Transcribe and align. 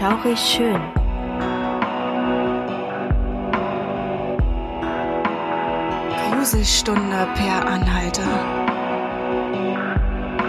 Schaurig 0.00 0.38
schön. 0.38 0.80
Gruselstunde 6.30 7.28
per 7.34 7.66
Anhalter. 7.66 8.22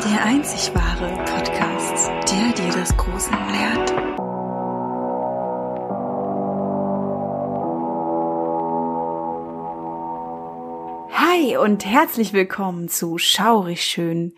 Der 0.06 0.24
einzig 0.24 0.74
wahre 0.74 1.14
Podcast, 1.26 2.08
der 2.32 2.54
dir 2.54 2.72
das 2.72 2.96
Gruseln 2.96 3.50
lehrt. 3.50 3.94
Hi 11.12 11.58
und 11.58 11.86
herzlich 11.86 12.32
willkommen 12.32 12.88
zu 12.88 13.18
Schaurig 13.18 13.84
schön 13.84 14.34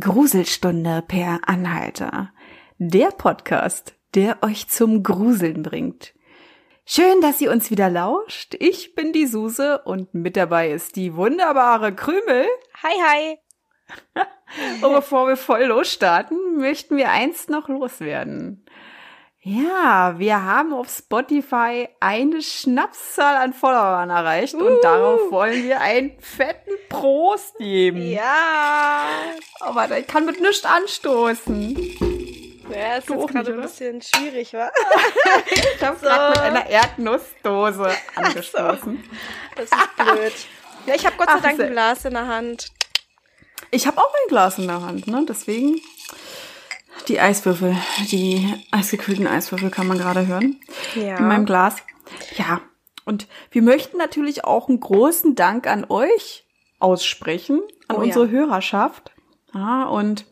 Gruselstunde 0.00 1.04
per 1.06 1.40
Anhalter. 1.46 2.32
Der 2.78 3.08
Podcast, 3.08 3.94
der 4.14 4.42
euch 4.42 4.68
zum 4.68 5.02
Gruseln 5.02 5.62
bringt. 5.62 6.14
Schön, 6.86 7.20
dass 7.20 7.40
ihr 7.40 7.50
uns 7.50 7.70
wieder 7.70 7.88
lauscht. 7.88 8.54
Ich 8.58 8.94
bin 8.94 9.12
die 9.12 9.26
Suse 9.26 9.80
und 9.84 10.12
mit 10.12 10.36
dabei 10.36 10.70
ist 10.70 10.96
die 10.96 11.16
wunderbare 11.16 11.94
Krümel. 11.94 12.46
Hi, 12.82 12.92
hi. 13.02 13.38
und 14.82 14.92
bevor 14.92 15.28
wir 15.28 15.36
voll 15.36 15.64
losstarten, 15.64 16.58
möchten 16.58 16.96
wir 16.96 17.10
eins 17.10 17.48
noch 17.48 17.68
loswerden. 17.68 18.66
Ja, 19.40 20.14
wir 20.18 20.42
haben 20.42 20.72
auf 20.72 20.88
Spotify 20.88 21.88
eine 22.00 22.40
Schnapszahl 22.40 23.36
an 23.36 23.52
Followern 23.52 24.08
erreicht 24.08 24.54
uh. 24.54 24.66
und 24.66 24.82
darauf 24.82 25.30
wollen 25.30 25.64
wir 25.64 25.80
einen 25.80 26.18
fetten 26.18 26.72
Prost 26.88 27.56
geben. 27.58 28.00
Ja. 28.00 29.12
Aber 29.60 29.98
ich 29.98 30.06
kann 30.06 30.24
mit 30.24 30.40
nichts 30.40 30.64
anstoßen. 30.64 32.13
Ja, 32.70 32.96
ist 32.96 33.08
jetzt 33.08 33.28
gerade 33.28 33.52
ein 33.52 33.60
bisschen 33.60 34.02
schwierig, 34.02 34.52
wa? 34.54 34.70
ich 35.50 35.82
habe 35.82 35.98
so. 35.98 36.06
gerade 36.06 36.30
mit 36.30 36.38
einer 36.40 36.66
Erdnussdose 36.66 37.90
angestoßen. 38.14 39.04
So. 39.04 39.10
Das 39.56 39.64
ist 39.64 39.96
blöd. 39.96 40.32
Ja, 40.86 40.94
ich 40.94 41.06
habe 41.06 41.16
Gott 41.16 41.28
sei 41.28 41.34
Ach, 41.36 41.42
Dank 41.42 41.60
ein 41.60 41.70
Glas 41.70 42.04
in 42.04 42.12
der 42.12 42.26
Hand. 42.26 42.68
Ich 43.70 43.86
habe 43.86 43.98
auch 43.98 44.12
ein 44.12 44.28
Glas 44.28 44.58
in 44.58 44.66
der 44.66 44.82
Hand, 44.82 45.06
ne? 45.06 45.24
Deswegen 45.28 45.80
die 47.08 47.20
Eiswürfel, 47.20 47.76
die 48.10 48.54
eisgekühlten 48.70 49.26
Eiswürfel 49.26 49.70
kann 49.70 49.86
man 49.86 49.98
gerade 49.98 50.26
hören. 50.26 50.60
Ja. 50.94 51.16
In 51.18 51.28
meinem 51.28 51.46
Glas. 51.46 51.76
Ja. 52.36 52.60
Und 53.04 53.26
wir 53.50 53.62
möchten 53.62 53.98
natürlich 53.98 54.44
auch 54.44 54.68
einen 54.68 54.80
großen 54.80 55.34
Dank 55.34 55.66
an 55.66 55.84
euch 55.88 56.46
aussprechen, 56.78 57.62
an 57.88 57.96
oh, 57.96 58.00
unsere 58.00 58.26
ja. 58.26 58.30
Hörerschaft. 58.30 59.12
Ja, 59.52 59.84
und 59.84 60.26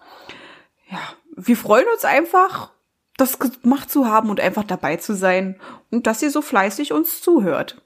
ja, 0.90 0.98
wir 1.46 1.56
freuen 1.56 1.86
uns 1.92 2.04
einfach, 2.04 2.72
das 3.16 3.38
gemacht 3.38 3.90
zu 3.90 4.06
haben 4.06 4.30
und 4.30 4.40
einfach 4.40 4.64
dabei 4.64 4.96
zu 4.96 5.14
sein 5.14 5.60
und 5.90 6.06
dass 6.06 6.22
ihr 6.22 6.30
so 6.30 6.42
fleißig 6.42 6.92
uns 6.92 7.20
zuhört. 7.20 7.82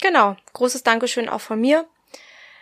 Genau. 0.00 0.36
Großes 0.52 0.82
Dankeschön 0.82 1.28
auch 1.28 1.40
von 1.40 1.60
mir. 1.60 1.86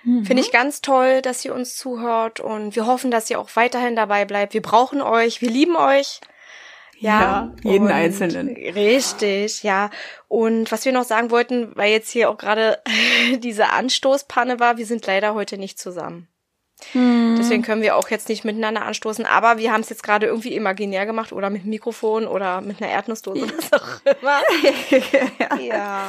Mhm. 0.04 0.24
Finde 0.24 0.42
ich 0.42 0.52
ganz 0.52 0.80
toll, 0.80 1.22
dass 1.22 1.44
ihr 1.44 1.54
uns 1.54 1.76
zuhört 1.76 2.40
und 2.40 2.76
wir 2.76 2.86
hoffen, 2.86 3.10
dass 3.10 3.30
ihr 3.30 3.38
auch 3.38 3.50
weiterhin 3.54 3.96
dabei 3.96 4.24
bleibt. 4.24 4.54
Wir 4.54 4.62
brauchen 4.62 5.00
euch, 5.00 5.40
wir 5.40 5.50
lieben 5.50 5.76
euch. 5.76 6.20
Ja, 6.98 7.20
ja 7.20 7.52
jeden 7.64 7.88
Einzelnen. 7.88 8.48
Richtig, 8.48 9.62
ja. 9.62 9.90
Und 10.28 10.70
was 10.70 10.84
wir 10.84 10.92
noch 10.92 11.04
sagen 11.04 11.30
wollten, 11.30 11.74
weil 11.74 11.90
jetzt 11.90 12.10
hier 12.10 12.30
auch 12.30 12.36
gerade 12.36 12.80
diese 13.38 13.70
Anstoßpanne 13.70 14.60
war, 14.60 14.76
wir 14.76 14.86
sind 14.86 15.06
leider 15.06 15.34
heute 15.34 15.58
nicht 15.58 15.78
zusammen. 15.78 16.28
Hm. 16.92 17.36
Deswegen 17.38 17.62
können 17.62 17.82
wir 17.82 17.96
auch 17.96 18.08
jetzt 18.10 18.28
nicht 18.28 18.44
miteinander 18.44 18.82
anstoßen, 18.82 19.24
aber 19.24 19.58
wir 19.58 19.72
haben 19.72 19.80
es 19.80 19.88
jetzt 19.88 20.02
gerade 20.02 20.26
irgendwie 20.26 20.54
imaginär 20.54 21.06
gemacht 21.06 21.32
oder 21.32 21.50
mit 21.50 21.64
Mikrofon 21.64 22.26
oder 22.26 22.60
mit 22.60 22.82
einer 22.82 22.90
Erdnussdose 22.90 23.44
oder 23.44 23.52
was 23.56 23.72
auch 23.72 24.00
immer. 24.20 25.60
ja. 25.62 26.08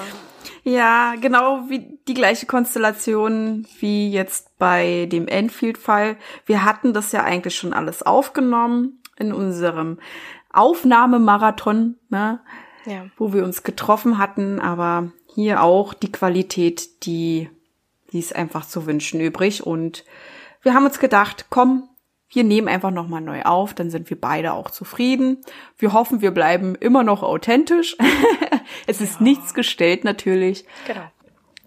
Ja, 0.66 1.16
genau 1.20 1.66
wie 1.68 1.98
die 2.08 2.14
gleiche 2.14 2.46
Konstellation 2.46 3.68
wie 3.80 4.12
jetzt 4.12 4.58
bei 4.58 5.08
dem 5.12 5.28
Enfield-Fall. 5.28 6.16
Wir 6.46 6.64
hatten 6.64 6.94
das 6.94 7.12
ja 7.12 7.24
eigentlich 7.24 7.56
schon 7.56 7.74
alles 7.74 8.02
aufgenommen 8.02 9.02
in 9.18 9.34
unserem 9.34 10.00
Aufnahmemarathon, 10.52 11.96
ne? 12.10 12.40
Ja. 12.86 13.06
Wo 13.18 13.34
wir 13.34 13.44
uns 13.44 13.64
getroffen 13.64 14.18
hatten, 14.18 14.60
aber 14.60 15.12
hier 15.34 15.64
auch 15.64 15.94
die 15.94 16.12
Qualität, 16.12 17.06
die 17.06 17.50
ließ 18.12 18.34
einfach 18.34 18.66
zu 18.66 18.86
wünschen 18.86 19.20
übrig 19.20 19.66
und 19.66 20.04
wir 20.64 20.74
haben 20.74 20.86
uns 20.86 21.00
gedacht, 21.00 21.48
komm, 21.50 21.90
wir 22.30 22.44
nehmen 22.44 22.68
einfach 22.68 22.92
nochmal 22.92 23.22
neu 23.22 23.44
auf, 23.44 23.74
dann 23.74 23.92
sind 23.92 24.10
wir 24.10 24.20
beide 24.20 24.54
auch 24.54 24.72
zufrieden. 24.72 25.42
Wir 25.78 25.94
hoffen, 25.94 26.22
wir 26.22 26.32
bleiben 26.32 26.74
immer 26.76 27.04
noch 27.04 27.22
authentisch. 27.22 27.96
es 28.88 29.02
ist 29.02 29.20
ja. 29.20 29.24
nichts 29.24 29.54
gestellt 29.54 30.04
natürlich. 30.04 30.66
Genau. 30.88 31.04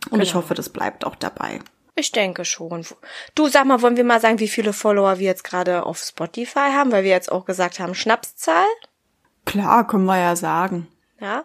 Und 0.07 0.13
genau. 0.13 0.23
ich 0.23 0.35
hoffe, 0.35 0.55
das 0.55 0.71
bleibt 0.71 1.05
auch 1.05 1.15
dabei. 1.15 1.61
Ich 1.95 2.13
denke 2.13 2.45
schon. 2.45 2.85
Du 3.35 3.49
sag 3.49 3.65
mal, 3.65 3.81
wollen 3.81 3.97
wir 3.97 4.05
mal 4.05 4.21
sagen, 4.21 4.39
wie 4.39 4.49
viele 4.49 4.73
Follower 4.73 5.19
wir 5.19 5.27
jetzt 5.27 5.45
gerade 5.45 5.87
auf 5.87 5.99
Spotify 5.99 6.73
haben, 6.75 6.93
weil 6.93 7.05
wir 7.05 7.11
jetzt 7.11 7.33
auch 7.33 7.45
gesagt 7.45 7.79
haben, 7.79 7.95
Schnapszahl? 7.95 8.67
Klar, 9.47 9.87
können 9.87 10.05
wir 10.05 10.19
ja 10.19 10.37
sagen. 10.37 10.89
Ja, 11.21 11.45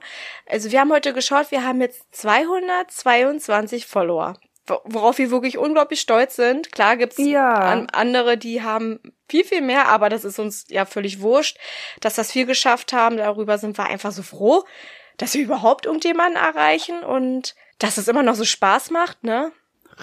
also 0.50 0.70
wir 0.72 0.82
haben 0.82 0.92
heute 0.92 1.14
geschaut, 1.14 1.52
wir 1.52 1.64
haben 1.64 1.80
jetzt 1.80 2.04
222 2.12 3.86
Follower 3.86 4.38
worauf 4.68 5.18
wir 5.18 5.32
wirklich 5.32 5.58
unglaublich 5.58 6.02
stolz 6.02 6.36
sind. 6.36 6.72
Klar 6.72 6.98
gibt's 6.98 7.18
ja. 7.18 7.86
andere, 7.94 8.38
die 8.38 8.62
haben 8.62 9.00
viel, 9.28 9.44
viel 9.44 9.62
mehr, 9.62 9.88
aber 9.88 10.10
das 10.10 10.24
ist 10.24 10.40
uns 10.40 10.66
ja 10.70 10.86
völlig 10.86 11.22
wurscht, 11.22 11.58
dass 12.00 12.16
das 12.16 12.32
viel 12.32 12.46
geschafft 12.46 12.94
haben. 12.94 13.18
Darüber 13.18 13.58
sind 13.58 13.78
wir 13.78 13.86
einfach 13.86 14.12
so 14.12 14.24
froh, 14.24 14.64
dass 15.18 15.34
wir 15.34 15.42
überhaupt 15.42 15.86
irgendjemanden 15.86 16.42
erreichen 16.42 17.04
und 17.04 17.56
dass 17.80 17.98
es 17.98 18.08
immer 18.08 18.24
noch 18.24 18.36
so 18.36 18.46
Spaß 18.46 18.92
macht, 18.92 19.24
ne? 19.24 19.52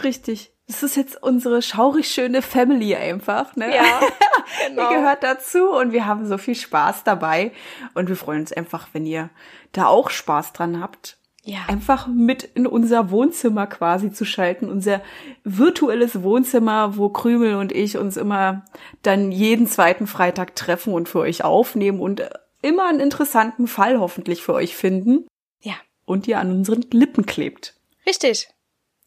Richtig. 0.03 0.53
Das 0.67 0.83
ist 0.83 0.97
jetzt 0.97 1.23
unsere 1.23 1.63
schaurig 1.63 2.11
schöne 2.11 2.43
Family 2.43 2.95
einfach, 2.95 3.57
ne? 3.57 3.75
Ja, 3.75 4.01
genau. 4.67 4.89
Die 4.89 4.97
gehört 4.97 5.23
dazu 5.23 5.71
und 5.71 5.93
wir 5.93 6.07
haben 6.07 6.27
so 6.27 6.37
viel 6.37 6.57
Spaß 6.57 7.05
dabei 7.05 7.53
und 7.95 8.09
wir 8.09 8.17
freuen 8.17 8.41
uns 8.41 8.53
einfach, 8.53 8.89
wenn 8.93 9.07
ihr 9.07 9.31
da 9.73 9.87
auch 9.87 10.11
Spaß 10.11 10.53
dran 10.53 10.81
habt 10.81 11.18
ja. 11.49 11.65
einfach 11.67 12.07
mit 12.07 12.45
in 12.45 12.67
unser 12.67 13.11
Wohnzimmer 13.11 13.67
quasi 13.67 14.13
zu 14.13 14.25
schalten, 14.25 14.69
unser 14.69 15.01
virtuelles 15.45 16.23
Wohnzimmer, 16.23 16.97
wo 16.99 17.09
Krümel 17.09 17.55
und 17.55 17.73
ich 17.73 17.97
uns 17.97 18.19
immer 18.19 18.65
dann 19.03 19.33
jeden 19.33 19.67
zweiten 19.67 20.07
Freitag 20.07 20.55
treffen 20.55 20.93
und 20.93 21.09
für 21.09 21.21
euch 21.21 21.45
aufnehmen 21.45 22.01
und 22.01 22.29
immer 22.61 22.89
einen 22.89 23.01
interessanten 23.01 23.67
Fall 23.67 23.99
hoffentlich 23.99 24.43
für 24.43 24.53
euch 24.53 24.77
finden. 24.77 25.27
Ja. 25.61 25.75
Und 26.05 26.27
ihr 26.27 26.39
an 26.39 26.53
unseren 26.53 26.85
Lippen 26.93 27.25
klebt. 27.25 27.75
Richtig. 28.07 28.49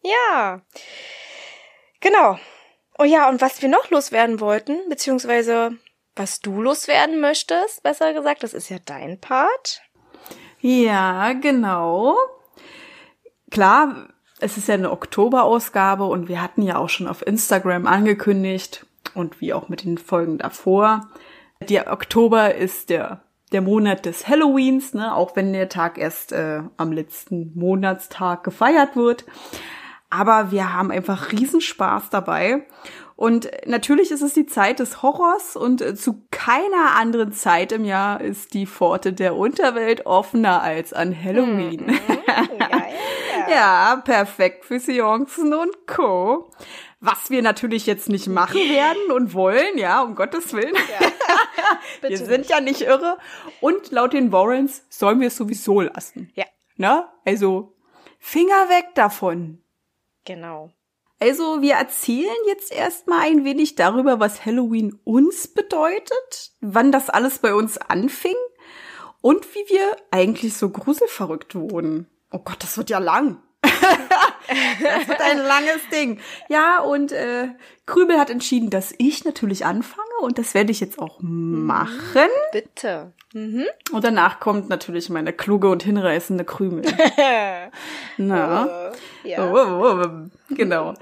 Ja. 0.04 0.62
Genau. 2.00 2.40
Oh 2.98 3.04
ja, 3.04 3.30
und 3.30 3.40
was 3.42 3.62
wir 3.62 3.70
noch 3.70 3.92
loswerden 3.92 4.40
wollten, 4.40 4.78
beziehungsweise 4.90 5.78
was 6.16 6.40
du 6.40 6.60
loswerden 6.60 7.20
möchtest, 7.20 7.84
besser 7.84 8.14
gesagt, 8.14 8.42
das 8.42 8.54
ist 8.54 8.70
ja 8.70 8.78
dein 8.84 9.20
Part. 9.20 9.82
Ja, 10.60 11.34
genau. 11.34 12.16
Klar, 13.52 14.08
es 14.40 14.58
ist 14.58 14.68
ja 14.68 14.74
eine 14.74 14.92
Oktoberausgabe 14.92 16.06
und 16.06 16.28
wir 16.28 16.42
hatten 16.42 16.64
ja 16.64 16.78
auch 16.78 16.90
schon 16.90 17.08
auf 17.08 17.26
Instagram 17.26 17.86
angekündigt 17.86 18.86
und 19.14 19.40
wie 19.40 19.54
auch 19.54 19.70
mit 19.70 19.84
den 19.84 19.98
Folgen 19.98 20.40
davor. 20.40 21.10
Der 21.70 21.92
Oktober 21.92 22.56
ist 22.56 22.90
der 22.90 23.22
der 23.52 23.62
Monat 23.62 24.06
des 24.06 24.28
Halloweens, 24.28 24.94
ne, 24.94 25.14
auch 25.14 25.36
wenn 25.36 25.52
der 25.54 25.70
Tag 25.70 25.98
erst 25.98 26.32
äh, 26.32 26.62
am 26.78 26.92
letzten 26.92 27.52
Monatstag 27.54 28.44
gefeiert 28.44 28.96
wird. 28.96 29.26
Aber 30.10 30.52
wir 30.52 30.74
haben 30.74 30.92
einfach 30.92 31.32
Riesenspaß 31.32 32.10
dabei 32.10 32.66
und 33.16 33.52
natürlich 33.66 34.12
ist 34.12 34.24
es 34.24 34.34
die 34.34 34.46
Zeit 34.46 34.80
des 34.80 35.04
Horrors 35.04 35.56
und 35.56 35.82
äh, 35.82 35.96
zu 35.96 36.24
keiner 36.32 36.96
anderen 36.98 37.32
Zeit 37.32 37.72
im 37.72 37.86
Jahr 37.86 38.20
ist 38.20 38.54
die 38.54 38.66
Pforte 38.66 39.14
der 39.14 39.36
Unterwelt 39.36 40.06
offener 40.06 40.62
als 40.62 40.92
an 40.92 41.16
Halloween. 41.16 41.86
Mhm. 41.86 42.00
Ja, 43.52 44.02
perfekt 44.04 44.66
für 44.66 44.80
Seancen 44.80 45.54
und 45.54 45.88
Co. 45.88 46.52
Was 47.00 47.30
wir 47.30 47.42
natürlich 47.42 47.86
jetzt 47.86 48.10
nicht 48.10 48.28
machen 48.28 48.60
werden 48.60 49.12
und 49.12 49.34
wollen, 49.34 49.78
ja, 49.78 50.02
um 50.02 50.16
Gottes 50.16 50.54
Willen. 50.54 50.76
Ja. 50.76 51.12
wir 52.02 52.18
sind 52.18 52.48
ja 52.48 52.62
nicht 52.62 52.82
irre. 52.82 53.18
Und 53.60 53.92
laut 53.92 54.14
den 54.14 54.32
Warrens 54.32 54.86
sollen 54.90 55.20
wir 55.20 55.28
es 55.28 55.38
sowieso 55.38 55.82
lassen. 55.82 56.32
Ja. 56.36 56.46
Na, 56.78 57.12
also 57.26 57.76
Finger 58.20 58.70
weg 58.70 58.96
davon. 58.96 59.64
Genau. 60.26 60.72
Also 61.20 61.62
wir 61.62 61.76
erzählen 61.76 62.36
jetzt 62.48 62.72
erstmal 62.72 63.22
ein 63.22 63.46
wenig 63.46 63.76
darüber, 63.76 64.20
was 64.20 64.46
Halloween 64.46 65.00
uns 65.04 65.48
bedeutet, 65.48 66.52
wann 66.62 66.92
das 66.92 67.10
alles 67.10 67.40
bei 67.40 67.54
uns 67.54 67.78
anfing 67.78 68.36
und 69.22 69.54
wie 69.54 69.70
wir 69.70 69.98
eigentlich 70.10 70.56
so 70.56 70.70
gruselverrückt 70.70 71.54
wurden. 71.54 72.08
Oh 72.32 72.40
Gott, 72.40 72.64
das 72.64 72.78
wird 72.78 72.90
ja 72.90 73.00
lang. 73.00 73.38
Das 74.84 75.08
wird 75.08 75.22
ein 75.22 75.38
langes 75.38 75.88
Ding. 75.94 76.20
Ja, 76.50 76.80
und 76.80 77.12
äh, 77.12 77.50
Krübel 77.86 78.20
hat 78.20 78.30
entschieden, 78.30 78.70
dass 78.70 78.94
ich 78.98 79.24
natürlich 79.24 79.66
anfange 79.66 80.02
und 80.22 80.38
das 80.38 80.54
werde 80.54 80.72
ich 80.72 80.80
jetzt 80.80 81.00
auch 81.00 81.20
machen. 81.22 82.28
Bitte. 82.52 83.14
Mhm. 83.34 83.66
Und 83.94 84.04
danach 84.04 84.40
kommt 84.40 84.68
natürlich 84.68 85.10
meine 85.10 85.32
kluge 85.32 85.70
und 85.70 85.84
hinreißende 85.84 86.44
Krümel. 86.44 86.84
Na. 88.18 88.92
Oh, 88.92 89.28
ja. 89.28 89.52
Oh, 89.52 89.56
oh, 89.56 90.04
oh, 90.04 90.56
genau. 90.56 90.94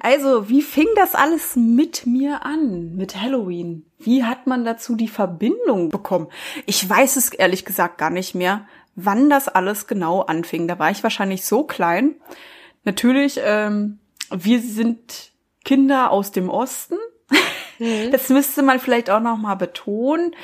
Also, 0.00 0.48
wie 0.48 0.62
fing 0.62 0.88
das 0.96 1.14
alles 1.14 1.54
mit 1.54 2.06
mir 2.06 2.44
an, 2.44 2.96
mit 2.96 3.20
Halloween? 3.20 3.86
Wie 3.98 4.24
hat 4.24 4.46
man 4.46 4.64
dazu 4.64 4.96
die 4.96 5.08
Verbindung 5.08 5.90
bekommen? 5.90 6.28
Ich 6.66 6.88
weiß 6.88 7.16
es 7.16 7.28
ehrlich 7.30 7.64
gesagt 7.64 7.98
gar 7.98 8.10
nicht 8.10 8.34
mehr, 8.34 8.66
wann 8.96 9.30
das 9.30 9.48
alles 9.48 9.86
genau 9.86 10.22
anfing. 10.22 10.66
Da 10.66 10.78
war 10.78 10.90
ich 10.90 11.02
wahrscheinlich 11.02 11.44
so 11.44 11.62
klein. 11.62 12.16
Natürlich, 12.84 13.38
ähm, 13.42 13.98
wir 14.30 14.60
sind 14.60 15.32
Kinder 15.64 16.10
aus 16.10 16.32
dem 16.32 16.50
Osten. 16.50 16.96
Mhm. 17.78 18.10
Das 18.10 18.30
müsste 18.30 18.62
man 18.62 18.80
vielleicht 18.80 19.10
auch 19.10 19.20
noch 19.20 19.36
mal 19.36 19.54
betonen. 19.56 20.34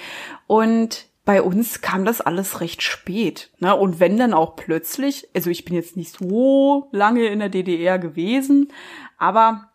Und 0.46 1.06
bei 1.24 1.40
uns 1.40 1.80
kam 1.80 2.04
das 2.04 2.20
alles 2.20 2.60
recht 2.60 2.82
spät. 2.82 3.50
Ne? 3.58 3.74
Und 3.74 4.00
wenn 4.00 4.18
dann 4.18 4.34
auch 4.34 4.56
plötzlich, 4.56 5.28
also 5.34 5.48
ich 5.50 5.64
bin 5.64 5.74
jetzt 5.74 5.96
nicht 5.96 6.18
so 6.18 6.88
lange 6.92 7.26
in 7.26 7.38
der 7.38 7.48
DDR 7.48 7.98
gewesen, 7.98 8.72
aber 9.18 9.70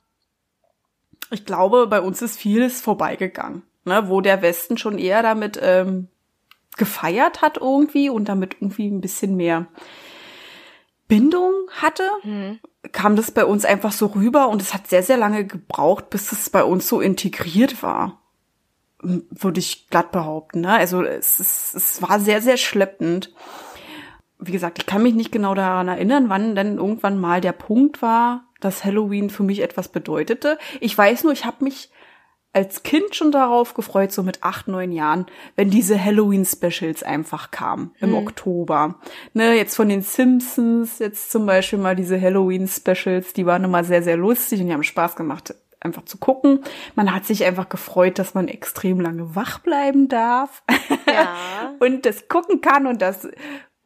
ich 1.31 1.45
glaube, 1.45 1.88
bei 1.88 2.01
uns 2.01 2.21
ist 2.21 2.38
vieles 2.38 2.81
vorbeigegangen, 2.81 3.63
ne? 3.85 4.09
wo 4.09 4.21
der 4.21 4.41
Westen 4.41 4.77
schon 4.77 5.00
eher 5.00 5.23
damit 5.23 5.57
ähm, 5.62 6.09
gefeiert 6.77 7.41
hat 7.41 7.57
irgendwie 7.57 8.09
und 8.09 8.29
damit 8.29 8.57
irgendwie 8.59 8.88
ein 8.88 9.01
bisschen 9.01 9.35
mehr 9.35 9.68
Bindung 11.07 11.53
hatte, 11.81 12.03
Mhm. 12.24 12.59
kam 12.91 13.15
das 13.15 13.31
bei 13.31 13.45
uns 13.45 13.63
einfach 13.65 13.91
so 13.91 14.07
rüber 14.07 14.50
und 14.50 14.62
es 14.62 14.74
hat 14.74 14.88
sehr, 14.88 15.03
sehr 15.03 15.18
lange 15.18 15.45
gebraucht, 15.45 16.09
bis 16.09 16.31
es 16.31 16.50
bei 16.50 16.63
uns 16.63 16.88
so 16.88 17.00
integriert 17.01 17.81
war. 17.81 18.21
Würde 19.00 19.59
ich 19.59 19.89
glatt 19.89 20.12
behaupten. 20.12 20.62
Ne? 20.62 20.71
Also 20.71 21.03
es, 21.03 21.39
es, 21.39 21.74
es 21.75 22.01
war 22.01 22.19
sehr, 22.19 22.41
sehr 22.41 22.57
schleppend. 22.57 23.33
Wie 24.39 24.51
gesagt, 24.51 24.80
ich 24.80 24.85
kann 24.85 25.03
mich 25.03 25.13
nicht 25.13 25.31
genau 25.31 25.53
daran 25.56 25.88
erinnern, 25.88 26.30
wann 26.30 26.56
denn 26.56 26.77
irgendwann 26.77 27.18
mal 27.19 27.39
der 27.39 27.53
Punkt 27.53 28.01
war, 28.01 28.45
dass 28.59 28.83
Halloween 28.83 29.30
für 29.30 29.44
mich 29.44 29.62
etwas 29.62 29.88
bedeutete. 29.89 30.57
Ich 30.80 30.97
weiß 30.97 31.23
nur, 31.23 31.33
ich 31.33 31.45
habe 31.45 31.63
mich 31.63 31.91
als 32.53 32.83
Kind 32.83 33.15
schon 33.15 33.31
darauf 33.31 33.73
gefreut, 33.73 34.11
so 34.11 34.23
mit 34.23 34.44
acht, 34.44 34.67
neun 34.67 34.91
Jahren, 34.91 35.27
wenn 35.55 35.69
diese 35.69 36.03
Halloween-Specials 36.03 37.03
einfach 37.03 37.51
kamen 37.51 37.94
im 37.99 38.15
Oktober. 38.15 38.95
Ne, 39.33 39.53
jetzt 39.53 39.75
von 39.75 39.89
den 39.89 40.01
Simpsons, 40.01 40.99
jetzt 40.99 41.31
zum 41.31 41.45
Beispiel 41.45 41.77
mal 41.79 41.95
diese 41.95 42.19
Halloween-Specials, 42.19 43.33
die 43.33 43.45
waren 43.45 43.63
immer 43.63 43.83
sehr, 43.83 44.01
sehr 44.01 44.17
lustig 44.17 44.59
und 44.61 44.67
die 44.67 44.73
haben 44.73 44.83
Spaß 44.83 45.15
gemacht, 45.15 45.53
einfach 45.79 46.05
zu 46.05 46.17
gucken. 46.17 46.63
Man 46.95 47.13
hat 47.13 47.25
sich 47.25 47.45
einfach 47.45 47.69
gefreut, 47.69 48.17
dass 48.17 48.33
man 48.33 48.47
extrem 48.47 48.99
lange 48.99 49.35
wach 49.35 49.59
bleiben 49.59 50.07
darf 50.07 50.63
Ja. 51.05 51.35
und 51.79 52.05
das 52.05 52.27
gucken 52.27 52.61
kann 52.61 52.88
und 52.88 53.01
das 53.01 53.27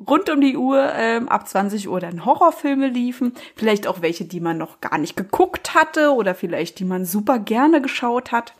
rund 0.07 0.29
um 0.29 0.41
die 0.41 0.57
Uhr 0.57 0.91
ähm, 0.95 1.29
ab 1.29 1.47
20 1.47 1.89
Uhr 1.89 1.99
dann 1.99 2.25
Horrorfilme 2.25 2.87
liefen. 2.87 3.33
Vielleicht 3.55 3.87
auch 3.87 4.01
welche, 4.01 4.25
die 4.25 4.39
man 4.39 4.57
noch 4.57 4.81
gar 4.81 4.97
nicht 4.97 5.15
geguckt 5.15 5.75
hatte 5.75 6.13
oder 6.13 6.35
vielleicht 6.35 6.79
die 6.79 6.85
man 6.85 7.05
super 7.05 7.39
gerne 7.39 7.81
geschaut 7.81 8.31
hat. 8.31 8.53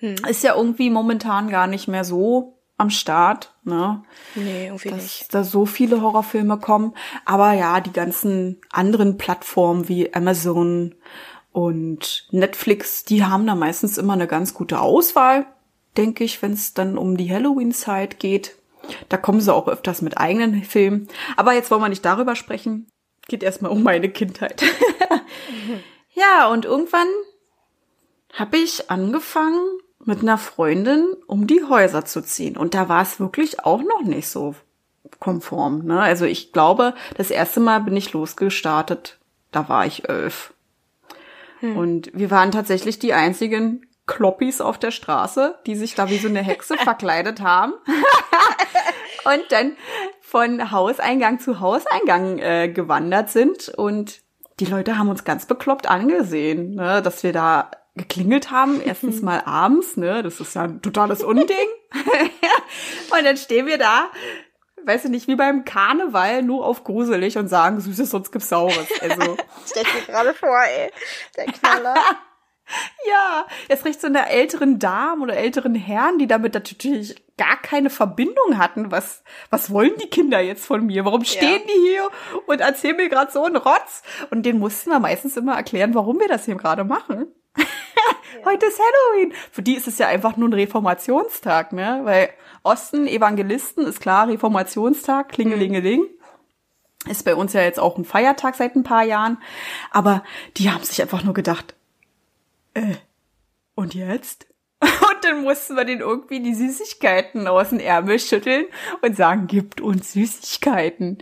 Ist 0.00 0.44
ja 0.44 0.54
irgendwie 0.54 0.90
momentan 0.90 1.48
gar 1.50 1.66
nicht 1.66 1.88
mehr 1.88 2.04
so 2.04 2.58
am 2.76 2.90
Start, 2.90 3.52
ne? 3.64 4.02
Nee, 4.36 4.66
irgendwie 4.66 4.90
dass 4.90 5.02
nicht. 5.02 5.34
da 5.34 5.42
so 5.42 5.66
viele 5.66 6.00
Horrorfilme 6.00 6.58
kommen. 6.58 6.94
Aber 7.24 7.52
ja, 7.52 7.80
die 7.80 7.92
ganzen 7.92 8.60
anderen 8.70 9.18
Plattformen 9.18 9.88
wie 9.88 10.14
Amazon 10.14 10.94
und 11.50 12.28
Netflix, 12.30 13.04
die 13.04 13.24
haben 13.24 13.46
da 13.46 13.56
meistens 13.56 13.98
immer 13.98 14.12
eine 14.12 14.28
ganz 14.28 14.54
gute 14.54 14.80
Auswahl, 14.80 15.46
denke 15.96 16.22
ich, 16.22 16.40
wenn 16.40 16.52
es 16.52 16.72
dann 16.72 16.96
um 16.96 17.16
die 17.16 17.32
Halloween-Zeit 17.32 18.20
geht. 18.20 18.54
Da 19.08 19.16
kommen 19.16 19.40
sie 19.40 19.54
auch 19.54 19.68
öfters 19.68 20.02
mit 20.02 20.18
eigenen 20.18 20.62
Filmen. 20.62 21.08
Aber 21.36 21.52
jetzt 21.52 21.70
wollen 21.70 21.82
wir 21.82 21.88
nicht 21.88 22.04
darüber 22.04 22.36
sprechen. 22.36 22.86
Geht 23.28 23.42
erstmal 23.42 23.72
um 23.72 23.82
meine 23.82 24.08
Kindheit. 24.08 24.62
ja, 26.14 26.48
und 26.48 26.64
irgendwann 26.64 27.08
habe 28.32 28.56
ich 28.56 28.90
angefangen, 28.90 29.60
mit 30.04 30.20
einer 30.20 30.38
Freundin 30.38 31.06
um 31.26 31.46
die 31.46 31.64
Häuser 31.64 32.04
zu 32.04 32.22
ziehen. 32.22 32.56
Und 32.56 32.74
da 32.74 32.88
war 32.88 33.02
es 33.02 33.20
wirklich 33.20 33.64
auch 33.64 33.82
noch 33.82 34.02
nicht 34.02 34.28
so 34.28 34.54
konform. 35.18 35.84
Ne? 35.84 36.00
Also 36.00 36.24
ich 36.24 36.52
glaube, 36.52 36.94
das 37.16 37.30
erste 37.30 37.60
Mal 37.60 37.80
bin 37.80 37.96
ich 37.96 38.12
losgestartet. 38.12 39.18
Da 39.50 39.68
war 39.68 39.86
ich 39.86 40.08
elf. 40.08 40.54
Und 41.60 42.10
wir 42.14 42.30
waren 42.30 42.52
tatsächlich 42.52 42.98
die 43.00 43.14
einzigen 43.14 43.84
Kloppis 44.08 44.60
auf 44.60 44.78
der 44.78 44.90
Straße, 44.90 45.56
die 45.66 45.76
sich 45.76 45.94
da 45.94 46.10
wie 46.10 46.18
so 46.18 46.26
eine 46.26 46.42
Hexe 46.42 46.76
verkleidet 46.82 47.40
haben. 47.40 47.74
und 49.24 49.44
dann 49.50 49.76
von 50.20 50.72
Hauseingang 50.72 51.38
zu 51.38 51.60
Hauseingang 51.60 52.38
äh, 52.38 52.68
gewandert 52.68 53.30
sind. 53.30 53.68
Und 53.68 54.20
die 54.58 54.64
Leute 54.64 54.98
haben 54.98 55.08
uns 55.08 55.22
ganz 55.24 55.46
bekloppt 55.46 55.88
angesehen, 55.88 56.74
ne? 56.74 57.00
dass 57.02 57.22
wir 57.22 57.32
da 57.32 57.70
geklingelt 57.94 58.50
haben. 58.50 58.80
Erstens 58.84 59.22
mal 59.22 59.42
abends, 59.44 59.96
ne? 59.96 60.22
Das 60.24 60.40
ist 60.40 60.54
ja 60.54 60.62
ein 60.62 60.82
totales 60.82 61.22
Unding. 61.22 61.56
und 63.12 63.24
dann 63.24 63.36
stehen 63.36 63.66
wir 63.66 63.78
da, 63.78 64.10
weiß 64.84 65.04
ich 65.04 65.10
nicht, 65.10 65.28
wie 65.28 65.36
beim 65.36 65.64
Karneval, 65.64 66.42
nur 66.42 66.64
auf 66.64 66.84
gruselig 66.84 67.38
und 67.38 67.48
sagen, 67.48 67.80
Süßes, 67.80 68.10
sonst 68.10 68.32
gibt's 68.32 68.48
Saures. 68.48 68.86
Also, 69.00 69.36
Stell 69.66 69.84
mir 69.94 70.06
gerade 70.06 70.34
vor, 70.34 70.58
ey. 70.62 70.90
Der 71.36 71.46
Knaller. 71.46 71.94
Ja, 73.08 73.46
es 73.68 73.84
riecht 73.84 74.00
so 74.00 74.06
einer 74.06 74.28
älteren 74.28 74.78
Damen 74.78 75.22
oder 75.22 75.36
älteren 75.36 75.74
Herren, 75.74 76.18
die 76.18 76.26
damit 76.26 76.54
natürlich 76.54 77.16
gar 77.36 77.56
keine 77.62 77.90
Verbindung 77.90 78.58
hatten. 78.58 78.90
Was, 78.90 79.22
was 79.50 79.72
wollen 79.72 79.92
die 80.02 80.08
Kinder 80.08 80.40
jetzt 80.40 80.66
von 80.66 80.84
mir? 80.84 81.04
Warum 81.04 81.24
stehen 81.24 81.62
die 81.66 81.80
hier 81.88 82.08
und 82.46 82.60
erzählen 82.60 82.96
mir 82.96 83.08
gerade 83.08 83.32
so 83.32 83.44
einen 83.44 83.56
Rotz? 83.56 84.02
Und 84.30 84.44
den 84.44 84.58
mussten 84.58 84.90
wir 84.90 85.00
meistens 85.00 85.36
immer 85.36 85.56
erklären, 85.56 85.94
warum 85.94 86.18
wir 86.20 86.28
das 86.28 86.44
hier 86.44 86.56
gerade 86.56 86.84
machen. 86.84 87.28
Heute 88.44 88.66
ist 88.66 88.78
Halloween. 88.78 89.32
Für 89.50 89.62
die 89.62 89.74
ist 89.74 89.88
es 89.88 89.98
ja 89.98 90.08
einfach 90.08 90.36
nur 90.36 90.48
ein 90.48 90.54
Reformationstag, 90.54 91.72
ne? 91.72 92.00
Weil 92.04 92.30
Osten, 92.62 93.06
Evangelisten, 93.06 93.86
ist 93.86 94.00
klar, 94.00 94.28
Reformationstag, 94.28 95.30
Klingelingeling. 95.30 96.04
Ist 97.08 97.24
bei 97.24 97.34
uns 97.34 97.52
ja 97.52 97.62
jetzt 97.62 97.80
auch 97.80 97.96
ein 97.96 98.04
Feiertag 98.04 98.56
seit 98.56 98.76
ein 98.76 98.82
paar 98.82 99.04
Jahren. 99.04 99.38
Aber 99.90 100.24
die 100.56 100.70
haben 100.70 100.84
sich 100.84 101.00
einfach 101.00 101.24
nur 101.24 101.34
gedacht, 101.34 101.74
äh, 102.74 102.94
und 103.74 103.94
jetzt? 103.94 104.46
Und 104.80 105.24
dann 105.24 105.42
mussten 105.42 105.74
wir 105.74 105.84
den 105.84 105.98
irgendwie 105.98 106.40
die 106.40 106.54
Süßigkeiten 106.54 107.48
aus 107.48 107.70
dem 107.70 107.80
Ärmel 107.80 108.20
schütteln 108.20 108.66
und 109.02 109.16
sagen, 109.16 109.48
gibt 109.48 109.80
uns 109.80 110.12
Süßigkeiten. 110.12 111.18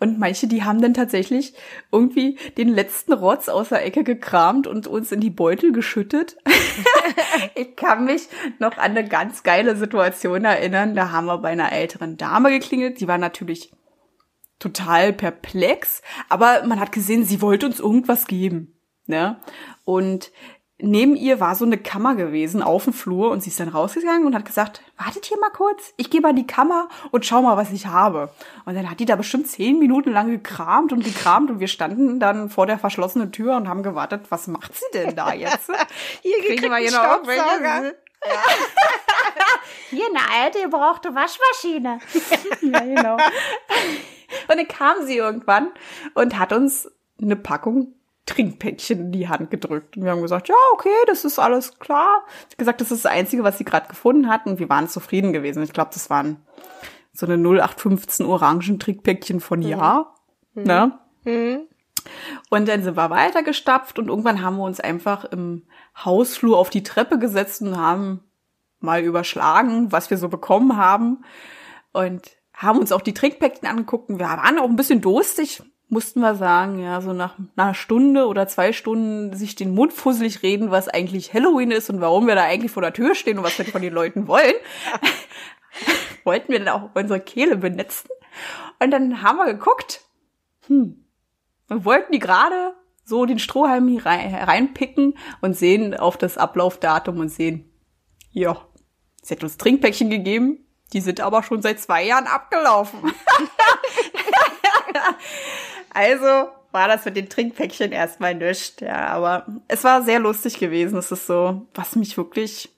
Und 0.00 0.18
manche, 0.18 0.48
die 0.48 0.64
haben 0.64 0.82
dann 0.82 0.94
tatsächlich 0.94 1.54
irgendwie 1.92 2.36
den 2.56 2.68
letzten 2.68 3.12
Rotz 3.12 3.48
aus 3.48 3.68
der 3.68 3.86
Ecke 3.86 4.02
gekramt 4.02 4.66
und 4.66 4.88
uns 4.88 5.12
in 5.12 5.20
die 5.20 5.30
Beutel 5.30 5.70
geschüttet. 5.70 6.38
ich 7.54 7.76
kann 7.76 8.04
mich 8.04 8.28
noch 8.58 8.76
an 8.78 8.96
eine 8.96 9.06
ganz 9.06 9.44
geile 9.44 9.76
Situation 9.76 10.44
erinnern. 10.44 10.96
Da 10.96 11.12
haben 11.12 11.26
wir 11.26 11.38
bei 11.38 11.50
einer 11.50 11.70
älteren 11.70 12.16
Dame 12.16 12.50
geklingelt. 12.50 13.00
Die 13.00 13.06
war 13.06 13.18
natürlich 13.18 13.70
total 14.58 15.12
perplex, 15.12 16.02
aber 16.28 16.64
man 16.66 16.80
hat 16.80 16.90
gesehen, 16.90 17.24
sie 17.24 17.40
wollte 17.40 17.66
uns 17.66 17.78
irgendwas 17.78 18.26
geben. 18.26 18.74
Ne? 19.06 19.40
Und 19.84 20.32
neben 20.80 21.16
ihr 21.16 21.40
war 21.40 21.54
so 21.56 21.64
eine 21.64 21.76
Kammer 21.78 22.14
gewesen 22.14 22.62
auf 22.62 22.84
dem 22.84 22.92
Flur 22.92 23.30
und 23.30 23.42
sie 23.42 23.50
ist 23.50 23.58
dann 23.58 23.68
rausgegangen 23.68 24.26
und 24.26 24.34
hat 24.34 24.44
gesagt, 24.44 24.82
wartet 24.96 25.24
hier 25.26 25.38
mal 25.40 25.50
kurz, 25.50 25.92
ich 25.96 26.08
gehe 26.10 26.20
mal 26.20 26.30
in 26.30 26.36
die 26.36 26.46
Kammer 26.46 26.88
und 27.10 27.26
schau 27.26 27.42
mal, 27.42 27.56
was 27.56 27.72
ich 27.72 27.86
habe. 27.86 28.30
Und 28.64 28.74
dann 28.76 28.88
hat 28.88 29.00
die 29.00 29.04
da 29.04 29.16
bestimmt 29.16 29.48
zehn 29.48 29.78
Minuten 29.78 30.12
lang 30.12 30.28
gekramt 30.30 30.92
und 30.92 31.02
gekramt 31.04 31.50
und 31.50 31.58
wir 31.60 31.68
standen 31.68 32.20
dann 32.20 32.48
vor 32.48 32.66
der 32.66 32.78
verschlossenen 32.78 33.32
Tür 33.32 33.56
und 33.56 33.68
haben 33.68 33.82
gewartet, 33.82 34.26
was 34.30 34.46
macht 34.46 34.74
sie 34.76 34.84
denn 34.94 35.16
da 35.16 35.32
jetzt? 35.32 35.68
Hier 36.22 36.38
Kriegen 36.46 36.70
wir 36.70 36.76
hier 36.76 36.92
noch 36.92 37.04
irgendwelche- 37.26 37.96
Hier 39.90 40.06
eine 40.06 40.42
alte, 40.44 40.62
gebrauchte 40.62 41.14
Waschmaschine. 41.14 41.98
Ja, 42.60 42.80
genau. 42.80 43.14
Und 44.48 44.56
dann 44.58 44.68
kam 44.68 45.06
sie 45.06 45.16
irgendwann 45.16 45.70
und 46.14 46.38
hat 46.38 46.52
uns 46.52 46.90
eine 47.20 47.36
Packung 47.36 47.94
Trinkpäckchen 48.28 49.00
in 49.00 49.12
die 49.12 49.28
Hand 49.28 49.50
gedrückt. 49.50 49.96
Und 49.96 50.04
wir 50.04 50.10
haben 50.10 50.22
gesagt, 50.22 50.48
ja, 50.48 50.54
okay, 50.72 50.94
das 51.06 51.24
ist 51.24 51.38
alles 51.38 51.78
klar. 51.78 52.24
Sie 52.48 52.52
hat 52.52 52.58
gesagt, 52.58 52.80
das 52.80 52.92
ist 52.92 53.04
das 53.04 53.12
Einzige, 53.12 53.42
was 53.42 53.58
sie 53.58 53.64
gerade 53.64 53.88
gefunden 53.88 54.28
hat. 54.28 54.46
Und 54.46 54.58
wir 54.58 54.68
waren 54.68 54.88
zufrieden 54.88 55.32
gewesen. 55.32 55.62
Ich 55.62 55.72
glaube, 55.72 55.90
das 55.94 56.10
waren 56.10 56.36
so 57.12 57.26
eine 57.26 57.36
0815 57.36 58.26
Orangen-Trinkpäckchen 58.26 59.40
von 59.40 59.62
Ja. 59.62 60.14
Ne? 60.54 60.98
Mhm. 61.24 61.60
Und 62.50 62.68
dann 62.68 62.82
sind 62.82 62.96
wir 62.96 63.10
weitergestapft 63.10 63.98
und 63.98 64.08
irgendwann 64.08 64.42
haben 64.42 64.56
wir 64.56 64.64
uns 64.64 64.80
einfach 64.80 65.24
im 65.24 65.66
Hausflur 65.96 66.56
auf 66.56 66.70
die 66.70 66.82
Treppe 66.82 67.18
gesetzt 67.18 67.60
und 67.62 67.76
haben 67.76 68.24
mal 68.80 69.02
überschlagen, 69.02 69.92
was 69.92 70.10
wir 70.10 70.16
so 70.16 70.28
bekommen 70.28 70.76
haben 70.76 71.24
und 71.92 72.36
haben 72.54 72.78
uns 72.78 72.92
auch 72.92 73.02
die 73.02 73.14
Trinkpäckchen 73.14 73.68
angeguckt. 73.68 74.08
Und 74.08 74.18
wir 74.18 74.26
waren 74.26 74.58
auch 74.58 74.64
ein 74.68 74.76
bisschen 74.76 75.00
durstig, 75.00 75.62
mussten 75.88 76.20
wir 76.20 76.34
sagen, 76.34 76.78
ja, 76.78 77.00
so 77.00 77.12
nach 77.12 77.34
einer 77.56 77.74
Stunde 77.74 78.26
oder 78.26 78.46
zwei 78.46 78.72
Stunden 78.72 79.34
sich 79.34 79.54
den 79.54 79.74
Mund 79.74 79.92
fusselig 79.92 80.42
reden, 80.42 80.70
was 80.70 80.88
eigentlich 80.88 81.32
Halloween 81.32 81.70
ist 81.70 81.88
und 81.88 82.00
warum 82.00 82.26
wir 82.26 82.34
da 82.34 82.44
eigentlich 82.44 82.72
vor 82.72 82.82
der 82.82 82.92
Tür 82.92 83.14
stehen 83.14 83.38
und 83.38 83.44
was 83.44 83.58
wir 83.58 83.64
von 83.64 83.82
den 83.82 83.92
Leuten 83.92 84.28
wollen. 84.28 84.54
Wollten 86.24 86.52
wir 86.52 86.58
dann 86.58 86.68
auch 86.68 86.90
unsere 86.94 87.20
Kehle 87.20 87.56
benetzen. 87.56 88.08
Und 88.80 88.90
dann 88.90 89.22
haben 89.22 89.38
wir 89.38 89.46
geguckt, 89.46 90.02
hm, 90.66 91.04
wir 91.68 91.84
wollten 91.84 92.12
die 92.12 92.18
gerade 92.18 92.74
so 93.04 93.24
den 93.24 93.38
Strohhalm 93.38 93.88
hier 93.88 94.04
rein, 94.04 94.34
reinpicken 94.34 95.16
und 95.40 95.56
sehen 95.56 95.94
auf 95.94 96.18
das 96.18 96.36
Ablaufdatum 96.36 97.18
und 97.18 97.30
sehen, 97.30 97.72
ja, 98.30 98.60
sie 99.22 99.34
hat 99.34 99.42
uns 99.42 99.56
Trinkpäckchen 99.56 100.10
gegeben, 100.10 100.66
die 100.92 101.00
sind 101.00 101.20
aber 101.20 101.42
schon 101.42 101.62
seit 101.62 101.80
zwei 101.80 102.04
Jahren 102.04 102.26
abgelaufen. 102.26 103.00
also 105.98 106.50
war 106.70 106.86
das 106.86 107.04
mit 107.04 107.16
den 107.16 107.28
Trinkpäckchen 107.28 107.90
erstmal 107.90 108.34
nischt, 108.34 108.82
ja, 108.82 109.08
aber 109.08 109.46
es 109.66 109.82
war 109.82 110.02
sehr 110.02 110.20
lustig 110.20 110.58
gewesen. 110.58 110.96
Es 110.96 111.10
ist 111.10 111.26
so, 111.26 111.66
was 111.74 111.96
mich 111.96 112.16
wirklich 112.16 112.70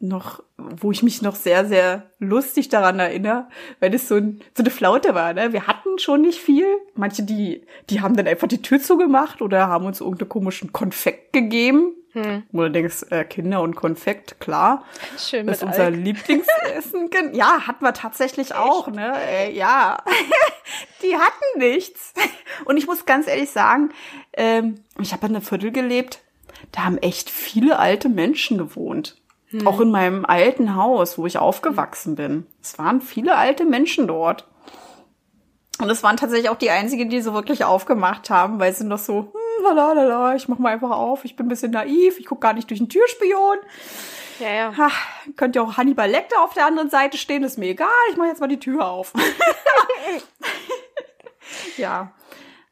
noch, 0.00 0.42
wo 0.58 0.90
ich 0.90 1.02
mich 1.02 1.22
noch 1.22 1.36
sehr, 1.36 1.64
sehr 1.64 2.10
lustig 2.18 2.68
daran 2.68 2.98
erinnere, 2.98 3.46
weil 3.80 3.94
es 3.94 4.08
so, 4.08 4.16
ein, 4.16 4.40
so 4.54 4.62
eine 4.62 4.70
Flaute 4.70 5.14
war, 5.14 5.32
ne? 5.32 5.52
Wir 5.52 5.66
hatten 5.66 5.98
schon 5.98 6.22
nicht 6.22 6.40
viel. 6.40 6.66
Manche, 6.94 7.22
die, 7.22 7.64
die 7.88 8.00
haben 8.00 8.16
dann 8.16 8.26
einfach 8.26 8.48
die 8.48 8.60
Tür 8.60 8.80
zugemacht 8.80 9.40
oder 9.40 9.68
haben 9.68 9.86
uns 9.86 10.00
irgendeinen 10.00 10.28
komischen 10.28 10.72
Konfekt 10.72 11.32
gegeben. 11.32 11.94
Hm. 12.12 12.42
Wo 12.52 12.62
du 12.62 12.70
denkst, 12.70 13.06
äh, 13.10 13.24
Kinder 13.24 13.62
und 13.62 13.74
Konfekt, 13.74 14.38
klar. 14.38 14.84
Schön 15.18 15.46
das 15.46 15.58
ist 15.58 15.62
unser 15.62 15.84
Alk. 15.84 15.96
Lieblingsessen. 15.96 17.10
ja, 17.32 17.66
hatten 17.66 17.84
wir 17.84 17.94
tatsächlich 17.94 18.50
Echt? 18.50 18.58
auch, 18.58 18.88
ne? 18.88 19.14
Äh, 19.28 19.52
ja. 19.52 19.98
die 21.02 21.16
hatten 21.16 21.58
nichts. 21.58 22.12
Und 22.66 22.76
ich 22.76 22.86
muss 22.86 23.06
ganz 23.06 23.26
ehrlich 23.26 23.50
sagen, 23.50 23.90
ähm, 24.34 24.84
ich 25.00 25.12
habe 25.12 25.26
in 25.26 25.34
einem 25.34 25.44
Viertel 25.44 25.72
gelebt, 25.72 26.20
da 26.70 26.84
haben 26.84 26.98
echt 26.98 27.30
viele 27.30 27.78
alte 27.78 28.10
Menschen 28.10 28.58
gewohnt. 28.58 29.16
Hm. 29.48 29.66
Auch 29.66 29.80
in 29.80 29.90
meinem 29.90 30.26
alten 30.26 30.76
Haus, 30.76 31.16
wo 31.16 31.26
ich 31.26 31.38
aufgewachsen 31.38 32.14
bin. 32.14 32.46
Es 32.62 32.78
waren 32.78 33.00
viele 33.00 33.36
alte 33.36 33.64
Menschen 33.64 34.06
dort. 34.06 34.46
Und 35.80 35.90
es 35.90 36.02
waren 36.02 36.16
tatsächlich 36.16 36.50
auch 36.50 36.58
die 36.58 36.70
einzigen, 36.70 37.08
die 37.08 37.20
so 37.22 37.34
wirklich 37.34 37.64
aufgemacht 37.64 38.30
haben, 38.30 38.60
weil 38.60 38.72
sie 38.72 38.84
noch 38.84 38.98
so, 38.98 39.32
hm, 39.32 39.41
lalala, 39.70 40.34
ich 40.34 40.48
mach 40.48 40.58
mal 40.58 40.72
einfach 40.72 40.90
auf, 40.90 41.24
ich 41.24 41.36
bin 41.36 41.46
ein 41.46 41.48
bisschen 41.48 41.72
naiv, 41.72 42.18
ich 42.18 42.26
guck 42.26 42.40
gar 42.40 42.52
nicht 42.52 42.68
durch 42.70 42.80
den 42.80 42.88
Türspion. 42.88 43.58
Ja, 44.38 44.50
ja. 44.50 44.76
Ha, 44.76 44.90
könnte 45.36 45.58
ja 45.58 45.64
auch 45.64 45.76
Hannibal 45.76 46.10
Lecter 46.10 46.42
auf 46.42 46.54
der 46.54 46.66
anderen 46.66 46.90
Seite 46.90 47.16
stehen, 47.16 47.44
ist 47.44 47.58
mir 47.58 47.70
egal, 47.70 47.88
ich 48.10 48.16
mach 48.16 48.26
jetzt 48.26 48.40
mal 48.40 48.48
die 48.48 48.58
Tür 48.58 48.88
auf. 48.88 49.12
ja. 51.76 52.12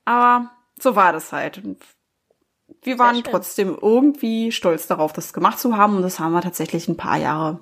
Aber 0.04 0.50
so 0.78 0.96
war 0.96 1.12
das 1.12 1.32
halt. 1.32 1.62
wir 2.82 2.98
waren 2.98 3.22
trotzdem 3.22 3.76
irgendwie 3.80 4.50
stolz 4.50 4.86
darauf, 4.86 5.12
das 5.12 5.32
gemacht 5.32 5.58
zu 5.58 5.76
haben. 5.76 5.96
Und 5.96 6.02
das 6.02 6.18
haben 6.18 6.32
wir 6.32 6.42
tatsächlich 6.42 6.88
ein 6.88 6.96
paar 6.96 7.18
Jahre 7.18 7.60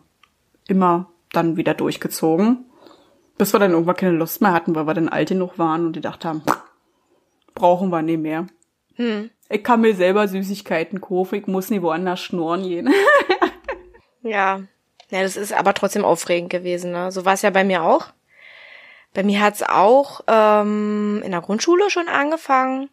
immer 0.66 1.10
dann 1.32 1.56
wieder 1.56 1.74
durchgezogen. 1.74 2.64
Bis 3.36 3.52
wir 3.52 3.60
dann 3.60 3.72
irgendwann 3.72 3.96
keine 3.96 4.16
Lust 4.16 4.40
mehr 4.40 4.52
hatten, 4.52 4.74
weil 4.74 4.86
wir 4.86 4.94
dann 4.94 5.08
alt 5.08 5.28
genug 5.28 5.58
waren 5.58 5.86
und 5.86 5.92
die 5.92 6.00
gedacht 6.00 6.24
haben, 6.24 6.42
brauchen 7.54 7.90
wir 7.90 8.02
nicht 8.02 8.20
mehr. 8.20 8.46
Hm. 8.98 9.30
Ich 9.48 9.64
kann 9.64 9.80
mir 9.80 9.94
selber 9.94 10.28
Süßigkeiten 10.28 11.00
kaufen, 11.00 11.36
ich 11.36 11.46
muss 11.46 11.70
nie 11.70 11.80
woanders 11.80 12.20
schnurren 12.20 12.62
gehen. 12.62 12.92
ja. 14.22 14.60
Ja, 15.10 15.22
das 15.22 15.38
ist 15.38 15.54
aber 15.54 15.72
trotzdem 15.72 16.04
aufregend 16.04 16.50
gewesen. 16.50 16.92
Ne? 16.92 17.10
So 17.10 17.24
war 17.24 17.32
es 17.32 17.42
ja 17.42 17.48
bei 17.48 17.64
mir 17.64 17.82
auch. 17.82 18.08
Bei 19.14 19.22
mir 19.22 19.40
hat's 19.40 19.62
auch 19.62 20.20
ähm, 20.26 21.22
in 21.24 21.30
der 21.30 21.40
Grundschule 21.40 21.88
schon 21.88 22.08
angefangen. 22.08 22.90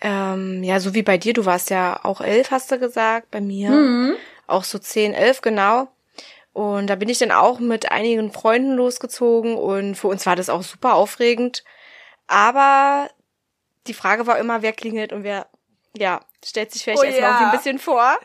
Ähm, 0.00 0.64
ja, 0.64 0.80
so 0.80 0.94
wie 0.94 1.02
bei 1.02 1.18
dir, 1.18 1.34
du 1.34 1.44
warst 1.44 1.68
ja 1.68 2.00
auch 2.02 2.22
elf, 2.22 2.50
hast 2.50 2.72
du 2.72 2.78
gesagt, 2.78 3.30
bei 3.30 3.42
mir. 3.42 3.70
Mhm. 3.70 4.14
Auch 4.46 4.64
so 4.64 4.78
zehn, 4.78 5.12
elf, 5.12 5.42
genau. 5.42 5.88
Und 6.52 6.88
da 6.88 6.94
bin 6.94 7.10
ich 7.10 7.18
dann 7.18 7.30
auch 7.30 7.60
mit 7.60 7.92
einigen 7.92 8.32
Freunden 8.32 8.74
losgezogen 8.74 9.56
und 9.56 9.94
für 9.96 10.08
uns 10.08 10.24
war 10.26 10.34
das 10.34 10.48
auch 10.48 10.62
super 10.62 10.94
aufregend. 10.94 11.62
Aber 12.26 13.10
die 13.86 13.94
Frage 13.94 14.26
war 14.26 14.38
immer, 14.38 14.62
wer 14.62 14.72
klingelt 14.72 15.12
und 15.12 15.24
wer, 15.24 15.46
ja, 15.96 16.20
stellt 16.44 16.72
sich 16.72 16.84
vielleicht 16.84 17.02
oh, 17.02 17.04
erstmal 17.04 17.30
ja. 17.30 17.50
ein 17.50 17.56
bisschen 17.56 17.78
vor. 17.78 18.18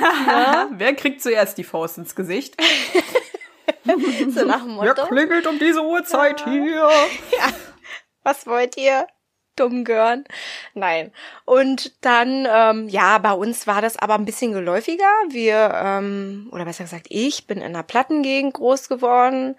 ja. 0.00 0.68
wer 0.72 0.94
kriegt 0.94 1.22
zuerst 1.22 1.58
die 1.58 1.64
Faust 1.64 1.98
ins 1.98 2.14
Gesicht? 2.14 2.56
so 4.28 4.44
nach 4.44 4.62
dem 4.62 4.72
Motto. 4.72 4.94
Wer 4.96 5.06
klingelt 5.06 5.46
um 5.46 5.58
diese 5.58 5.82
Uhrzeit 5.82 6.40
ja. 6.40 6.46
hier? 6.50 6.90
Ja. 7.38 7.52
Was 8.22 8.46
wollt 8.46 8.76
ihr? 8.76 9.06
dumm 9.56 9.84
gehören. 9.84 10.24
Nein. 10.74 11.12
Und 11.44 11.92
dann, 12.04 12.46
ähm, 12.50 12.88
ja, 12.88 13.18
bei 13.18 13.32
uns 13.32 13.66
war 13.66 13.80
das 13.82 13.96
aber 13.96 14.14
ein 14.14 14.24
bisschen 14.24 14.52
geläufiger. 14.52 15.08
Wir, 15.28 15.72
ähm, 15.74 16.48
oder 16.52 16.64
besser 16.64 16.84
gesagt, 16.84 17.06
ich 17.08 17.46
bin 17.46 17.58
in 17.58 17.64
einer 17.64 17.82
Plattengegend 17.82 18.54
groß 18.54 18.88
geworden 18.88 19.56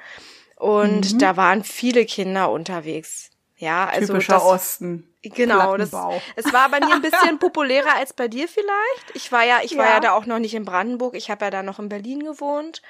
und 0.57 1.13
mhm. 1.13 1.19
da 1.19 1.37
waren 1.37 1.63
viele 1.63 2.05
Kinder 2.05 2.51
unterwegs. 2.51 3.31
Ja, 3.57 3.85
also 3.85 4.13
Typischer 4.13 4.33
das, 4.33 4.43
Osten. 4.43 5.09
Genau, 5.23 5.77
das, 5.77 5.91
es 6.35 6.53
war 6.53 6.69
bei 6.69 6.79
mir 6.79 6.93
ein 6.93 7.01
bisschen 7.01 7.39
populärer 7.39 7.95
als 7.95 8.13
bei 8.13 8.27
dir 8.27 8.47
vielleicht. 8.47 9.15
Ich 9.15 9.31
war 9.31 9.43
ja, 9.43 9.59
ich 9.63 9.77
war 9.77 9.85
ja, 9.85 9.93
ja 9.93 9.99
da 9.99 10.11
auch 10.11 10.25
noch 10.25 10.39
nicht 10.39 10.53
in 10.53 10.65
Brandenburg. 10.65 11.15
Ich 11.15 11.29
habe 11.29 11.45
ja 11.45 11.51
da 11.51 11.63
noch 11.63 11.79
in 11.79 11.89
Berlin 11.89 12.23
gewohnt 12.23 12.81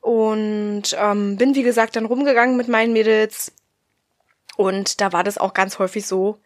und 0.00 0.96
ähm, 0.98 1.36
bin 1.36 1.54
wie 1.54 1.62
gesagt 1.62 1.94
dann 1.94 2.06
rumgegangen 2.06 2.56
mit 2.56 2.68
meinen 2.68 2.92
Mädels 2.92 3.52
und 4.56 5.00
da 5.00 5.12
war 5.12 5.24
das 5.24 5.38
auch 5.38 5.54
ganz 5.54 5.78
häufig 5.78 6.06
so, 6.06 6.38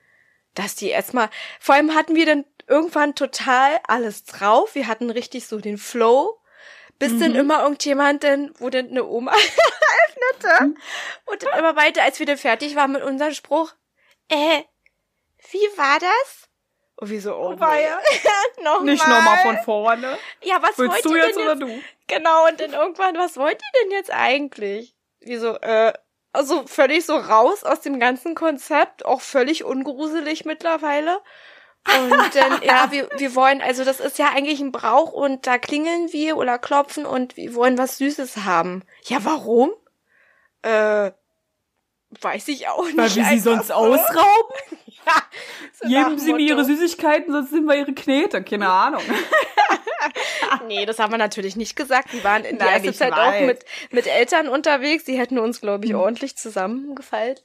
dass 0.55 0.75
die 0.75 0.89
erstmal, 0.89 1.29
vor 1.61 1.75
allem 1.75 1.95
hatten 1.95 2.15
wir 2.15 2.27
dann 2.27 2.45
irgendwann 2.67 3.15
total 3.15 3.79
alles 3.87 4.25
drauf. 4.25 4.75
Wir 4.75 4.87
hatten 4.87 5.11
richtig 5.11 5.47
so 5.47 5.59
den 5.59 5.79
Flow, 5.79 6.39
bis 6.99 7.13
mhm. 7.13 7.21
dann 7.21 7.35
immer 7.35 7.63
irgendjemand 7.63 8.23
denn, 8.23 8.53
wo 8.59 8.71
denn 8.71 8.91
eine 8.91 9.05
Oma 9.05 9.33
öffnete. 10.09 10.65
Mhm. 10.65 10.79
Und 11.27 11.43
dann 11.43 11.59
immer 11.59 11.77
weiter, 11.77 12.03
als 12.03 12.19
wir 12.19 12.27
dann 12.27 12.39
fertig 12.39 12.77
waren 12.77 12.93
mit 12.93 13.03
unserem 13.03 13.35
Spruch, 13.35 13.73
äh, 14.29 14.63
wie 15.51 15.79
war 15.79 15.99
das? 16.01 16.49
Und 16.97 17.11
wir 17.11 17.21
so, 17.21 17.35
oh, 17.35 17.61
war 17.61 17.79
ja. 17.79 17.99
noch 18.63 18.83
Nicht 18.83 19.07
nochmal 19.07 19.39
von 19.39 19.59
vorne. 19.59 20.19
Ja, 20.43 20.63
was 20.63 20.79
Willst 20.79 20.95
wollt 20.95 21.05
du 21.05 21.15
ihr 21.15 21.27
jetzt, 21.27 21.39
denn 21.39 21.47
jetzt? 21.47 21.63
Oder 21.63 21.67
du? 21.67 21.83
Genau, 22.07 22.47
und 22.47 22.61
dann 22.61 22.73
irgendwann, 22.73 23.19
was 23.19 23.37
wollt 23.37 23.61
ihr 23.61 23.81
denn 23.83 23.91
jetzt 23.91 24.11
eigentlich? 24.11 24.95
Wie 25.21 25.37
so, 25.37 25.57
äh, 25.57 25.93
also 26.33 26.67
völlig 26.67 27.05
so 27.05 27.17
raus 27.17 27.65
aus 27.65 27.81
dem 27.81 28.01
ganzen 28.01 28.35
Konzept, 28.35 29.05
auch 29.05 29.21
völlig 29.21 29.65
ungruselig 29.65 30.45
mittlerweile. 30.45 31.21
Und 31.87 32.35
dann, 32.35 32.61
ja, 32.63 32.91
wir, 32.91 33.09
wir 33.17 33.35
wollen, 33.35 33.61
also 33.61 33.85
das 33.85 34.01
ist 34.01 34.19
ja 34.19 34.31
eigentlich 34.35 34.61
ein 34.61 34.73
Brauch 34.73 35.13
und 35.13 35.47
da 35.47 35.59
klingeln 35.59 36.13
wir 36.13 36.37
oder 36.37 36.59
klopfen 36.59 37.07
und 37.07 37.37
wir 37.37 37.55
wollen 37.55 37.79
was 37.79 37.99
Süßes 37.99 38.39
haben. 38.45 38.83
Ja, 39.05 39.25
warum? 39.25 39.71
Äh, 40.63 41.13
weiß 42.21 42.49
ich 42.49 42.69
auch 42.69 42.85
nicht. 42.85 42.97
Weil 42.97 43.15
wir 43.15 43.25
sie 43.25 43.39
sonst 43.39 43.69
so. 43.69 43.75
ausrauben? 43.75 44.55
ja. 44.87 45.23
So 45.81 45.89
Geben 45.89 46.19
sie 46.19 46.33
mir 46.33 46.41
ihre 46.41 46.65
Süßigkeiten, 46.65 47.33
sonst 47.33 47.51
sind 47.51 47.65
wir 47.67 47.77
ihre 47.77 47.93
Knete, 47.93 48.43
keine 48.43 48.69
Ahnung. 48.71 49.03
nee, 50.67 50.87
das 50.87 50.99
haben 50.99 51.13
wir 51.13 51.19
natürlich 51.19 51.57
nicht 51.57 51.77
gesagt. 51.77 52.13
Die 52.13 52.25
waren 52.25 52.45
in 52.45 52.59
der 52.59 52.69
ersten 52.69 52.95
Zeit 52.95 53.13
auch 53.13 53.41
mit, 53.41 53.65
mit 53.91 54.07
Eltern 54.07 54.49
unterwegs. 54.49 55.05
Die 55.05 55.19
hätten 55.19 55.39
uns, 55.39 55.61
glaube 55.61 55.85
ich, 55.85 55.93
mhm. 55.93 55.99
ordentlich 55.99 56.37
zusammengefallen. 56.37 57.37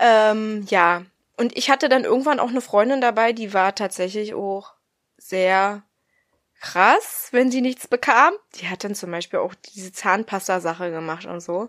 ähm, 0.00 0.66
ja. 0.68 1.02
Und 1.38 1.56
ich 1.56 1.70
hatte 1.70 1.88
dann 1.88 2.02
irgendwann 2.02 2.40
auch 2.40 2.48
eine 2.48 2.60
Freundin 2.60 3.00
dabei, 3.00 3.32
die 3.32 3.54
war 3.54 3.72
tatsächlich 3.72 4.34
auch 4.34 4.74
sehr 5.16 5.84
krass, 6.60 7.28
wenn 7.30 7.52
sie 7.52 7.60
nichts 7.60 7.86
bekam. 7.86 8.34
Die 8.56 8.68
hat 8.68 8.82
dann 8.82 8.96
zum 8.96 9.12
Beispiel 9.12 9.38
auch 9.38 9.54
diese 9.54 9.92
Zahnpasta-Sache 9.92 10.90
gemacht 10.90 11.26
und 11.26 11.40
so. 11.40 11.68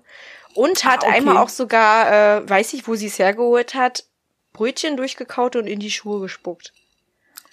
Und 0.56 0.86
hat 0.86 1.04
ah, 1.04 1.08
okay. 1.08 1.18
einmal 1.18 1.38
auch 1.38 1.50
sogar, 1.50 2.12
äh, 2.12 2.50
weiß 2.50 2.74
ich, 2.74 2.88
wo 2.88 2.96
sie 2.96 3.06
es 3.06 3.20
hergeholt 3.20 3.76
hat, 3.76 4.06
Brötchen 4.54 4.98
durchgekaut 4.98 5.56
und 5.56 5.68
in 5.68 5.80
die 5.80 5.92
Schuhe 5.92 6.20
gespuckt. 6.20 6.74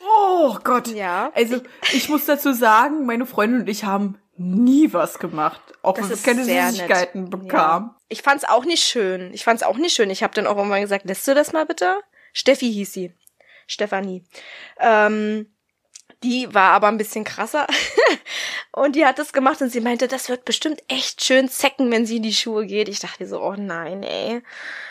Oh 0.01 0.57
Gott. 0.65 0.89
Ja. 0.89 1.31
Also 1.35 1.61
ich 1.93 2.09
muss 2.09 2.25
dazu 2.25 2.55
sagen, 2.55 3.05
meine 3.05 3.27
Freundin 3.27 3.61
und 3.61 3.69
ich 3.69 3.85
haben 3.85 4.19
nie 4.39 4.93
was 4.93 5.19
gemacht, 5.19 5.61
auch 5.83 5.97
wenn 5.99 6.09
wir 6.09 6.17
keine 6.17 6.45
Süßigkeiten 6.45 7.25
nett. 7.25 7.31
bekamen. 7.31 7.91
Ja. 7.91 7.97
Ich 8.09 8.23
fand's 8.23 8.45
auch 8.45 8.65
nicht 8.65 8.83
schön. 8.83 9.33
Ich 9.33 9.45
fand's 9.45 9.63
auch 9.63 9.77
nicht 9.77 9.95
schön. 9.95 10.11
Ich 10.11 10.23
habe 10.23 10.35
dann 10.35 10.47
auch 10.47 10.57
irgendwann 10.57 10.83
gesagt, 10.83 11.07
lässt 11.07 11.27
du 11.27 11.35
das 11.35 11.53
mal 11.53 11.67
bitte? 11.67 11.97
Steffi 12.33 12.73
hieß 12.73 12.93
sie. 12.93 13.13
Stefanie. 13.67 14.25
Ähm, 14.79 15.47
die 16.23 16.53
war 16.55 16.73
aber 16.73 16.89
ein 16.89 16.99
bisschen 16.99 17.25
krasser. 17.25 17.67
und 18.73 18.97
die 18.97 19.05
hat 19.05 19.19
das 19.19 19.33
gemacht 19.33 19.61
und 19.61 19.71
sie 19.71 19.81
meinte, 19.81 20.09
das 20.09 20.29
wird 20.29 20.45
bestimmt 20.45 20.83
echt 20.89 21.23
schön 21.23 21.49
zecken, 21.49 21.91
wenn 21.91 22.07
sie 22.07 22.17
in 22.17 22.23
die 22.23 22.33
Schuhe 22.33 22.67
geht. 22.67 22.89
Ich 22.89 23.01
dachte 23.01 23.27
so, 23.27 23.41
oh 23.41 23.55
nein, 23.57 24.03
ey. 24.03 24.43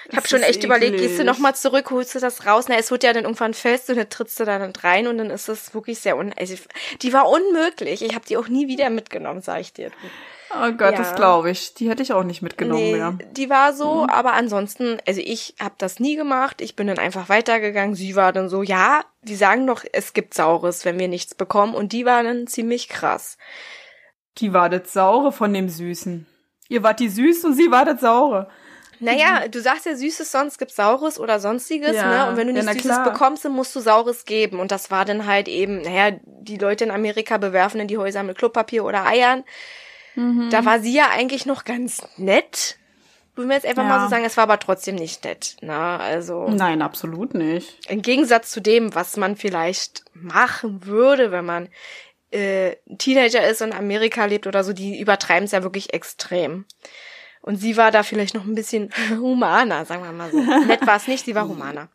Ich 0.10 0.16
habe 0.16 0.28
schon 0.28 0.42
echt 0.42 0.58
eklig. 0.58 0.66
überlegt, 0.66 0.98
gehst 0.98 1.20
du 1.20 1.24
nochmal 1.24 1.56
zurück, 1.56 1.90
holst 1.90 2.16
du 2.16 2.20
das 2.20 2.46
raus? 2.46 2.66
Na, 2.68 2.76
es 2.76 2.92
wird 2.92 3.04
ja 3.04 3.14
dann 3.14 3.24
irgendwann 3.24 3.54
fest 3.54 3.90
und 3.90 3.98
dann 3.98 4.10
trittst 4.10 4.40
du 4.40 4.46
da 4.46 4.60
dann 4.60 4.74
rein 4.76 5.08
und 5.08 5.18
dann 5.18 5.32
ist 5.32 5.50
es 5.50 5.74
wirklich 5.74 6.00
sehr 6.00 6.18
un... 6.18 6.34
Also, 6.38 6.56
die 7.02 7.14
war 7.14 7.28
unmöglich. 7.28 8.04
Ich 8.04 8.14
habe 8.14 8.26
die 8.26 8.38
auch 8.38 8.48
nie 8.48 8.68
wieder 8.68 8.90
mitgenommen, 8.90 9.42
sag 9.42 9.62
ich 9.62 9.74
dir. 9.74 9.92
Oh 10.52 10.72
Gott, 10.72 10.92
ja. 10.94 10.98
das 10.98 11.16
glaube 11.16 11.50
ich. 11.50 11.74
Die 11.74 11.90
hätte 11.90 12.04
ich 12.04 12.14
auch 12.14 12.24
nicht 12.24 12.42
mitgenommen 12.42 12.82
nee, 12.82 12.94
mehr. 12.94 13.18
Die 13.32 13.50
war 13.50 13.74
so, 13.74 14.04
mhm. 14.04 14.10
aber 14.10 14.34
ansonsten, 14.34 14.98
also 15.08 15.22
ich 15.24 15.56
habe 15.60 15.76
das 15.78 16.00
nie 16.00 16.16
gemacht. 16.16 16.62
Ich 16.62 16.76
bin 16.76 16.88
dann 16.88 17.00
einfach 17.00 17.30
weitergegangen. 17.30 17.96
Sie 17.96 18.16
war 18.16 18.32
dann 18.32 18.50
so, 18.50 18.64
ja, 18.64 19.04
die 19.24 19.36
sagen 19.36 19.66
doch, 19.68 19.84
es 19.92 20.14
gibt 20.14 20.34
Saures, 20.34 20.86
wenn 20.86 21.00
wir 21.00 21.08
nichts 21.08 21.36
bekommen. 21.36 21.74
Und 21.74 21.94
die 21.94 22.06
war 22.06 22.24
dann 22.24 22.48
ziemlich 22.48 22.90
krass. 22.90 23.38
Die 24.38 24.54
war 24.54 24.70
das 24.70 24.94
Saure 24.94 25.32
von 25.32 25.54
dem 25.54 25.70
Süßen. 25.70 26.28
Ihr 26.68 26.84
wart 26.84 27.00
die 27.00 27.10
Süße 27.10 27.48
und 27.48 27.54
sie 27.54 27.72
war 27.72 27.86
das 27.86 28.02
Saure. 28.02 28.50
Naja, 29.00 29.48
du 29.48 29.62
sagst 29.62 29.86
ja 29.86 29.96
Süßes, 29.96 30.32
sonst 30.32 30.58
gibt's 30.58 30.78
Saures 30.78 31.20
oder 31.20 31.40
sonstiges, 31.40 31.96
ja. 31.96 32.26
ne? 32.26 32.30
Und 32.30 32.38
wenn 32.38 32.48
du 32.48 32.54
nicht 32.54 32.66
ja, 32.66 32.74
Süßes 32.74 32.92
klar. 32.92 33.12
bekommst, 33.12 33.46
dann 33.46 33.52
musst 33.52 33.76
du 33.76 33.80
Saures 33.80 34.26
geben. 34.26 34.60
Und 34.60 34.72
das 34.72 34.90
war 34.90 35.06
dann 35.06 35.26
halt 35.26 35.48
eben, 35.48 35.82
naja, 35.82 36.18
die 36.24 36.58
Leute 36.58 36.86
in 36.86 36.92
Amerika 36.92 37.38
bewerfen 37.38 37.82
in 37.82 37.88
die 37.88 37.98
Häuser 37.98 38.24
mit 38.24 38.38
Klopapier 38.38 38.86
oder 38.86 39.06
Eiern. 39.06 39.44
Mhm. 40.16 40.50
Da 40.50 40.66
war 40.66 40.80
sie 40.80 40.94
ja 40.94 41.10
eigentlich 41.12 41.46
noch 41.46 41.66
ganz 41.66 42.02
nett. 42.18 42.78
Würden 43.36 43.50
wir 43.50 43.56
jetzt 43.56 43.66
einfach 43.66 43.84
ja. 43.84 43.90
mal 43.90 44.02
so 44.02 44.10
sagen, 44.10 44.24
es 44.24 44.38
war 44.38 44.44
aber 44.44 44.60
trotzdem 44.60 44.96
nicht 44.96 45.26
nett. 45.26 45.58
Na, 45.62 45.98
also. 45.98 46.48
Nein, 46.48 46.82
absolut 46.82 47.34
nicht. 47.34 47.90
Im 47.90 48.02
Gegensatz 48.02 48.52
zu 48.52 48.62
dem, 48.62 48.96
was 48.96 49.18
man 49.18 49.36
vielleicht 49.36 50.06
machen 50.14 50.86
würde, 50.86 51.32
wenn 51.32 51.46
man 51.46 51.70
äh, 52.32 52.78
Teenager 52.98 53.46
ist 53.48 53.62
und 53.62 53.74
Amerika 53.74 54.26
lebt 54.26 54.48
oder 54.48 54.64
so, 54.64 54.74
die 54.74 55.00
übertreiben 55.00 55.46
es 55.46 55.52
ja 55.52 55.64
wirklich 55.64 55.94
extrem. 55.94 56.66
Und 57.42 57.58
sie 57.58 57.78
war 57.78 57.92
da 57.92 58.02
vielleicht 58.02 58.34
noch 58.34 58.46
ein 58.46 58.56
bisschen 58.56 58.90
humaner, 59.12 59.86
sagen 59.86 60.04
wir 60.04 60.12
mal 60.12 60.32
so. 60.32 60.40
Nett 60.40 60.88
war 60.88 60.96
es 60.96 61.08
nicht, 61.08 61.26
sie 61.26 61.36
war 61.36 61.48
humaner. 61.48 61.90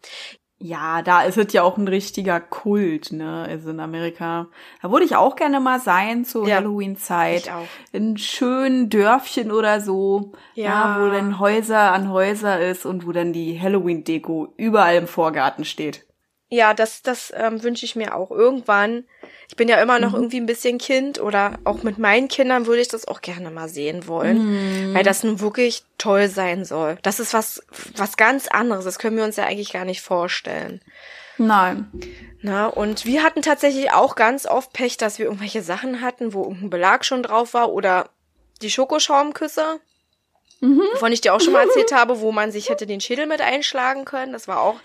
Ja, 0.63 1.01
da 1.01 1.23
ist 1.23 1.39
es 1.39 1.55
ja 1.55 1.63
auch 1.63 1.79
ein 1.79 1.89
richtiger 1.89 2.39
Kult, 2.39 3.13
ne? 3.13 3.47
Also 3.49 3.71
in 3.71 3.81
Amerika. 3.81 4.47
Da 4.83 4.91
würde 4.91 5.07
ich 5.07 5.17
auch 5.17 5.35
gerne 5.35 5.59
mal 5.59 5.81
sein 5.81 6.27
zur 6.27 6.47
ja, 6.47 6.57
Halloween-Zeit. 6.57 7.45
Ich 7.45 7.51
auch. 7.51 7.67
In 7.93 8.19
schönen 8.19 8.91
Dörfchen 8.91 9.53
oder 9.53 9.81
so. 9.81 10.33
Ja. 10.55 10.65
ja. 10.65 11.01
Wo 11.01 11.11
dann 11.11 11.39
Häuser 11.39 11.93
an 11.93 12.11
Häuser 12.11 12.61
ist 12.61 12.85
und 12.85 13.07
wo 13.07 13.13
dann 13.13 13.33
die 13.33 13.59
Halloween-Deko 13.59 14.53
überall 14.59 14.97
im 14.97 15.07
Vorgarten 15.07 15.65
steht. 15.65 16.05
Ja, 16.53 16.75
das, 16.75 17.03
das 17.03 17.33
ähm, 17.37 17.63
wünsche 17.63 17.85
ich 17.85 17.95
mir 17.95 18.17
auch 18.17 18.33
irgendwann. 18.33 19.05
Ich 19.49 19.55
bin 19.55 19.69
ja 19.69 19.81
immer 19.81 20.01
noch 20.01 20.11
mhm. 20.11 20.17
irgendwie 20.17 20.41
ein 20.41 20.47
bisschen 20.47 20.79
Kind 20.79 21.21
oder 21.21 21.61
auch 21.63 21.85
mit 21.85 21.97
meinen 21.97 22.27
Kindern 22.27 22.67
würde 22.67 22.83
ich 22.83 22.89
das 22.89 23.07
auch 23.07 23.21
gerne 23.21 23.51
mal 23.53 23.69
sehen 23.69 24.09
wollen, 24.09 24.89
mhm. 24.91 24.95
weil 24.95 25.05
das 25.05 25.23
nun 25.23 25.39
wirklich 25.39 25.85
toll 25.97 26.29
sein 26.29 26.65
soll. 26.65 26.99
Das 27.03 27.21
ist 27.21 27.35
was, 27.35 27.63
was 27.97 28.17
ganz 28.17 28.49
anderes. 28.49 28.85
Das 28.85 28.99
können 28.99 29.17
wir 29.17 29.25
uns 29.25 29.37
ja 29.37 29.45
eigentlich 29.47 29.73
gar 29.73 29.85
nicht 29.85 30.03
vorstellen. 30.03 30.81
Nein. 31.39 31.89
Na, 32.43 32.67
und 32.67 33.07
wir 33.07 33.23
hatten 33.23 33.43
tatsächlich 33.43 33.93
auch 33.93 34.17
ganz 34.17 34.45
oft 34.45 34.73
Pech, 34.73 34.97
dass 34.97 35.19
wir 35.19 35.27
irgendwelche 35.27 35.63
Sachen 35.63 36.01
hatten, 36.01 36.35
wo 36.35 36.43
irgendein 36.43 36.71
Belag 36.71 37.05
schon 37.05 37.23
drauf 37.23 37.55
war 37.55 37.71
oder 37.73 38.11
die 38.61 38.71
Schokoschaumküsse. 38.71 39.79
Mhm. 40.61 40.83
Wovon 40.95 41.13
ich 41.13 41.21
dir 41.21 41.33
auch 41.33 41.41
schon 41.41 41.53
mal 41.53 41.63
erzählt 41.67 41.93
habe, 41.93 42.21
wo 42.21 42.33
man 42.33 42.51
sich 42.51 42.71
hätte 42.71 42.87
den 42.87 43.01
Schädel 43.01 43.27
mit 43.27 43.41
einschlagen 43.41 44.05
können. 44.05 44.33
Das 44.33 44.49
war 44.49 44.61
auch 44.61 44.81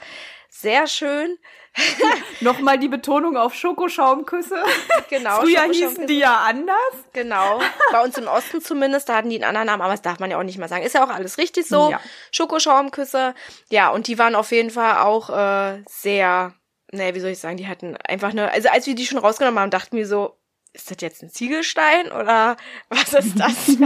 sehr 0.61 0.87
schön. 0.87 1.37
Nochmal 2.39 2.79
die 2.79 2.87
Betonung 2.87 3.37
auf 3.37 3.53
Schokoschaumküsse. 3.53 4.63
Genau. 5.07 5.41
Früher 5.41 5.61
hießen 5.71 6.07
die 6.07 6.17
ja 6.17 6.39
anders. 6.39 6.75
Genau. 7.13 7.61
Bei 7.91 8.03
uns 8.03 8.17
im 8.17 8.27
Osten 8.27 8.59
zumindest, 8.59 9.07
da 9.07 9.17
hatten 9.17 9.29
die 9.29 9.35
einen 9.35 9.43
anderen 9.43 9.67
Namen, 9.67 9.81
aber 9.83 9.91
das 9.91 10.01
darf 10.01 10.19
man 10.19 10.31
ja 10.31 10.39
auch 10.39 10.43
nicht 10.43 10.57
mal 10.57 10.67
sagen. 10.67 10.83
Ist 10.83 10.95
ja 10.95 11.05
auch 11.05 11.09
alles 11.09 11.37
richtig 11.37 11.67
so. 11.67 11.91
Ja. 11.91 12.01
Schokoschaumküsse. 12.31 13.35
Ja, 13.69 13.89
und 13.89 14.07
die 14.07 14.17
waren 14.17 14.33
auf 14.33 14.51
jeden 14.51 14.71
Fall 14.71 14.97
auch 14.97 15.29
äh, 15.29 15.83
sehr, 15.87 16.55
naja, 16.91 17.13
wie 17.13 17.19
soll 17.19 17.29
ich 17.29 17.39
sagen, 17.39 17.57
die 17.57 17.67
hatten 17.67 17.95
einfach 17.97 18.31
eine, 18.31 18.51
also 18.51 18.69
als 18.69 18.87
wir 18.87 18.95
die 18.95 19.05
schon 19.05 19.19
rausgenommen 19.19 19.59
haben, 19.59 19.69
dachten 19.69 19.95
wir 19.95 20.07
so, 20.07 20.39
ist 20.73 20.89
das 20.89 20.97
jetzt 21.01 21.21
ein 21.21 21.29
Ziegelstein 21.29 22.11
oder 22.11 22.57
was 22.89 23.13
ist 23.13 23.39
das? 23.39 23.77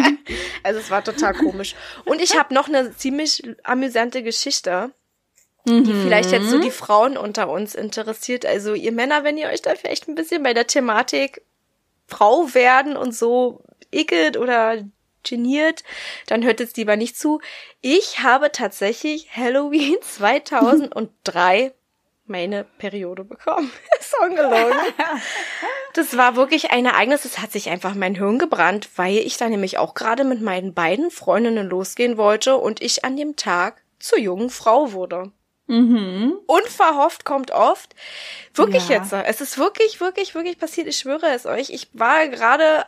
also 0.63 0.79
es 0.79 0.89
war 0.89 1.03
total 1.03 1.33
komisch. 1.33 1.75
Und 2.05 2.21
ich 2.21 2.38
habe 2.38 2.53
noch 2.53 2.69
eine 2.69 2.95
ziemlich 2.95 3.43
amüsante 3.63 4.23
Geschichte 4.23 4.93
die 5.65 5.93
vielleicht 5.93 6.31
jetzt 6.31 6.49
so 6.49 6.57
mhm. 6.57 6.61
die 6.61 6.71
Frauen 6.71 7.17
unter 7.17 7.49
uns 7.49 7.75
interessiert. 7.75 8.45
Also 8.45 8.73
ihr 8.73 8.91
Männer, 8.91 9.23
wenn 9.23 9.37
ihr 9.37 9.49
euch 9.49 9.61
da 9.61 9.75
vielleicht 9.75 10.07
ein 10.07 10.15
bisschen 10.15 10.43
bei 10.43 10.53
der 10.53 10.67
Thematik 10.67 11.41
Frau 12.07 12.53
werden 12.53 12.97
und 12.97 13.15
so 13.15 13.61
ekelt 13.91 14.37
oder 14.37 14.83
geniert, 15.23 15.83
dann 16.27 16.43
hört 16.43 16.59
jetzt 16.59 16.77
lieber 16.77 16.95
nicht 16.95 17.17
zu. 17.17 17.41
Ich 17.81 18.19
habe 18.19 18.51
tatsächlich 18.51 19.35
Halloween 19.35 19.98
2003 20.01 21.74
meine 22.25 22.63
Periode 22.77 23.24
bekommen. 23.24 23.72
ist 24.00 24.15
ungelogen. 24.22 24.77
Das 25.93 26.15
war 26.15 26.35
wirklich 26.35 26.72
ein 26.72 26.85
Ereignis, 26.85 27.24
das 27.24 27.39
hat 27.39 27.51
sich 27.51 27.69
einfach 27.69 27.95
mein 27.95 28.15
Hirn 28.15 28.37
gebrannt, 28.37 28.89
weil 28.95 29.17
ich 29.17 29.37
da 29.37 29.50
nämlich 29.50 29.79
auch 29.79 29.95
gerade 29.95 30.24
mit 30.24 30.39
meinen 30.39 30.74
beiden 30.74 31.09
Freundinnen 31.09 31.67
losgehen 31.67 32.17
wollte 32.17 32.57
und 32.57 32.81
ich 32.81 33.03
an 33.03 33.17
dem 33.17 33.35
Tag 33.35 33.81
zur 33.98 34.19
jungen 34.19 34.51
Frau 34.51 34.93
wurde. 34.93 35.31
Mhm. 35.70 36.40
Unverhofft 36.48 37.25
kommt 37.25 37.51
oft. 37.51 37.96
Wirklich 38.55 38.90
ja. 38.90 38.98
jetzt. 38.98 39.14
Es 39.14 39.40
ist 39.40 39.60
wirklich, 39.60 40.01
wirklich, 40.01 40.34
wirklich 40.34 40.58
passiert. 40.58 40.88
Ich 40.88 40.98
schwöre 40.98 41.27
es 41.27 41.46
euch. 41.46 41.70
Ich 41.70 41.90
war 41.94 42.27
gerade 42.27 42.84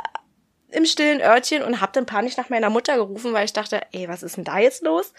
im 0.71 0.85
stillen 0.85 1.21
Örtchen 1.21 1.61
und 1.61 1.79
hab 1.79 1.93
dann 1.93 2.07
panisch 2.07 2.37
nach 2.37 2.49
meiner 2.49 2.71
Mutter 2.71 2.95
gerufen, 2.95 3.33
weil 3.33 3.45
ich 3.45 3.53
dachte, 3.53 3.81
ey, 3.91 4.07
was 4.07 4.23
ist 4.23 4.37
denn 4.37 4.45
da 4.45 4.57
jetzt 4.57 4.81
los? 4.81 5.13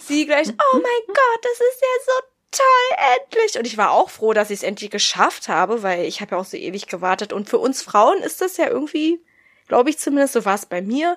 Sie 0.00 0.26
gleich, 0.26 0.48
oh 0.48 0.74
mein 0.76 0.82
Gott, 1.06 1.40
das 1.42 1.52
ist 1.52 1.80
ja 1.80 2.04
so 2.04 2.12
toll, 2.50 2.98
endlich. 3.16 3.58
Und 3.58 3.66
ich 3.66 3.78
war 3.78 3.92
auch 3.92 4.10
froh, 4.10 4.34
dass 4.34 4.50
ich 4.50 4.58
es 4.58 4.62
endlich 4.62 4.90
geschafft 4.90 5.48
habe, 5.48 5.82
weil 5.82 6.04
ich 6.04 6.20
habe 6.20 6.32
ja 6.34 6.40
auch 6.42 6.44
so 6.44 6.58
ewig 6.58 6.88
gewartet. 6.88 7.32
Und 7.32 7.48
für 7.48 7.58
uns 7.58 7.80
Frauen 7.80 8.18
ist 8.18 8.42
das 8.42 8.58
ja 8.58 8.68
irgendwie, 8.68 9.24
glaube 9.66 9.88
ich 9.88 9.98
zumindest, 9.98 10.34
so 10.34 10.44
war 10.44 10.56
es 10.56 10.66
bei 10.66 10.82
mir, 10.82 11.16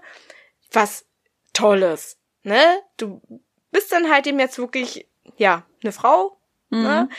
was 0.72 1.06
Tolles. 1.52 2.18
Ne? 2.44 2.80
Du 2.96 3.22
bist 3.72 3.92
dann 3.92 4.10
halt 4.10 4.26
dem 4.26 4.40
jetzt 4.40 4.58
wirklich 4.58 5.06
ja, 5.38 5.64
eine 5.84 5.92
Frau, 5.92 6.38
mhm. 6.70 6.84
ne? 6.84 7.10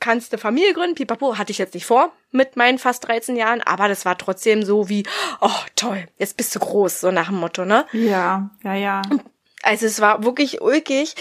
kannst 0.00 0.32
eine 0.32 0.40
Familie 0.40 0.74
gründen, 0.74 0.94
pipapo, 0.94 1.38
hatte 1.38 1.50
ich 1.50 1.58
jetzt 1.58 1.74
nicht 1.74 1.86
vor 1.86 2.12
mit 2.30 2.56
meinen 2.56 2.78
fast 2.78 3.06
13 3.08 3.36
Jahren, 3.36 3.60
aber 3.62 3.88
das 3.88 4.04
war 4.04 4.16
trotzdem 4.16 4.62
so 4.62 4.88
wie, 4.88 5.04
oh 5.40 5.50
toll, 5.76 6.06
jetzt 6.18 6.36
bist 6.36 6.54
du 6.54 6.60
groß, 6.60 7.00
so 7.00 7.10
nach 7.10 7.28
dem 7.28 7.38
Motto, 7.38 7.64
ne? 7.64 7.86
Ja, 7.92 8.50
ja, 8.62 8.74
ja. 8.74 9.02
Also 9.62 9.86
es 9.86 10.00
war 10.00 10.22
wirklich 10.24 10.60
ulkig 10.60 11.14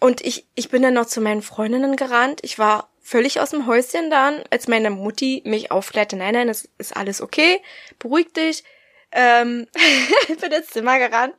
und 0.00 0.20
ich, 0.20 0.46
ich 0.54 0.68
bin 0.68 0.82
dann 0.82 0.94
noch 0.94 1.06
zu 1.06 1.20
meinen 1.20 1.42
Freundinnen 1.42 1.96
gerannt, 1.96 2.40
ich 2.42 2.58
war 2.58 2.90
völlig 3.00 3.40
aus 3.40 3.50
dem 3.50 3.66
Häuschen 3.66 4.10
dann, 4.10 4.42
als 4.50 4.68
meine 4.68 4.90
Mutti 4.90 5.42
mich 5.44 5.70
aufklärte, 5.72 6.16
nein, 6.16 6.34
nein, 6.34 6.48
es 6.48 6.68
ist 6.78 6.96
alles 6.96 7.20
okay, 7.20 7.60
beruhig 7.98 8.32
dich, 8.32 8.62
ähm, 9.10 9.66
bin 10.40 10.52
ins 10.52 10.68
Zimmer 10.68 10.98
gerannt 10.98 11.34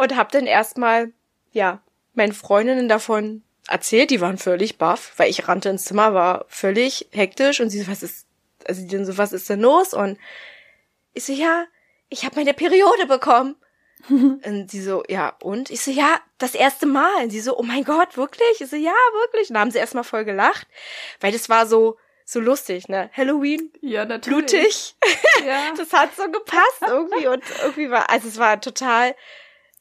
und 0.00 0.16
hab 0.16 0.32
dann 0.32 0.46
erstmal, 0.46 1.12
ja, 1.52 1.80
meinen 2.18 2.34
Freundinnen 2.34 2.88
davon 2.88 3.42
erzählt, 3.66 4.10
die 4.10 4.20
waren 4.20 4.38
völlig 4.38 4.76
baff, 4.76 5.12
weil 5.16 5.30
ich 5.30 5.48
rannte 5.48 5.70
ins 5.70 5.84
Zimmer, 5.84 6.12
war 6.14 6.44
völlig 6.48 7.08
hektisch 7.12 7.60
und 7.60 7.70
sie 7.70 7.80
so, 7.80 7.90
was 7.90 8.02
ist, 8.02 8.26
also 8.66 8.86
die 8.86 9.04
so, 9.04 9.16
was 9.16 9.32
ist 9.32 9.48
denn 9.48 9.60
los? 9.60 9.94
Und 9.94 10.18
ich 11.14 11.24
so, 11.24 11.32
ja, 11.32 11.64
ich 12.08 12.24
habe 12.24 12.36
meine 12.36 12.54
Periode 12.54 13.06
bekommen. 13.06 13.56
und 14.08 14.70
sie 14.70 14.80
so, 14.80 15.02
ja, 15.08 15.34
und? 15.42 15.70
Ich 15.70 15.80
so, 15.80 15.90
ja, 15.90 16.20
das 16.38 16.54
erste 16.54 16.86
Mal. 16.86 17.24
Und 17.24 17.30
sie 17.30 17.40
so, 17.40 17.58
oh 17.58 17.62
mein 17.62 17.84
Gott, 17.84 18.16
wirklich? 18.16 18.60
Ich 18.60 18.68
so, 18.68 18.76
ja, 18.76 18.94
wirklich. 19.22 19.48
Und 19.48 19.54
dann 19.54 19.62
haben 19.62 19.70
sie 19.70 19.78
erstmal 19.78 20.04
voll 20.04 20.24
gelacht, 20.24 20.66
weil 21.20 21.32
das 21.32 21.48
war 21.48 21.66
so, 21.66 21.96
so 22.24 22.40
lustig, 22.40 22.88
ne? 22.88 23.10
Halloween. 23.14 23.72
Ja, 23.80 24.04
natürlich. 24.04 24.50
Blutig. 24.50 24.96
Ja. 25.46 25.72
das 25.76 25.92
hat 25.92 26.14
so 26.14 26.30
gepasst 26.30 26.82
irgendwie 26.86 27.26
und 27.26 27.42
irgendwie 27.62 27.90
war, 27.90 28.10
also 28.10 28.28
es 28.28 28.38
war 28.38 28.60
total, 28.60 29.14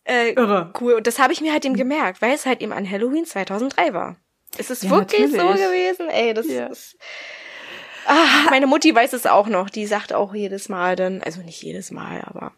äh, 0.07 0.31
Irre. 0.33 0.71
cool. 0.81 0.93
Und 0.93 1.07
das 1.07 1.19
habe 1.19 1.33
ich 1.33 1.41
mir 1.41 1.51
halt 1.51 1.65
eben 1.65 1.75
gemerkt, 1.75 2.21
weil 2.21 2.33
es 2.33 2.45
halt 2.45 2.61
eben 2.61 2.71
an 2.71 2.89
Halloween 2.89 3.25
2003 3.25 3.93
war. 3.93 4.15
Es 4.57 4.69
ist 4.69 4.83
ja, 4.83 4.89
wirklich 4.89 5.31
natürlich. 5.31 5.61
so 5.61 5.67
gewesen, 5.67 6.09
ey, 6.09 6.33
das 6.33 6.47
ja. 6.47 6.67
ist. 6.67 6.97
Ah, 8.05 8.49
meine 8.49 8.67
Mutti 8.67 8.95
weiß 8.95 9.11
es 9.13 9.25
auch 9.25 9.47
noch. 9.47 9.69
Die 9.69 9.85
sagt 9.85 10.13
auch 10.13 10.33
jedes 10.33 10.69
Mal 10.69 10.95
dann, 10.95 11.21
also 11.21 11.41
nicht 11.41 11.61
jedes 11.61 11.91
Mal, 11.91 12.21
aber 12.25 12.53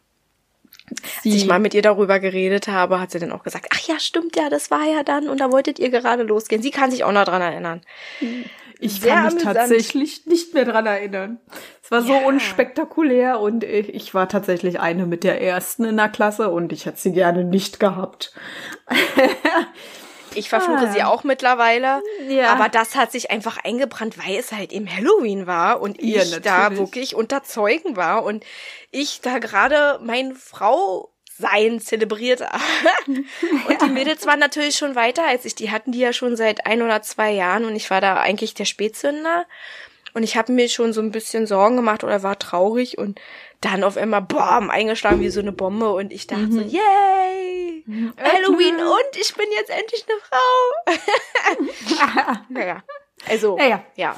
sie. 1.24 1.32
als 1.32 1.42
ich 1.42 1.48
mal 1.48 1.60
mit 1.60 1.74
ihr 1.74 1.82
darüber 1.82 2.20
geredet 2.20 2.68
habe, 2.68 3.00
hat 3.00 3.10
sie 3.12 3.20
dann 3.20 3.32
auch 3.32 3.44
gesagt, 3.44 3.68
ach 3.72 3.80
ja, 3.88 4.00
stimmt 4.00 4.36
ja, 4.36 4.50
das 4.50 4.70
war 4.70 4.86
ja 4.86 5.04
dann 5.04 5.28
und 5.28 5.40
da 5.40 5.52
wolltet 5.52 5.80
ihr 5.80 5.90
gerade 5.90 6.24
losgehen. 6.24 6.62
Sie 6.62 6.72
kann 6.72 6.92
sich 6.92 7.04
auch 7.04 7.12
noch 7.12 7.26
dran 7.26 7.42
erinnern. 7.42 7.82
Ich 8.82 9.02
Sehr 9.02 9.14
kann 9.14 9.24
mich 9.26 9.34
amüsant. 9.34 9.58
tatsächlich 9.58 10.26
nicht 10.26 10.54
mehr 10.54 10.64
dran 10.64 10.86
erinnern. 10.86 11.40
Es 11.84 11.92
war 11.92 12.02
so 12.02 12.14
unspektakulär 12.14 13.42
und 13.42 13.66
ich 13.66 14.14
war 14.14 14.30
tatsächlich 14.30 14.80
eine 14.80 15.06
mit 15.06 15.26
der 15.26 15.42
ersten 15.42 15.84
in 15.84 15.98
der 15.98 16.08
Klasse 16.08 16.50
und 16.50 16.72
ich 16.72 16.86
hätte 16.86 17.00
sie 17.00 17.12
gerne 17.12 17.44
nicht 17.44 17.80
gehabt. 17.80 18.34
Ich 20.36 20.50
verfluche 20.50 20.88
ah. 20.88 20.92
sie 20.92 21.04
auch 21.04 21.24
mittlerweile. 21.24 22.02
Ja. 22.28 22.54
Aber 22.54 22.70
das 22.70 22.96
hat 22.96 23.12
sich 23.12 23.32
einfach 23.32 23.58
eingebrannt, 23.64 24.18
weil 24.18 24.36
es 24.38 24.52
halt 24.52 24.72
im 24.72 24.88
Halloween 24.88 25.48
war 25.48 25.82
und 25.82 26.00
ich 26.00 26.32
ja, 26.32 26.40
da 26.40 26.78
wirklich 26.78 27.16
unter 27.16 27.44
Zeugen 27.44 27.96
war 27.96 28.24
und 28.24 28.46
ich 28.92 29.22
da 29.22 29.40
gerade 29.40 30.00
meine 30.04 30.36
Frau 30.36 31.12
sein 31.40 31.80
zelebriert. 31.80 32.42
und 33.08 33.82
die 33.82 33.90
Mädels 33.90 34.26
waren 34.26 34.40
natürlich 34.40 34.76
schon 34.76 34.96
weiter 34.96 35.26
als 35.26 35.46
ich. 35.46 35.56
Die 35.56 35.72
hatten 35.72 35.92
die 35.92 36.00
ja 36.00 36.14
schon 36.14 36.36
seit 36.36 36.66
ein 36.66 36.82
oder 36.82 37.02
zwei 37.02 37.32
Jahren 37.32 37.66
und 37.66 37.76
ich 37.76 37.90
war 37.90 38.02
da 38.02 38.18
eigentlich 38.18 38.54
der 38.54 38.66
Spätzünder. 38.66 39.46
und 40.14 40.24
ich 40.24 40.38
habe 40.38 40.52
mir 40.52 40.70
schon 40.70 40.94
so 40.94 41.02
ein 41.02 41.12
bisschen 41.12 41.48
Sorgen 41.48 41.78
gemacht 41.78 42.04
oder 42.04 42.24
war 42.24 42.38
traurig 42.38 42.98
und 42.98 43.20
dann 43.62 43.84
auf 43.84 43.98
einmal 43.98 44.22
bam 44.22 44.70
eingeschlagen 44.70 45.22
wie 45.22 45.30
so 45.30 45.40
eine 45.40 45.52
Bombe 45.52 45.94
und 45.94 46.14
ich 46.14 46.28
dachte 46.28 46.44
mhm. 46.44 46.52
so 46.52 46.62
yay 46.62 47.84
mhm. 47.86 48.14
Halloween 48.18 48.76
und 48.76 49.18
ich 49.20 49.34
bin 49.36 49.48
jetzt 49.54 49.70
endlich 49.70 50.06
eine 50.08 50.20
Frau. 50.30 50.72
naja, 52.50 52.84
also 53.28 53.58
ja. 53.58 53.84
ja. 53.96 54.16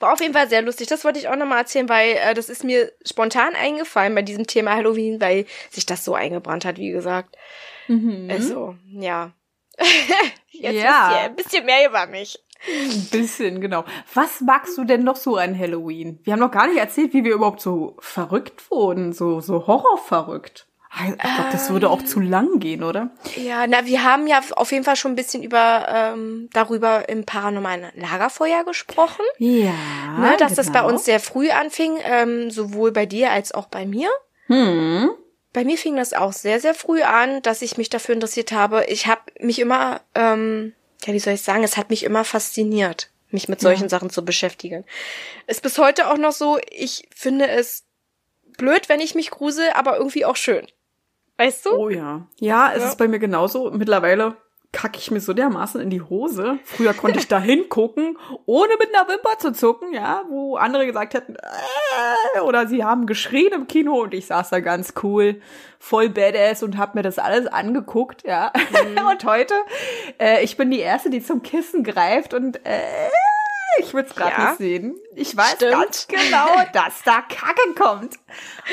War 0.00 0.12
auf 0.12 0.20
jeden 0.20 0.34
Fall 0.34 0.48
sehr 0.48 0.62
lustig. 0.62 0.88
Das 0.88 1.04
wollte 1.04 1.18
ich 1.18 1.28
auch 1.28 1.36
nochmal 1.36 1.58
erzählen, 1.58 1.88
weil 1.88 2.16
äh, 2.16 2.34
das 2.34 2.48
ist 2.48 2.64
mir 2.64 2.92
spontan 3.04 3.54
eingefallen 3.54 4.14
bei 4.14 4.22
diesem 4.22 4.46
Thema 4.46 4.74
Halloween, 4.74 5.20
weil 5.20 5.46
sich 5.70 5.86
das 5.86 6.04
so 6.04 6.14
eingebrannt 6.14 6.64
hat, 6.64 6.78
wie 6.78 6.90
gesagt. 6.90 7.36
Mhm. 7.88 8.28
Also, 8.30 8.76
ja. 8.92 9.32
Jetzt 10.50 10.82
ja. 10.82 11.08
wisst 11.08 11.12
ihr 11.12 11.24
ein 11.24 11.36
bisschen 11.36 11.66
mehr 11.66 11.88
über 11.88 12.06
mich. 12.06 12.38
Ein 12.66 13.08
bisschen, 13.10 13.60
genau. 13.60 13.84
Was 14.14 14.40
magst 14.40 14.78
du 14.78 14.84
denn 14.84 15.04
noch 15.04 15.16
so 15.16 15.36
an 15.36 15.58
Halloween? 15.58 16.18
Wir 16.22 16.32
haben 16.32 16.40
noch 16.40 16.50
gar 16.50 16.66
nicht 16.66 16.78
erzählt, 16.78 17.12
wie 17.12 17.24
wir 17.24 17.34
überhaupt 17.34 17.60
so 17.60 17.96
verrückt 17.98 18.70
wurden, 18.70 19.12
so, 19.12 19.40
so 19.40 19.66
horrorverrückt. 19.66 20.66
Ich 20.96 21.18
glaube, 21.18 21.50
das 21.50 21.70
würde 21.70 21.90
auch 21.90 22.02
zu 22.02 22.20
lang 22.20 22.60
gehen, 22.60 22.84
oder? 22.84 23.10
Ja, 23.36 23.66
na, 23.66 23.84
wir 23.84 24.04
haben 24.04 24.26
ja 24.28 24.40
auf 24.54 24.70
jeden 24.70 24.84
Fall 24.84 24.94
schon 24.94 25.12
ein 25.12 25.16
bisschen 25.16 25.42
über 25.42 25.86
ähm, 25.88 26.48
darüber 26.52 27.08
im 27.08 27.24
paranormalen 27.24 27.90
Lagerfeuer 27.96 28.64
gesprochen. 28.64 29.24
Ja. 29.38 29.72
Ne, 30.18 30.36
dass 30.38 30.50
genau. 30.50 30.56
das 30.56 30.66
bei 30.72 30.80
genau. 30.80 30.88
uns 30.92 31.04
sehr 31.04 31.18
früh 31.18 31.50
anfing, 31.50 31.98
ähm, 32.04 32.50
sowohl 32.50 32.92
bei 32.92 33.06
dir 33.06 33.32
als 33.32 33.52
auch 33.52 33.66
bei 33.66 33.86
mir. 33.86 34.08
Hm. 34.46 35.10
Bei 35.52 35.64
mir 35.64 35.78
fing 35.78 35.96
das 35.96 36.12
auch 36.12 36.32
sehr, 36.32 36.60
sehr 36.60 36.74
früh 36.74 37.02
an, 37.02 37.42
dass 37.42 37.62
ich 37.62 37.76
mich 37.76 37.90
dafür 37.90 38.14
interessiert 38.14 38.52
habe. 38.52 38.84
Ich 38.86 39.06
habe 39.06 39.22
mich 39.40 39.58
immer, 39.58 40.00
ähm, 40.14 40.74
ja, 41.04 41.12
wie 41.12 41.18
soll 41.18 41.34
ich 41.34 41.42
sagen, 41.42 41.64
es 41.64 41.76
hat 41.76 41.90
mich 41.90 42.04
immer 42.04 42.24
fasziniert, 42.24 43.10
mich 43.30 43.48
mit 43.48 43.60
solchen 43.60 43.84
ja. 43.84 43.88
Sachen 43.88 44.10
zu 44.10 44.24
beschäftigen. 44.24 44.84
Ist 45.46 45.62
bis 45.62 45.78
heute 45.78 46.08
auch 46.08 46.18
noch 46.18 46.32
so, 46.32 46.58
ich 46.70 47.08
finde 47.14 47.48
es 47.48 47.84
blöd, 48.56 48.88
wenn 48.88 49.00
ich 49.00 49.14
mich 49.14 49.30
grusel, 49.30 49.70
aber 49.74 49.96
irgendwie 49.96 50.24
auch 50.24 50.36
schön. 50.36 50.66
Weißt 51.36 51.66
du? 51.66 51.70
Oh 51.70 51.88
ja. 51.88 52.26
Ja, 52.38 52.72
es 52.72 52.82
ja. 52.82 52.88
ist 52.88 52.98
bei 52.98 53.08
mir 53.08 53.18
genauso. 53.18 53.70
Mittlerweile 53.70 54.36
kacke 54.74 54.98
ich 54.98 55.10
mir 55.10 55.20
so 55.20 55.32
dermaßen 55.32 55.80
in 55.80 55.88
die 55.88 56.02
Hose. 56.02 56.58
Früher 56.64 56.92
konnte 56.92 57.18
ich 57.18 57.28
da 57.28 57.38
hingucken, 57.38 58.18
ohne 58.44 58.74
mit 58.78 58.94
einer 58.94 59.08
Wimper 59.08 59.38
zu 59.38 59.52
zucken, 59.52 59.94
ja, 59.94 60.24
wo 60.28 60.56
andere 60.56 60.84
gesagt 60.84 61.14
hätten, 61.14 61.36
äh, 61.36 62.40
oder 62.40 62.66
sie 62.66 62.84
haben 62.84 63.06
geschrien 63.06 63.52
im 63.52 63.66
Kino 63.68 64.02
und 64.02 64.12
ich 64.12 64.26
saß 64.26 64.50
da 64.50 64.60
ganz 64.60 64.94
cool, 65.02 65.40
voll 65.78 66.10
badass 66.10 66.62
und 66.62 66.76
hab 66.76 66.94
mir 66.94 67.02
das 67.02 67.18
alles 67.18 67.46
angeguckt, 67.46 68.24
ja. 68.26 68.52
Mhm. 68.54 69.06
und 69.10 69.24
heute, 69.24 69.54
äh, 70.20 70.42
ich 70.42 70.56
bin 70.56 70.70
die 70.70 70.80
Erste, 70.80 71.08
die 71.08 71.22
zum 71.22 71.42
Kissen 71.42 71.84
greift 71.84 72.34
und 72.34 72.56
äh, 72.66 72.80
ich 73.78 73.94
würde 73.94 74.08
es 74.08 74.14
gerade 74.14 74.32
ja, 74.32 74.48
nicht 74.48 74.58
sehen. 74.58 74.96
Ich 75.14 75.36
weiß 75.36 75.52
stimmt. 75.52 75.72
ganz 75.72 76.08
genau, 76.08 76.46
dass 76.72 77.02
da 77.04 77.20
Kacke 77.22 77.74
kommt. 77.76 78.16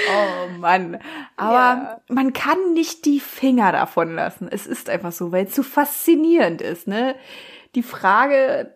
Oh 0.09 0.57
Mann. 0.57 0.99
Aber 1.37 1.53
ja. 1.53 2.01
man 2.09 2.33
kann 2.33 2.73
nicht 2.73 3.05
die 3.05 3.19
Finger 3.19 3.71
davon 3.71 4.15
lassen. 4.15 4.47
Es 4.49 4.67
ist 4.67 4.89
einfach 4.89 5.11
so, 5.11 5.31
weil 5.31 5.45
es 5.45 5.55
so 5.55 5.63
faszinierend 5.63 6.61
ist, 6.61 6.87
ne? 6.87 7.15
Die 7.75 7.83
Frage, 7.83 8.75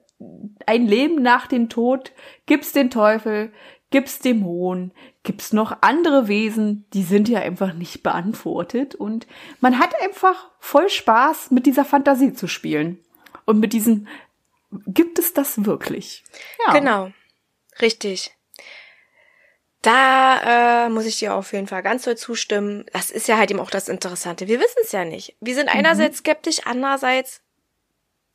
ein 0.65 0.85
Leben 0.85 1.21
nach 1.21 1.47
dem 1.47 1.69
Tod, 1.69 2.13
gibt's 2.45 2.71
den 2.71 2.89
Teufel, 2.89 3.51
gibt's 3.89 4.19
Dämonen, 4.19 4.93
gibt's 5.23 5.53
noch 5.53 5.77
andere 5.81 6.27
Wesen, 6.27 6.85
die 6.93 7.03
sind 7.03 7.29
ja 7.29 7.39
einfach 7.39 7.73
nicht 7.73 8.03
beantwortet 8.03 8.95
und 8.95 9.27
man 9.59 9.79
hat 9.79 9.93
einfach 10.01 10.49
voll 10.59 10.89
Spaß 10.89 11.51
mit 11.51 11.65
dieser 11.65 11.85
Fantasie 11.85 12.33
zu 12.33 12.47
spielen 12.47 12.99
und 13.45 13.59
mit 13.59 13.73
diesen 13.73 14.07
gibt 14.85 15.19
es 15.19 15.33
das 15.33 15.65
wirklich? 15.65 16.23
Ja. 16.65 16.73
Genau, 16.73 17.11
richtig. 17.81 18.35
Da 19.85 20.85
äh, 20.85 20.89
muss 20.89 21.05
ich 21.05 21.19
dir 21.19 21.35
auf 21.35 21.53
jeden 21.53 21.67
Fall 21.67 21.83
ganz 21.83 22.03
doll 22.03 22.17
zustimmen. 22.17 22.85
Das 22.91 23.11
ist 23.11 23.27
ja 23.27 23.37
halt 23.37 23.51
eben 23.51 23.59
auch 23.59 23.69
das 23.69 23.87
Interessante. 23.87 24.47
Wir 24.47 24.59
wissen 24.59 24.79
es 24.83 24.91
ja 24.91 25.05
nicht. 25.05 25.35
Wir 25.41 25.53
sind 25.53 25.65
mhm. 25.71 25.77
einerseits 25.77 26.17
skeptisch, 26.19 26.61
andererseits, 26.65 27.41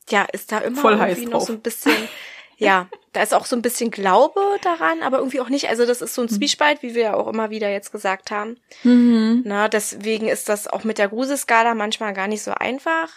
ja, 0.08 0.22
ist 0.32 0.52
da 0.52 0.58
immer 0.58 0.80
Voll 0.80 0.92
irgendwie 0.92 1.26
noch 1.26 1.40
so 1.40 1.52
ein 1.52 1.60
bisschen, 1.60 2.08
ja, 2.56 2.88
da 3.12 3.22
ist 3.22 3.34
auch 3.34 3.46
so 3.46 3.56
ein 3.56 3.62
bisschen 3.62 3.90
Glaube 3.90 4.40
daran, 4.62 5.02
aber 5.02 5.18
irgendwie 5.18 5.40
auch 5.40 5.48
nicht. 5.48 5.68
Also 5.68 5.86
das 5.86 6.02
ist 6.02 6.14
so 6.14 6.22
ein 6.22 6.26
mhm. 6.26 6.36
Zwiespalt, 6.36 6.84
wie 6.84 6.94
wir 6.94 7.02
ja 7.02 7.14
auch 7.14 7.26
immer 7.26 7.50
wieder 7.50 7.68
jetzt 7.68 7.90
gesagt 7.90 8.30
haben. 8.30 8.56
Mhm. 8.84 9.42
Na, 9.44 9.68
deswegen 9.68 10.28
ist 10.28 10.48
das 10.48 10.68
auch 10.68 10.84
mit 10.84 10.98
der 10.98 11.08
Gruselskala 11.08 11.74
manchmal 11.74 12.14
gar 12.14 12.28
nicht 12.28 12.44
so 12.44 12.52
einfach. 12.52 13.08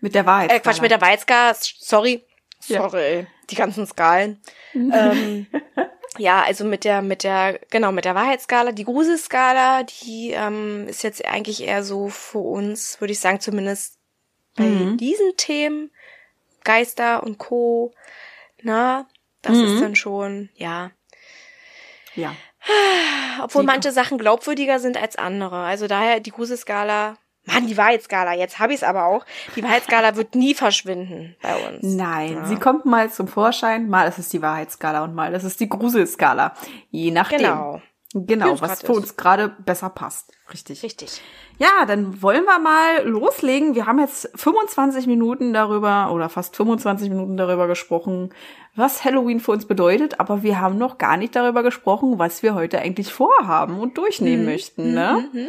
Mit 0.00 0.14
der 0.14 0.24
Wahrheit. 0.24 0.50
Äh, 0.50 0.60
Quatsch, 0.60 0.80
mit 0.80 0.90
der 0.90 1.02
Wahrheitsskala, 1.02 1.54
sorry, 1.60 2.24
Sorry, 2.66 3.20
ja. 3.20 3.26
die 3.50 3.54
ganzen 3.54 3.86
Skalen. 3.86 4.40
ähm, 4.74 5.46
ja, 6.18 6.42
also 6.42 6.64
mit 6.64 6.84
der, 6.84 7.02
mit 7.02 7.22
der, 7.22 7.60
genau, 7.70 7.92
mit 7.92 8.04
der 8.04 8.14
Wahrheitsskala, 8.14 8.72
die 8.72 8.84
Gruselskala, 8.84 9.84
die 9.84 10.30
ähm, 10.30 10.86
ist 10.88 11.02
jetzt 11.02 11.24
eigentlich 11.24 11.62
eher 11.62 11.84
so 11.84 12.08
für 12.08 12.38
uns, 12.38 13.00
würde 13.00 13.12
ich 13.12 13.20
sagen, 13.20 13.40
zumindest 13.40 13.98
bei 14.56 14.64
mhm. 14.64 14.96
diesen 14.96 15.36
Themen, 15.36 15.90
Geister 16.62 17.22
und 17.22 17.38
Co. 17.38 17.92
Na, 18.62 19.06
das 19.42 19.56
mhm. 19.56 19.64
ist 19.64 19.80
dann 19.80 19.96
schon, 19.96 20.48
ja. 20.54 20.90
Ja. 22.14 22.34
Obwohl 23.42 23.62
die 23.62 23.66
manche 23.66 23.92
Sachen 23.92 24.16
glaubwürdiger 24.16 24.78
sind 24.78 24.96
als 24.96 25.16
andere. 25.16 25.64
Also 25.64 25.86
daher 25.86 26.20
die 26.20 26.30
Gruselskala 26.30 27.18
Mann, 27.46 27.66
die 27.66 27.76
Wahrheitsskala, 27.76 28.34
jetzt 28.34 28.58
habe 28.58 28.72
ich 28.72 28.78
es 28.78 28.82
aber 28.82 29.04
auch. 29.04 29.24
Die 29.54 29.62
Wahrheitsskala 29.62 30.16
wird 30.16 30.34
nie 30.34 30.54
verschwinden 30.54 31.36
bei 31.42 31.54
uns. 31.68 31.82
Nein, 31.82 32.34
ja. 32.34 32.44
sie 32.46 32.56
kommt 32.56 32.86
mal 32.86 33.10
zum 33.10 33.28
Vorschein, 33.28 33.88
mal 33.88 34.08
ist 34.08 34.18
es 34.18 34.30
die 34.30 34.40
Wahrheitsskala 34.40 35.04
und 35.04 35.14
mal 35.14 35.34
ist 35.34 35.44
es 35.44 35.56
die 35.56 35.68
Gruselskala. 35.68 36.54
Je 36.90 37.10
nachdem. 37.10 37.38
Genau. 37.38 37.82
Genau, 38.16 38.60
was 38.60 38.82
für 38.82 38.92
uns 38.92 39.16
gerade 39.16 39.48
besser 39.48 39.90
passt. 39.90 40.30
Richtig. 40.52 40.84
Richtig. 40.84 41.20
Ja, 41.58 41.84
dann 41.84 42.22
wollen 42.22 42.44
wir 42.44 42.60
mal 42.60 43.04
loslegen. 43.04 43.74
Wir 43.74 43.86
haben 43.86 43.98
jetzt 43.98 44.30
25 44.36 45.08
Minuten 45.08 45.52
darüber 45.52 46.12
oder 46.12 46.28
fast 46.28 46.54
25 46.54 47.10
Minuten 47.10 47.36
darüber 47.36 47.66
gesprochen, 47.66 48.30
was 48.76 49.04
Halloween 49.04 49.40
für 49.40 49.50
uns 49.50 49.66
bedeutet, 49.66 50.20
aber 50.20 50.44
wir 50.44 50.60
haben 50.60 50.78
noch 50.78 50.98
gar 50.98 51.16
nicht 51.16 51.34
darüber 51.34 51.64
gesprochen, 51.64 52.18
was 52.20 52.44
wir 52.44 52.54
heute 52.54 52.78
eigentlich 52.78 53.12
vorhaben 53.12 53.80
und 53.80 53.98
durchnehmen 53.98 54.44
mhm. 54.44 54.50
möchten, 54.50 54.94
ne? 54.94 55.28
Mhm. 55.32 55.40
mhm. 55.40 55.48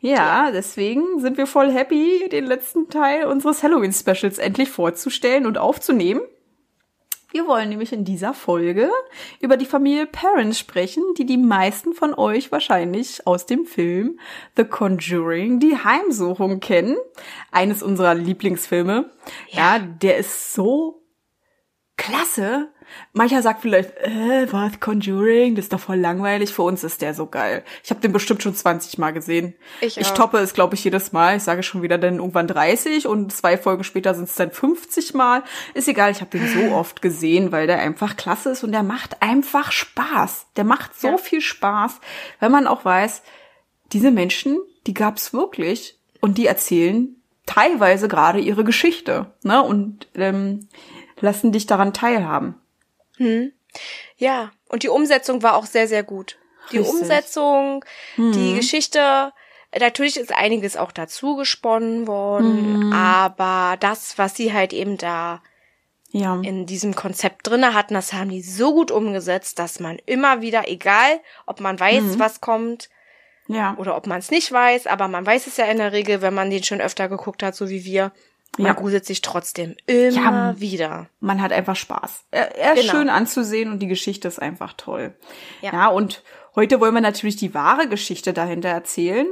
Ja, 0.00 0.50
deswegen 0.50 1.20
sind 1.20 1.38
wir 1.38 1.46
voll 1.46 1.70
happy, 1.70 2.28
den 2.30 2.44
letzten 2.44 2.90
Teil 2.90 3.24
unseres 3.24 3.62
Halloween-Specials 3.62 4.36
endlich 4.36 4.68
vorzustellen 4.68 5.46
und 5.46 5.56
aufzunehmen. 5.56 6.20
Wir 7.34 7.48
wollen 7.48 7.68
nämlich 7.68 7.92
in 7.92 8.04
dieser 8.04 8.32
Folge 8.32 8.92
über 9.40 9.56
die 9.56 9.66
Familie 9.66 10.06
Parents 10.06 10.56
sprechen, 10.56 11.02
die 11.18 11.26
die 11.26 11.36
meisten 11.36 11.92
von 11.92 12.14
euch 12.14 12.52
wahrscheinlich 12.52 13.26
aus 13.26 13.44
dem 13.44 13.66
Film 13.66 14.20
The 14.56 14.62
Conjuring, 14.62 15.58
die 15.58 15.76
Heimsuchung 15.76 16.60
kennen. 16.60 16.96
Eines 17.50 17.82
unserer 17.82 18.14
Lieblingsfilme. 18.14 19.10
Ja, 19.48 19.78
ja 19.78 19.78
der 19.80 20.18
ist 20.18 20.54
so 20.54 21.02
klasse. 21.96 22.72
Mancher 23.12 23.42
sagt 23.42 23.62
vielleicht, 23.62 23.96
äh, 23.98 24.46
was, 24.52 24.80
Conjuring, 24.80 25.54
das 25.54 25.66
ist 25.66 25.72
doch 25.72 25.80
voll 25.80 25.98
langweilig. 25.98 26.52
Für 26.52 26.62
uns 26.62 26.82
ist 26.82 27.00
der 27.00 27.14
so 27.14 27.26
geil. 27.26 27.62
Ich 27.82 27.90
habe 27.90 28.00
den 28.00 28.12
bestimmt 28.12 28.42
schon 28.42 28.54
20 28.54 28.98
Mal 28.98 29.12
gesehen. 29.12 29.54
Ich, 29.80 29.98
ich 29.98 30.10
toppe 30.10 30.38
es, 30.38 30.52
glaube 30.52 30.74
ich, 30.74 30.82
jedes 30.82 31.12
Mal. 31.12 31.36
Ich 31.36 31.44
sage 31.44 31.62
schon 31.62 31.82
wieder 31.82 31.96
dann 31.96 32.16
irgendwann 32.16 32.48
30 32.48 33.06
und 33.06 33.32
zwei 33.32 33.56
Folgen 33.56 33.84
später 33.84 34.14
sind 34.14 34.28
es 34.28 34.34
dann 34.34 34.50
50 34.50 35.14
Mal. 35.14 35.44
Ist 35.74 35.88
egal, 35.88 36.10
ich 36.10 36.20
habe 36.20 36.36
den 36.36 36.48
so 36.48 36.74
oft 36.74 37.02
gesehen, 37.02 37.52
weil 37.52 37.66
der 37.66 37.78
einfach 37.78 38.16
klasse 38.16 38.50
ist 38.50 38.64
und 38.64 38.72
der 38.72 38.82
macht 38.82 39.22
einfach 39.22 39.70
Spaß. 39.70 40.46
Der 40.56 40.64
macht 40.64 40.98
so 40.98 41.08
ja. 41.08 41.16
viel 41.16 41.40
Spaß, 41.40 42.00
wenn 42.40 42.50
man 42.50 42.66
auch 42.66 42.84
weiß, 42.84 43.22
diese 43.92 44.10
Menschen, 44.10 44.58
die 44.86 44.94
gab's 44.94 45.32
wirklich 45.32 45.98
und 46.20 46.36
die 46.36 46.46
erzählen 46.46 47.14
teilweise 47.46 48.08
gerade 48.08 48.40
ihre 48.40 48.64
Geschichte. 48.64 49.26
Ne? 49.42 49.62
Und 49.62 50.08
ähm, 50.14 50.68
lassen 51.20 51.52
dich 51.52 51.66
daran 51.66 51.92
teilhaben. 51.92 52.54
Hm. 53.16 53.52
Ja, 54.16 54.52
und 54.68 54.82
die 54.82 54.88
Umsetzung 54.88 55.42
war 55.42 55.56
auch 55.56 55.66
sehr, 55.66 55.88
sehr 55.88 56.02
gut. 56.02 56.38
Die 56.72 56.78
Richtig. 56.78 57.00
Umsetzung, 57.00 57.84
hm. 58.14 58.32
die 58.32 58.54
Geschichte, 58.54 59.32
natürlich 59.78 60.16
ist 60.16 60.34
einiges 60.34 60.76
auch 60.76 60.92
dazu 60.92 61.36
gesponnen 61.36 62.06
worden, 62.06 62.84
hm. 62.84 62.92
aber 62.92 63.76
das, 63.78 64.18
was 64.18 64.36
sie 64.36 64.52
halt 64.52 64.72
eben 64.72 64.96
da 64.96 65.42
ja. 66.14 66.40
in 66.42 66.64
diesem 66.64 66.94
Konzept 66.94 67.46
drinne 67.46 67.74
hatten, 67.74 67.94
das 67.94 68.12
haben 68.12 68.30
die 68.30 68.40
so 68.40 68.72
gut 68.72 68.90
umgesetzt, 68.90 69.58
dass 69.58 69.80
man 69.80 69.98
immer 70.06 70.40
wieder, 70.40 70.68
egal 70.68 71.20
ob 71.44 71.60
man 71.60 71.78
weiß, 71.78 72.02
mhm. 72.02 72.18
was 72.20 72.40
kommt, 72.40 72.88
ja. 73.48 73.74
oder 73.78 73.96
ob 73.96 74.06
man 74.06 74.20
es 74.20 74.30
nicht 74.30 74.50
weiß, 74.50 74.86
aber 74.86 75.08
man 75.08 75.26
weiß 75.26 75.48
es 75.48 75.56
ja 75.56 75.66
in 75.66 75.78
der 75.78 75.92
Regel, 75.92 76.22
wenn 76.22 76.32
man 76.32 76.50
den 76.50 76.62
schon 76.62 76.80
öfter 76.80 77.08
geguckt 77.08 77.42
hat, 77.42 77.56
so 77.56 77.68
wie 77.68 77.84
wir, 77.84 78.12
man 78.58 78.68
ja. 78.68 78.72
gruselt 78.72 79.04
sich 79.04 79.20
trotzdem 79.20 79.74
immer 79.86 80.52
ja, 80.52 80.60
wieder. 80.60 81.08
Man 81.20 81.40
hat 81.40 81.52
einfach 81.52 81.76
Spaß. 81.76 82.24
Er, 82.30 82.56
er 82.56 82.74
ist 82.74 82.82
genau. 82.82 82.92
schön 82.92 83.08
anzusehen 83.08 83.70
und 83.70 83.80
die 83.80 83.88
Geschichte 83.88 84.28
ist 84.28 84.40
einfach 84.40 84.74
toll. 84.74 85.14
Ja. 85.60 85.72
ja, 85.72 85.86
und 85.88 86.22
heute 86.54 86.80
wollen 86.80 86.94
wir 86.94 87.00
natürlich 87.00 87.36
die 87.36 87.54
wahre 87.54 87.88
Geschichte 87.88 88.32
dahinter 88.32 88.68
erzählen. 88.68 89.26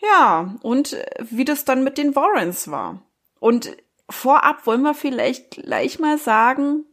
Ja, 0.00 0.54
und 0.62 0.96
wie 1.30 1.44
das 1.44 1.64
dann 1.64 1.84
mit 1.84 1.98
den 1.98 2.14
Warrens 2.14 2.70
war. 2.70 3.02
Und 3.40 3.76
vorab 4.10 4.66
wollen 4.66 4.82
wir 4.82 4.94
vielleicht 4.94 5.50
gleich 5.52 5.98
mal 5.98 6.18
sagen, 6.18 6.84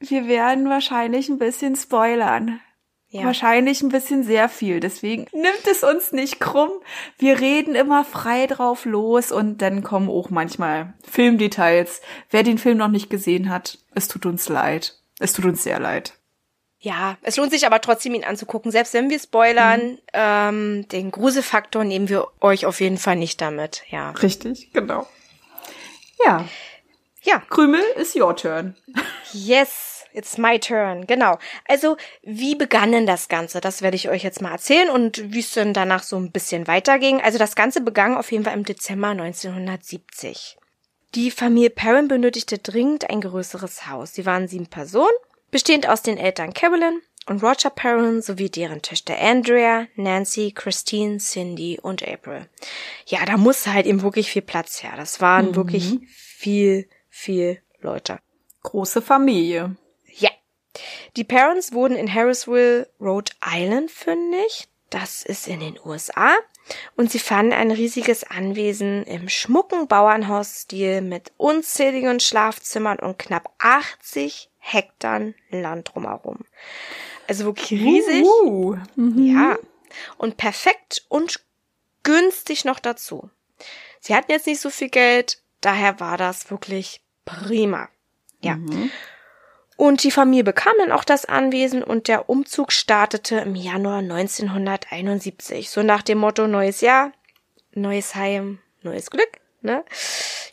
wir 0.00 0.26
werden 0.26 0.68
wahrscheinlich 0.68 1.28
ein 1.28 1.38
bisschen 1.38 1.76
spoilern. 1.76 2.60
Ja. 3.14 3.26
Wahrscheinlich 3.26 3.80
ein 3.80 3.90
bisschen 3.90 4.24
sehr 4.24 4.48
viel. 4.48 4.80
Deswegen 4.80 5.26
nimmt 5.30 5.66
es 5.70 5.84
uns 5.84 6.10
nicht 6.10 6.40
krumm. 6.40 6.70
Wir 7.16 7.38
reden 7.38 7.76
immer 7.76 8.04
frei 8.04 8.48
drauf 8.48 8.86
los 8.86 9.30
und 9.30 9.62
dann 9.62 9.84
kommen 9.84 10.08
auch 10.08 10.30
manchmal 10.30 10.94
Filmdetails. 11.08 12.00
Wer 12.30 12.42
den 12.42 12.58
Film 12.58 12.76
noch 12.76 12.88
nicht 12.88 13.10
gesehen 13.10 13.50
hat, 13.50 13.78
es 13.94 14.08
tut 14.08 14.26
uns 14.26 14.48
leid. 14.48 14.98
Es 15.20 15.32
tut 15.32 15.44
uns 15.44 15.62
sehr 15.62 15.78
leid. 15.78 16.14
Ja, 16.80 17.16
es 17.22 17.36
lohnt 17.36 17.52
sich 17.52 17.64
aber 17.66 17.80
trotzdem, 17.80 18.14
ihn 18.14 18.24
anzugucken. 18.24 18.72
Selbst 18.72 18.94
wenn 18.94 19.08
wir 19.10 19.20
spoilern, 19.20 19.92
mhm. 19.92 19.98
ähm, 20.12 20.88
den 20.88 21.12
Gruselfaktor 21.12 21.84
nehmen 21.84 22.08
wir 22.08 22.26
euch 22.40 22.66
auf 22.66 22.80
jeden 22.80 22.98
Fall 22.98 23.14
nicht 23.14 23.40
damit. 23.40 23.84
Ja. 23.90 24.10
Richtig, 24.10 24.72
genau. 24.72 25.06
Ja. 26.26 26.44
Ja. 27.22 27.38
Krümel 27.48 27.84
ist 27.94 28.16
your 28.16 28.34
turn. 28.34 28.74
Yes. 29.32 29.93
It's 30.14 30.38
my 30.38 30.60
turn, 30.60 31.08
genau. 31.08 31.38
Also, 31.66 31.96
wie 32.22 32.54
begann 32.54 32.92
denn 32.92 33.04
das 33.04 33.28
Ganze? 33.28 33.60
Das 33.60 33.82
werde 33.82 33.96
ich 33.96 34.08
euch 34.08 34.22
jetzt 34.22 34.40
mal 34.40 34.52
erzählen 34.52 34.88
und 34.88 35.32
wie 35.32 35.40
es 35.40 35.52
denn 35.52 35.74
danach 35.74 36.04
so 36.04 36.16
ein 36.16 36.30
bisschen 36.30 36.68
weiterging. 36.68 37.20
Also, 37.20 37.36
das 37.36 37.56
Ganze 37.56 37.80
begann 37.80 38.16
auf 38.16 38.30
jeden 38.30 38.44
Fall 38.44 38.54
im 38.54 38.64
Dezember 38.64 39.08
1970. 39.08 40.56
Die 41.16 41.32
Familie 41.32 41.70
Perrin 41.70 42.06
benötigte 42.06 42.58
dringend 42.58 43.10
ein 43.10 43.20
größeres 43.22 43.88
Haus. 43.88 44.14
Sie 44.14 44.24
waren 44.24 44.46
sieben 44.46 44.68
Personen, 44.68 45.16
bestehend 45.50 45.88
aus 45.88 46.02
den 46.02 46.16
Eltern 46.16 46.54
Carolyn 46.54 47.00
und 47.26 47.42
Roger 47.42 47.70
Perrin 47.70 48.22
sowie 48.22 48.50
deren 48.50 48.82
Töchter 48.82 49.18
Andrea, 49.20 49.88
Nancy, 49.96 50.52
Christine, 50.54 51.18
Cindy 51.18 51.80
und 51.80 52.06
April. 52.06 52.48
Ja, 53.06 53.24
da 53.24 53.36
muss 53.36 53.66
halt 53.66 53.86
eben 53.86 54.02
wirklich 54.02 54.30
viel 54.30 54.42
Platz 54.42 54.82
her. 54.84 54.92
Das 54.96 55.20
waren 55.20 55.50
mhm. 55.50 55.56
wirklich 55.56 55.98
viel, 56.08 56.88
viel 57.08 57.60
Leute. 57.80 58.20
Große 58.62 59.02
Familie. 59.02 59.76
Die 61.16 61.24
Parents 61.24 61.72
wurden 61.72 61.96
in 61.96 62.12
Harrisville, 62.12 62.88
Rhode 63.00 63.32
Island 63.44 63.90
fündig. 63.90 64.68
Das 64.90 65.24
ist 65.24 65.48
in 65.48 65.60
den 65.60 65.78
USA. 65.84 66.36
Und 66.96 67.10
sie 67.10 67.18
fanden 67.18 67.52
ein 67.52 67.70
riesiges 67.70 68.24
Anwesen 68.24 69.04
im 69.04 69.28
schmucken 69.28 69.86
Bauernhausstil 69.86 71.02
mit 71.02 71.32
unzähligen 71.36 72.20
Schlafzimmern 72.20 72.98
und 72.98 73.18
knapp 73.18 73.52
80 73.58 74.50
Hektar 74.58 75.32
Land 75.50 75.92
drumherum. 75.92 76.38
Also 77.28 77.44
wirklich 77.44 77.80
riesig. 77.80 78.24
Uh, 78.24 78.72
uh. 78.72 78.78
Mhm. 78.96 79.26
Ja. 79.26 79.58
Und 80.16 80.36
perfekt 80.36 81.04
und 81.08 81.40
günstig 82.02 82.64
noch 82.64 82.80
dazu. 82.80 83.30
Sie 84.00 84.14
hatten 84.14 84.32
jetzt 84.32 84.46
nicht 84.46 84.60
so 84.60 84.70
viel 84.70 84.88
Geld, 84.88 85.42
daher 85.60 86.00
war 86.00 86.16
das 86.16 86.50
wirklich 86.50 87.02
prima. 87.24 87.88
Ja. 88.40 88.56
Mhm. 88.56 88.90
Und 89.76 90.04
die 90.04 90.10
Familie 90.10 90.44
bekam 90.44 90.74
dann 90.78 90.92
auch 90.92 91.04
das 91.04 91.24
Anwesen 91.24 91.82
und 91.82 92.06
der 92.08 92.28
Umzug 92.28 92.72
startete 92.72 93.36
im 93.36 93.54
Januar 93.56 93.98
1971. 93.98 95.70
So 95.70 95.82
nach 95.82 96.02
dem 96.02 96.18
Motto 96.18 96.46
neues 96.46 96.80
Jahr, 96.80 97.12
neues 97.74 98.14
Heim, 98.14 98.60
neues 98.82 99.10
Glück, 99.10 99.40
ne? 99.62 99.84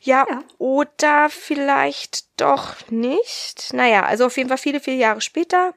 Ja, 0.01 0.25
ja, 0.27 0.43
oder 0.57 1.29
vielleicht 1.29 2.25
doch 2.41 2.75
nicht. 2.89 3.71
Naja, 3.73 4.03
also 4.03 4.25
auf 4.25 4.37
jeden 4.37 4.49
Fall 4.49 4.57
viele, 4.57 4.79
viele 4.79 4.97
Jahre 4.97 5.21
später 5.21 5.75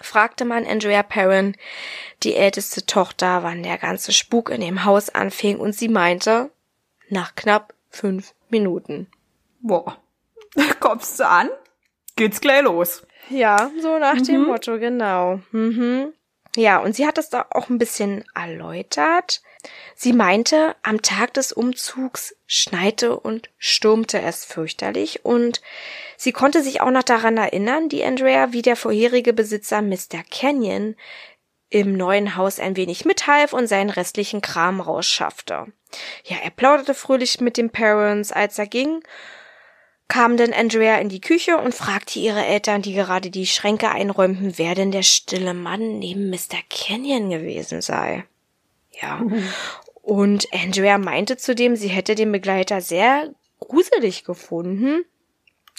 fragte 0.00 0.44
man 0.44 0.66
Andrea 0.66 1.02
Perrin, 1.02 1.56
die 2.22 2.34
älteste 2.34 2.84
Tochter, 2.86 3.42
wann 3.42 3.62
der 3.62 3.78
ganze 3.78 4.12
Spuk 4.12 4.50
in 4.50 4.60
dem 4.60 4.84
Haus 4.84 5.08
anfing 5.10 5.58
und 5.58 5.74
sie 5.74 5.88
meinte, 5.88 6.50
nach 7.08 7.34
knapp 7.34 7.74
fünf 7.90 8.34
Minuten. 8.48 9.08
Boah, 9.60 9.96
kommst 10.80 11.20
du 11.20 11.26
an? 11.26 11.50
Geht's 12.16 12.40
gleich 12.40 12.62
los. 12.62 13.06
Ja, 13.28 13.70
so 13.80 13.98
nach 13.98 14.14
mhm. 14.14 14.24
dem 14.24 14.44
Motto, 14.44 14.78
genau. 14.78 15.40
Mhm. 15.52 16.12
Ja, 16.56 16.78
und 16.78 16.96
sie 16.96 17.06
hat 17.06 17.18
es 17.18 17.28
da 17.28 17.46
auch 17.50 17.68
ein 17.68 17.78
bisschen 17.78 18.24
erläutert. 18.34 19.42
Sie 19.94 20.14
meinte, 20.14 20.74
am 20.82 21.02
Tag 21.02 21.34
des 21.34 21.52
Umzugs 21.52 22.34
schneite 22.46 23.18
und 23.18 23.50
stürmte 23.58 24.22
es 24.22 24.44
fürchterlich 24.44 25.24
und 25.24 25.60
sie 26.16 26.32
konnte 26.32 26.62
sich 26.62 26.80
auch 26.80 26.90
noch 26.90 27.02
daran 27.02 27.36
erinnern, 27.36 27.90
die 27.90 28.02
Andrea, 28.02 28.52
wie 28.52 28.62
der 28.62 28.76
vorherige 28.76 29.34
Besitzer 29.34 29.82
Mr. 29.82 30.22
Canyon 30.30 30.96
im 31.68 31.94
neuen 31.94 32.36
Haus 32.36 32.58
ein 32.58 32.76
wenig 32.76 33.04
mithalf 33.04 33.52
und 33.52 33.66
seinen 33.66 33.90
restlichen 33.90 34.40
Kram 34.40 34.80
rausschaffte. 34.80 35.66
Ja, 36.24 36.36
er 36.42 36.50
plauderte 36.50 36.94
fröhlich 36.94 37.40
mit 37.40 37.56
den 37.56 37.70
Parents, 37.70 38.32
als 38.32 38.58
er 38.58 38.66
ging 38.66 39.02
kam 40.08 40.36
denn 40.36 40.52
Andrea 40.52 40.98
in 40.98 41.08
die 41.08 41.20
Küche 41.20 41.56
und 41.58 41.74
fragte 41.74 42.18
ihre 42.18 42.44
Eltern, 42.44 42.82
die 42.82 42.94
gerade 42.94 43.30
die 43.30 43.46
Schränke 43.46 43.90
einräumten, 43.90 44.56
wer 44.56 44.74
denn 44.74 44.92
der 44.92 45.02
stille 45.02 45.54
Mann 45.54 45.98
neben 45.98 46.30
Mr. 46.30 46.58
Kenyon 46.68 47.30
gewesen 47.30 47.82
sei. 47.82 48.24
Ja. 49.00 49.20
Und 50.02 50.46
Andrea 50.52 50.98
meinte 50.98 51.36
zudem, 51.36 51.74
sie 51.74 51.88
hätte 51.88 52.14
den 52.14 52.30
Begleiter 52.30 52.80
sehr 52.80 53.34
gruselig 53.58 54.24
gefunden. 54.24 55.04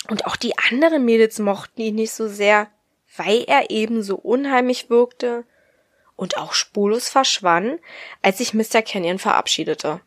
Und 0.09 0.25
auch 0.25 0.35
die 0.35 0.57
anderen 0.57 1.05
Mädels 1.05 1.39
mochten 1.39 1.81
ihn 1.81 1.95
nicht 1.95 2.11
so 2.11 2.27
sehr, 2.27 2.67
weil 3.15 3.43
er 3.47 3.69
eben 3.69 4.03
so 4.03 4.17
unheimlich 4.17 4.89
wirkte 4.89 5.45
und 6.15 6.37
auch 6.37 6.53
spurlos 6.53 7.09
verschwand, 7.09 7.79
als 8.21 8.39
sich 8.39 8.53
Mr. 8.53 8.81
Kenyon 8.81 9.19
verabschiedete. 9.19 10.01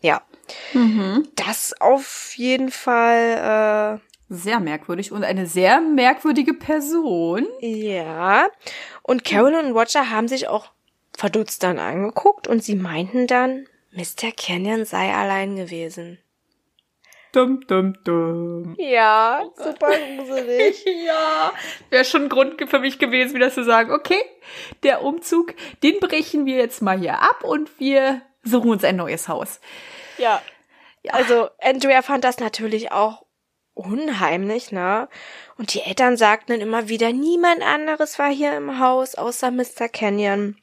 Ja. 0.00 0.22
Mhm. 0.72 1.28
Das 1.36 1.74
auf 1.80 2.34
jeden 2.36 2.70
Fall. 2.70 4.00
Äh, 4.00 4.14
sehr 4.28 4.60
merkwürdig 4.60 5.12
und 5.12 5.24
eine 5.24 5.46
sehr 5.46 5.80
merkwürdige 5.80 6.54
Person. 6.54 7.46
Ja. 7.60 8.48
Und 9.02 9.24
Carol 9.24 9.54
und 9.54 9.72
Roger 9.72 10.10
haben 10.10 10.28
sich 10.28 10.48
auch 10.48 10.70
verdutzt 11.16 11.62
dann 11.62 11.78
angeguckt 11.78 12.48
und 12.48 12.62
sie 12.62 12.74
meinten 12.74 13.26
dann, 13.26 13.66
Mr. 13.92 14.32
Canyon 14.36 14.84
sei 14.84 15.14
allein 15.14 15.56
gewesen. 15.56 16.18
Dum, 17.32 17.66
dum, 17.66 17.94
dum. 18.04 18.76
Ja, 18.78 19.44
super 19.56 19.90
gruselig. 19.90 20.84
ja, 21.06 21.52
wäre 21.90 22.04
schon 22.04 22.24
ein 22.24 22.28
Grund 22.28 22.62
für 22.68 22.78
mich 22.78 22.98
gewesen, 22.98 23.34
wieder 23.34 23.50
zu 23.50 23.64
sagen, 23.64 23.92
okay, 23.92 24.20
der 24.84 25.02
Umzug, 25.02 25.54
den 25.82 25.98
brechen 25.98 26.46
wir 26.46 26.56
jetzt 26.56 26.80
mal 26.80 26.98
hier 26.98 27.20
ab 27.20 27.42
und 27.42 27.80
wir 27.80 28.22
suchen 28.44 28.70
uns 28.70 28.84
ein 28.84 28.96
neues 28.96 29.28
Haus. 29.28 29.60
Ja. 30.18 30.42
ja. 31.02 31.12
Also 31.12 31.48
Andrea 31.60 32.02
fand 32.02 32.24
das 32.24 32.38
natürlich 32.38 32.92
auch 32.92 33.24
unheimlich, 33.74 34.72
ne? 34.72 35.08
Und 35.56 35.74
die 35.74 35.82
Eltern 35.82 36.16
sagten 36.16 36.52
dann 36.52 36.60
immer 36.60 36.88
wieder, 36.88 37.12
niemand 37.12 37.62
anderes 37.62 38.18
war 38.18 38.30
hier 38.30 38.56
im 38.56 38.78
Haus 38.78 39.14
außer 39.14 39.50
Mr. 39.50 39.88
Canyon. 39.92 40.56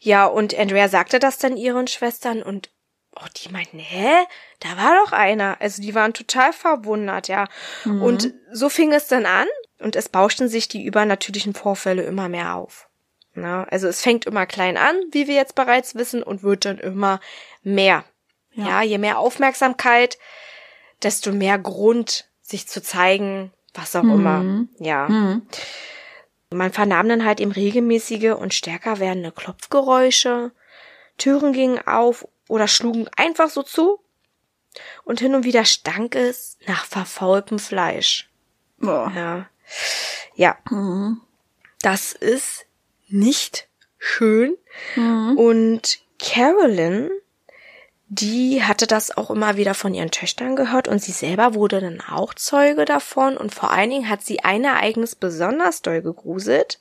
Ja, 0.00 0.26
und 0.26 0.58
Andrea 0.58 0.88
sagte 0.88 1.18
das 1.18 1.38
dann 1.38 1.56
ihren 1.56 1.86
Schwestern 1.86 2.42
und 2.42 2.70
oh, 3.16 3.26
die 3.36 3.48
meinten, 3.50 3.78
hä? 3.78 4.26
Da 4.60 4.76
war 4.76 4.96
doch 5.04 5.12
einer. 5.12 5.60
Also 5.60 5.82
die 5.82 5.94
waren 5.94 6.14
total 6.14 6.52
verwundert, 6.52 7.28
ja. 7.28 7.48
Mhm. 7.84 8.02
Und 8.02 8.34
so 8.52 8.68
fing 8.68 8.92
es 8.92 9.08
dann 9.08 9.26
an 9.26 9.46
und 9.78 9.96
es 9.96 10.08
bauschten 10.08 10.48
sich 10.48 10.68
die 10.68 10.84
übernatürlichen 10.84 11.54
Vorfälle 11.54 12.02
immer 12.02 12.28
mehr 12.28 12.54
auf. 12.54 12.87
Na, 13.40 13.64
also 13.64 13.88
es 13.88 14.00
fängt 14.00 14.26
immer 14.26 14.46
klein 14.46 14.76
an, 14.76 14.96
wie 15.12 15.26
wir 15.26 15.34
jetzt 15.34 15.54
bereits 15.54 15.94
wissen, 15.94 16.22
und 16.22 16.42
wird 16.42 16.64
dann 16.64 16.78
immer 16.78 17.20
mehr. 17.62 18.04
Ja. 18.52 18.66
ja, 18.66 18.82
je 18.82 18.98
mehr 18.98 19.18
Aufmerksamkeit, 19.18 20.18
desto 21.02 21.32
mehr 21.32 21.58
Grund, 21.58 22.28
sich 22.42 22.66
zu 22.66 22.82
zeigen, 22.82 23.52
was 23.74 23.94
auch 23.94 24.02
mhm. 24.02 24.12
immer. 24.12 24.66
Ja. 24.78 25.08
Mhm. 25.08 25.42
Man 26.50 26.72
vernahm 26.72 27.08
dann 27.08 27.24
halt 27.24 27.40
eben 27.40 27.52
regelmäßige 27.52 28.32
und 28.32 28.54
stärker 28.54 28.98
werdende 28.98 29.32
Klopfgeräusche. 29.32 30.50
Türen 31.18 31.52
gingen 31.52 31.86
auf 31.86 32.26
oder 32.48 32.68
schlugen 32.68 33.06
einfach 33.16 33.50
so 33.50 33.62
zu. 33.62 34.00
Und 35.04 35.20
hin 35.20 35.34
und 35.34 35.44
wieder 35.44 35.64
stank 35.64 36.14
es 36.14 36.56
nach 36.66 36.84
verfaultem 36.84 37.58
Fleisch. 37.58 38.30
Boah. 38.78 39.12
Ja. 39.14 39.48
Ja. 40.34 40.56
Mhm. 40.70 41.20
Das 41.82 42.12
ist 42.12 42.66
nicht 43.08 43.68
schön. 43.98 44.56
Mhm. 44.96 45.36
Und 45.36 45.98
Carolyn 46.18 47.10
die 48.10 48.62
hatte 48.64 48.86
das 48.86 49.14
auch 49.16 49.30
immer 49.30 49.58
wieder 49.58 49.74
von 49.74 49.92
ihren 49.92 50.10
Töchtern 50.10 50.56
gehört 50.56 50.88
und 50.88 51.02
sie 51.02 51.12
selber 51.12 51.54
wurde 51.54 51.80
dann 51.80 52.00
auch 52.00 52.32
Zeuge 52.32 52.86
davon 52.86 53.36
und 53.36 53.54
vor 53.54 53.70
allen 53.70 53.90
Dingen 53.90 54.08
hat 54.08 54.22
sie 54.22 54.40
ein 54.40 54.64
Ereignis 54.64 55.14
besonders 55.14 55.82
doll 55.82 56.00
gegruselt. 56.00 56.80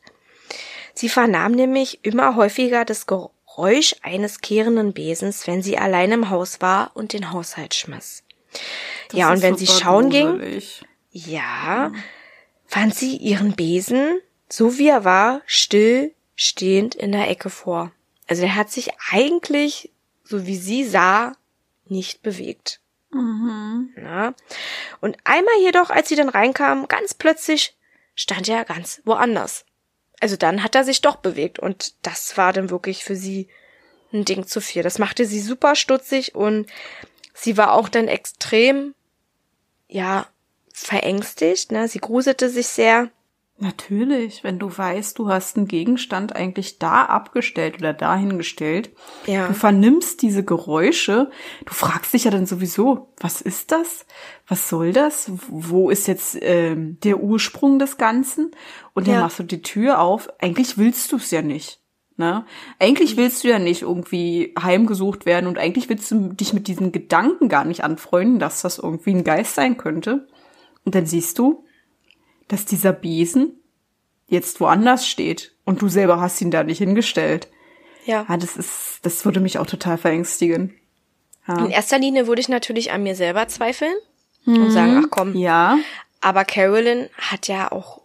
Sie 0.93 1.09
vernahm 1.09 1.51
nämlich 1.51 2.05
immer 2.05 2.37
häufiger 2.37 2.85
das 2.85 3.07
Geräusch 3.07 3.95
eines 4.03 4.39
kehrenden 4.39 4.93
Besens, 4.93 5.47
wenn 5.47 5.61
sie 5.61 5.77
allein 5.77 6.13
im 6.13 6.29
Haus 6.29 6.61
war 6.61 6.91
und 6.93 7.11
den 7.11 7.31
Haushalt 7.31 7.73
schmiss. 7.73 8.23
Das 9.09 9.19
ja, 9.19 9.31
und 9.31 9.41
wenn 9.41 9.57
sie 9.57 9.67
schauen 9.67 10.09
gruselig. 10.09 10.85
ging, 11.11 11.33
ja, 11.33 11.91
fand 12.65 12.95
sie 12.95 13.17
ihren 13.17 13.53
Besen, 13.53 14.21
so 14.47 14.77
wie 14.77 14.87
er 14.87 15.03
war, 15.03 15.41
still 15.45 16.13
stehend 16.37 16.95
in 16.95 17.11
der 17.11 17.29
Ecke 17.29 17.49
vor. 17.49 17.91
Also 18.27 18.43
er 18.43 18.55
hat 18.55 18.71
sich 18.71 18.91
eigentlich 19.11 19.91
so 20.27 20.45
wie 20.45 20.57
sie 20.57 20.83
sah, 20.83 21.33
nicht 21.87 22.21
bewegt. 22.21 22.79
Mhm. 23.11 23.93
Na? 23.95 24.33
Und 24.99 25.17
einmal 25.23 25.55
jedoch, 25.61 25.89
als 25.89 26.09
sie 26.09 26.15
dann 26.15 26.29
reinkam, 26.29 26.87
ganz 26.87 27.13
plötzlich 27.13 27.75
stand 28.15 28.49
er 28.49 28.65
ganz 28.65 29.01
woanders. 29.05 29.65
Also 30.19 30.35
dann 30.35 30.63
hat 30.63 30.75
er 30.75 30.83
sich 30.83 31.01
doch 31.01 31.17
bewegt 31.17 31.59
und 31.59 31.93
das 32.01 32.37
war 32.37 32.51
dann 32.51 32.69
wirklich 32.69 33.03
für 33.03 33.15
sie 33.15 33.47
ein 34.11 34.25
Ding 34.25 34.47
zu 34.47 34.61
viel. 34.61 34.83
Das 34.83 34.99
machte 34.99 35.25
sie 35.25 35.39
super 35.39 35.75
stutzig 35.75 36.35
und 36.35 36.67
sie 37.33 37.55
war 37.55 37.73
auch 37.73 37.87
dann 37.87 38.07
extrem, 38.07 38.95
ja, 39.87 40.27
verängstigt, 40.73 41.71
ne? 41.71 41.87
Sie 41.87 41.99
gruselte 41.99 42.49
sich 42.49 42.67
sehr. 42.67 43.09
Natürlich, 43.59 44.43
wenn 44.43 44.59
du 44.59 44.75
weißt, 44.75 45.17
du 45.17 45.29
hast 45.29 45.57
einen 45.57 45.67
Gegenstand 45.67 46.35
eigentlich 46.35 46.77
da 46.77 47.05
abgestellt 47.05 47.79
oder 47.79 47.91
dahingestellt. 47.91 48.91
Ja. 49.25 49.47
Du 49.47 49.55
vernimmst 49.55 50.21
diese 50.21 50.45
Geräusche. 50.45 51.31
Du 51.65 51.73
fragst 51.73 52.13
dich 52.13 52.25
ja 52.25 52.31
dann 52.31 52.45
sowieso, 52.45 53.13
was 53.19 53.41
ist 53.41 53.71
das? 53.71 54.05
Was 54.47 54.69
soll 54.69 54.93
das? 54.93 55.31
Wo 55.47 55.89
ist 55.89 56.07
jetzt 56.07 56.37
ähm, 56.41 56.99
der 57.03 57.19
Ursprung 57.19 57.79
des 57.79 57.97
Ganzen? 57.97 58.51
Und 58.93 59.07
dann 59.07 59.15
ja. 59.15 59.21
machst 59.21 59.39
du 59.39 59.43
die 59.43 59.63
Tür 59.63 60.01
auf. 60.01 60.29
Eigentlich 60.39 60.77
willst 60.77 61.11
du 61.11 61.15
es 61.15 61.31
ja 61.31 61.41
nicht. 61.41 61.81
Ne? 62.15 62.45
Eigentlich 62.77 63.15
mhm. 63.15 63.21
willst 63.21 63.43
du 63.43 63.47
ja 63.47 63.57
nicht 63.57 63.81
irgendwie 63.81 64.53
heimgesucht 64.61 65.25
werden 65.25 65.47
und 65.47 65.57
eigentlich 65.57 65.89
willst 65.89 66.11
du 66.11 66.29
dich 66.33 66.53
mit 66.53 66.67
diesen 66.67 66.91
Gedanken 66.91 67.49
gar 67.49 67.65
nicht 67.65 67.83
anfreunden, 67.83 68.37
dass 68.37 68.61
das 68.61 68.77
irgendwie 68.77 69.15
ein 69.15 69.23
Geist 69.23 69.55
sein 69.55 69.77
könnte. 69.77 70.27
Und 70.83 70.93
dann 70.93 71.07
siehst 71.07 71.39
du, 71.39 71.65
dass 72.47 72.65
dieser 72.65 72.93
Besen 72.93 73.53
jetzt 74.27 74.59
woanders 74.59 75.07
steht 75.07 75.53
und 75.65 75.81
du 75.81 75.89
selber 75.89 76.19
hast 76.19 76.41
ihn 76.41 76.51
da 76.51 76.63
nicht 76.63 76.79
hingestellt. 76.79 77.47
Ja. 78.05 78.25
ja 78.27 78.37
das 78.37 78.57
ist, 78.57 78.99
das 79.03 79.25
würde 79.25 79.39
mich 79.39 79.57
auch 79.57 79.67
total 79.67 79.97
verängstigen. 79.97 80.73
Ja. 81.47 81.63
In 81.63 81.69
erster 81.69 81.99
Linie 81.99 82.27
würde 82.27 82.41
ich 82.41 82.49
natürlich 82.49 82.91
an 82.91 83.03
mir 83.03 83.15
selber 83.15 83.47
zweifeln 83.47 83.93
mhm. 84.45 84.63
und 84.63 84.71
sagen, 84.71 85.01
ach 85.03 85.09
komm. 85.09 85.35
Ja. 85.35 85.77
Aber 86.19 86.45
Carolyn 86.45 87.09
hat 87.17 87.47
ja 87.47 87.71
auch 87.71 88.01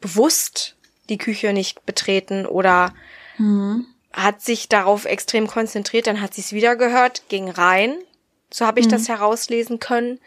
bewusst 0.00 0.76
die 1.08 1.18
Küche 1.18 1.52
nicht 1.52 1.86
betreten 1.86 2.46
oder 2.46 2.94
Mhm. 3.38 3.86
Hat 4.12 4.42
sich 4.42 4.68
darauf 4.68 5.06
extrem 5.06 5.46
konzentriert, 5.46 6.06
dann 6.06 6.20
hat 6.20 6.34
sie 6.34 6.40
es 6.40 6.52
wieder 6.52 6.76
gehört, 6.76 7.28
ging 7.28 7.50
rein. 7.50 7.96
So 8.50 8.64
habe 8.64 8.78
ich 8.78 8.86
mhm. 8.86 8.90
das 8.90 9.08
herauslesen 9.08 9.80
können. 9.80 10.20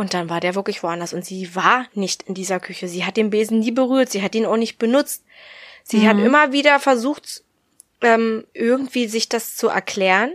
Und 0.00 0.14
dann 0.14 0.30
war 0.30 0.40
der 0.40 0.54
wirklich 0.54 0.82
woanders. 0.82 1.12
Und 1.12 1.26
sie 1.26 1.54
war 1.54 1.84
nicht 1.92 2.22
in 2.22 2.32
dieser 2.32 2.58
Küche. 2.58 2.88
Sie 2.88 3.04
hat 3.04 3.18
den 3.18 3.28
Besen 3.28 3.58
nie 3.58 3.70
berührt. 3.70 4.08
Sie 4.08 4.22
hat 4.22 4.34
ihn 4.34 4.46
auch 4.46 4.56
nicht 4.56 4.78
benutzt. 4.78 5.26
Sie 5.84 5.98
mhm. 5.98 6.06
hat 6.06 6.18
immer 6.20 6.52
wieder 6.52 6.80
versucht, 6.80 7.44
ähm, 8.00 8.46
irgendwie 8.54 9.08
sich 9.08 9.28
das 9.28 9.56
zu 9.56 9.68
erklären, 9.68 10.32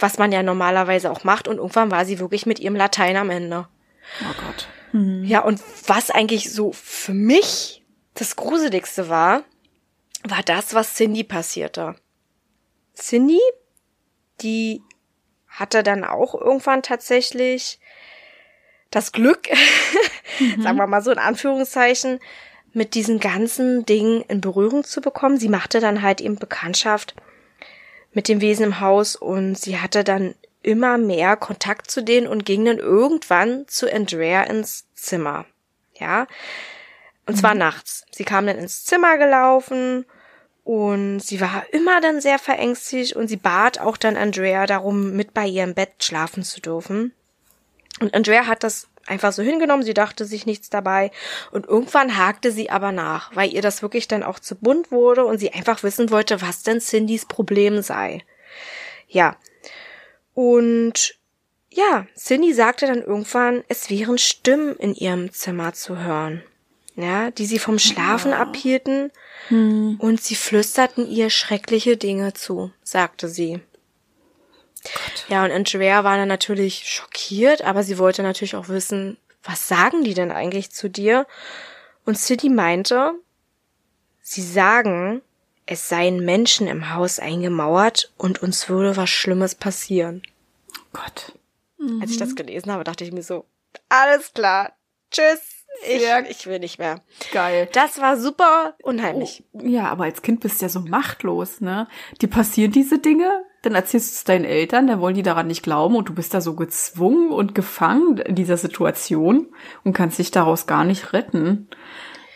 was 0.00 0.18
man 0.18 0.32
ja 0.32 0.42
normalerweise 0.42 1.12
auch 1.12 1.22
macht. 1.22 1.46
Und 1.46 1.58
irgendwann 1.58 1.92
war 1.92 2.04
sie 2.06 2.18
wirklich 2.18 2.44
mit 2.44 2.58
ihrem 2.58 2.74
Latein 2.74 3.16
am 3.16 3.30
Ende. 3.30 3.68
Oh 4.20 4.34
Gott. 4.44 4.66
Mhm. 4.90 5.22
Ja, 5.22 5.44
und 5.44 5.62
was 5.86 6.10
eigentlich 6.10 6.52
so 6.52 6.72
für 6.72 7.14
mich 7.14 7.84
das 8.14 8.34
Gruseligste 8.34 9.08
war, 9.08 9.44
war 10.24 10.42
das, 10.42 10.74
was 10.74 10.94
Cindy 10.94 11.22
passierte. 11.22 11.94
Cindy, 12.96 13.38
die 14.40 14.82
hatte 15.46 15.84
dann 15.84 16.02
auch 16.02 16.34
irgendwann 16.34 16.82
tatsächlich 16.82 17.78
das 18.90 19.12
Glück, 19.12 19.48
mhm. 20.38 20.62
sagen 20.62 20.78
wir 20.78 20.86
mal 20.86 21.02
so 21.02 21.10
in 21.10 21.18
Anführungszeichen, 21.18 22.20
mit 22.72 22.94
diesen 22.94 23.18
ganzen 23.18 23.86
Dingen 23.86 24.22
in 24.28 24.40
Berührung 24.40 24.84
zu 24.84 25.00
bekommen. 25.00 25.38
Sie 25.38 25.48
machte 25.48 25.80
dann 25.80 26.02
halt 26.02 26.20
eben 26.20 26.36
Bekanntschaft 26.36 27.14
mit 28.12 28.28
dem 28.28 28.40
Wesen 28.40 28.64
im 28.64 28.80
Haus 28.80 29.16
und 29.16 29.56
sie 29.56 29.78
hatte 29.78 30.04
dann 30.04 30.34
immer 30.62 30.98
mehr 30.98 31.36
Kontakt 31.36 31.90
zu 31.90 32.02
denen 32.02 32.26
und 32.26 32.44
ging 32.44 32.64
dann 32.64 32.78
irgendwann 32.78 33.66
zu 33.68 33.92
Andrea 33.92 34.42
ins 34.42 34.86
Zimmer. 34.94 35.46
Ja. 35.94 36.26
Und 37.26 37.36
zwar 37.36 37.54
mhm. 37.54 37.60
nachts. 37.60 38.04
Sie 38.10 38.24
kam 38.24 38.46
dann 38.46 38.58
ins 38.58 38.84
Zimmer 38.84 39.18
gelaufen 39.18 40.06
und 40.64 41.20
sie 41.20 41.40
war 41.40 41.64
immer 41.72 42.00
dann 42.00 42.20
sehr 42.20 42.38
verängstigt 42.38 43.16
und 43.16 43.28
sie 43.28 43.36
bat 43.36 43.80
auch 43.80 43.96
dann 43.96 44.16
Andrea 44.16 44.66
darum, 44.66 45.12
mit 45.12 45.32
bei 45.34 45.46
ihrem 45.46 45.74
Bett 45.74 46.04
schlafen 46.04 46.42
zu 46.42 46.60
dürfen. 46.60 47.12
Und 48.00 48.14
Andrea 48.14 48.46
hat 48.46 48.62
das 48.62 48.88
einfach 49.06 49.32
so 49.32 49.42
hingenommen, 49.42 49.84
sie 49.84 49.94
dachte 49.94 50.24
sich 50.24 50.44
nichts 50.44 50.68
dabei 50.68 51.10
und 51.50 51.66
irgendwann 51.66 52.16
hakte 52.18 52.52
sie 52.52 52.68
aber 52.68 52.92
nach, 52.92 53.34
weil 53.34 53.52
ihr 53.52 53.62
das 53.62 53.80
wirklich 53.80 54.06
dann 54.06 54.22
auch 54.22 54.38
zu 54.38 54.54
bunt 54.54 54.90
wurde 54.92 55.24
und 55.24 55.38
sie 55.38 55.52
einfach 55.52 55.82
wissen 55.82 56.10
wollte, 56.10 56.42
was 56.42 56.62
denn 56.62 56.80
Cindys 56.80 57.24
Problem 57.24 57.80
sei. 57.80 58.22
Ja. 59.08 59.36
Und 60.34 61.18
ja, 61.70 62.06
Cindy 62.16 62.52
sagte 62.52 62.86
dann 62.86 63.02
irgendwann, 63.02 63.64
es 63.68 63.88
wären 63.88 64.18
Stimmen 64.18 64.76
in 64.76 64.94
ihrem 64.94 65.32
Zimmer 65.32 65.72
zu 65.72 65.98
hören 65.98 66.42
ja, 66.98 67.30
die 67.30 67.46
sie 67.46 67.60
vom 67.60 67.78
Schlafen 67.78 68.32
ja. 68.32 68.40
abhielten, 68.40 69.12
hm. 69.48 69.96
und 70.00 70.20
sie 70.20 70.34
flüsterten 70.34 71.08
ihr 71.08 71.30
schreckliche 71.30 71.96
Dinge 71.96 72.34
zu, 72.34 72.72
sagte 72.82 73.28
sie. 73.28 73.60
Gott. 74.82 75.26
Ja, 75.28 75.44
und 75.44 75.50
Andrea 75.50 76.04
war 76.04 76.16
dann 76.16 76.28
natürlich 76.28 76.88
schockiert, 76.88 77.62
aber 77.62 77.82
sie 77.82 77.98
wollte 77.98 78.22
natürlich 78.22 78.56
auch 78.56 78.68
wissen, 78.68 79.16
was 79.42 79.68
sagen 79.68 80.04
die 80.04 80.14
denn 80.14 80.30
eigentlich 80.30 80.70
zu 80.70 80.88
dir? 80.88 81.26
Und 82.04 82.18
City 82.18 82.48
meinte, 82.48 83.12
sie 84.20 84.42
sagen, 84.42 85.22
es 85.66 85.88
seien 85.88 86.24
Menschen 86.24 86.66
im 86.66 86.94
Haus 86.94 87.18
eingemauert 87.18 88.12
und 88.16 88.42
uns 88.42 88.68
würde 88.68 88.96
was 88.96 89.10
Schlimmes 89.10 89.54
passieren. 89.54 90.22
Gott. 90.92 91.32
Mhm. 91.78 92.00
Als 92.00 92.10
ich 92.10 92.16
das 92.16 92.34
gelesen 92.34 92.72
habe, 92.72 92.84
dachte 92.84 93.04
ich 93.04 93.12
mir 93.12 93.22
so, 93.22 93.44
alles 93.88 94.32
klar, 94.32 94.72
tschüss. 95.10 95.40
Ich, 95.86 96.02
ich 96.30 96.46
will 96.46 96.58
nicht 96.58 96.78
mehr. 96.78 97.02
Geil. 97.30 97.68
Das 97.72 98.00
war 98.00 98.16
super 98.16 98.74
unheimlich. 98.82 99.44
Oh, 99.52 99.60
ja, 99.62 99.86
aber 99.86 100.04
als 100.04 100.22
Kind 100.22 100.40
bist 100.40 100.60
du 100.60 100.64
ja 100.64 100.68
so 100.68 100.80
machtlos, 100.80 101.60
ne? 101.60 101.86
Die 102.20 102.26
passieren 102.26 102.72
diese 102.72 102.98
Dinge, 102.98 103.44
dann 103.62 103.74
erzählst 103.74 104.10
du 104.10 104.14
es 104.16 104.24
deinen 104.24 104.44
Eltern, 104.44 104.86
dann 104.86 105.00
wollen 105.00 105.14
die 105.14 105.22
daran 105.22 105.46
nicht 105.46 105.62
glauben 105.62 105.96
und 105.96 106.08
du 106.08 106.14
bist 106.14 106.32
da 106.34 106.40
so 106.40 106.54
gezwungen 106.54 107.30
und 107.30 107.54
gefangen 107.54 108.18
in 108.18 108.34
dieser 108.34 108.56
Situation 108.56 109.48
und 109.84 109.92
kannst 109.92 110.18
dich 110.18 110.30
daraus 110.30 110.66
gar 110.66 110.84
nicht 110.84 111.12
retten. 111.12 111.68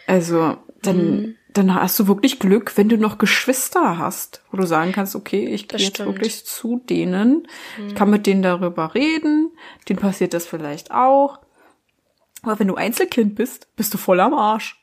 Also, 0.07 0.57
dann, 0.83 0.97
mhm. 0.97 1.35
dann 1.53 1.75
hast 1.75 1.99
du 2.01 2.09
wirklich 2.09 2.39
Glück, 2.41 2.77
wenn 2.77 2.89
du 2.89 2.99
noch 2.99 3.19
Geschwister 3.19 3.99
hast, 3.99 4.43
wo 4.51 4.57
du 4.57 4.67
sagen 4.67 4.93
kannst, 4.93 5.15
okay, 5.15 5.47
ich 5.47 5.69
gehe 5.69 5.79
jetzt 5.79 6.05
wirklich 6.05 6.45
zu 6.45 6.83
denen, 6.91 7.47
mhm. 7.79 7.87
ich 7.87 7.95
kann 7.95 8.11
mit 8.11 8.27
denen 8.27 8.43
darüber 8.43 8.95
reden, 8.95 9.53
denen 9.89 10.01
passiert 10.01 10.35
das 10.35 10.47
vielleicht 10.47 10.91
auch 10.91 11.39
aber 12.43 12.59
wenn 12.59 12.69
du 12.69 12.75
Einzelkind 12.75 13.35
bist, 13.37 13.75
bist 13.77 13.95
du 13.95 13.99
voll 13.99 14.21
am 14.21 14.35
Arsch. 14.35 14.82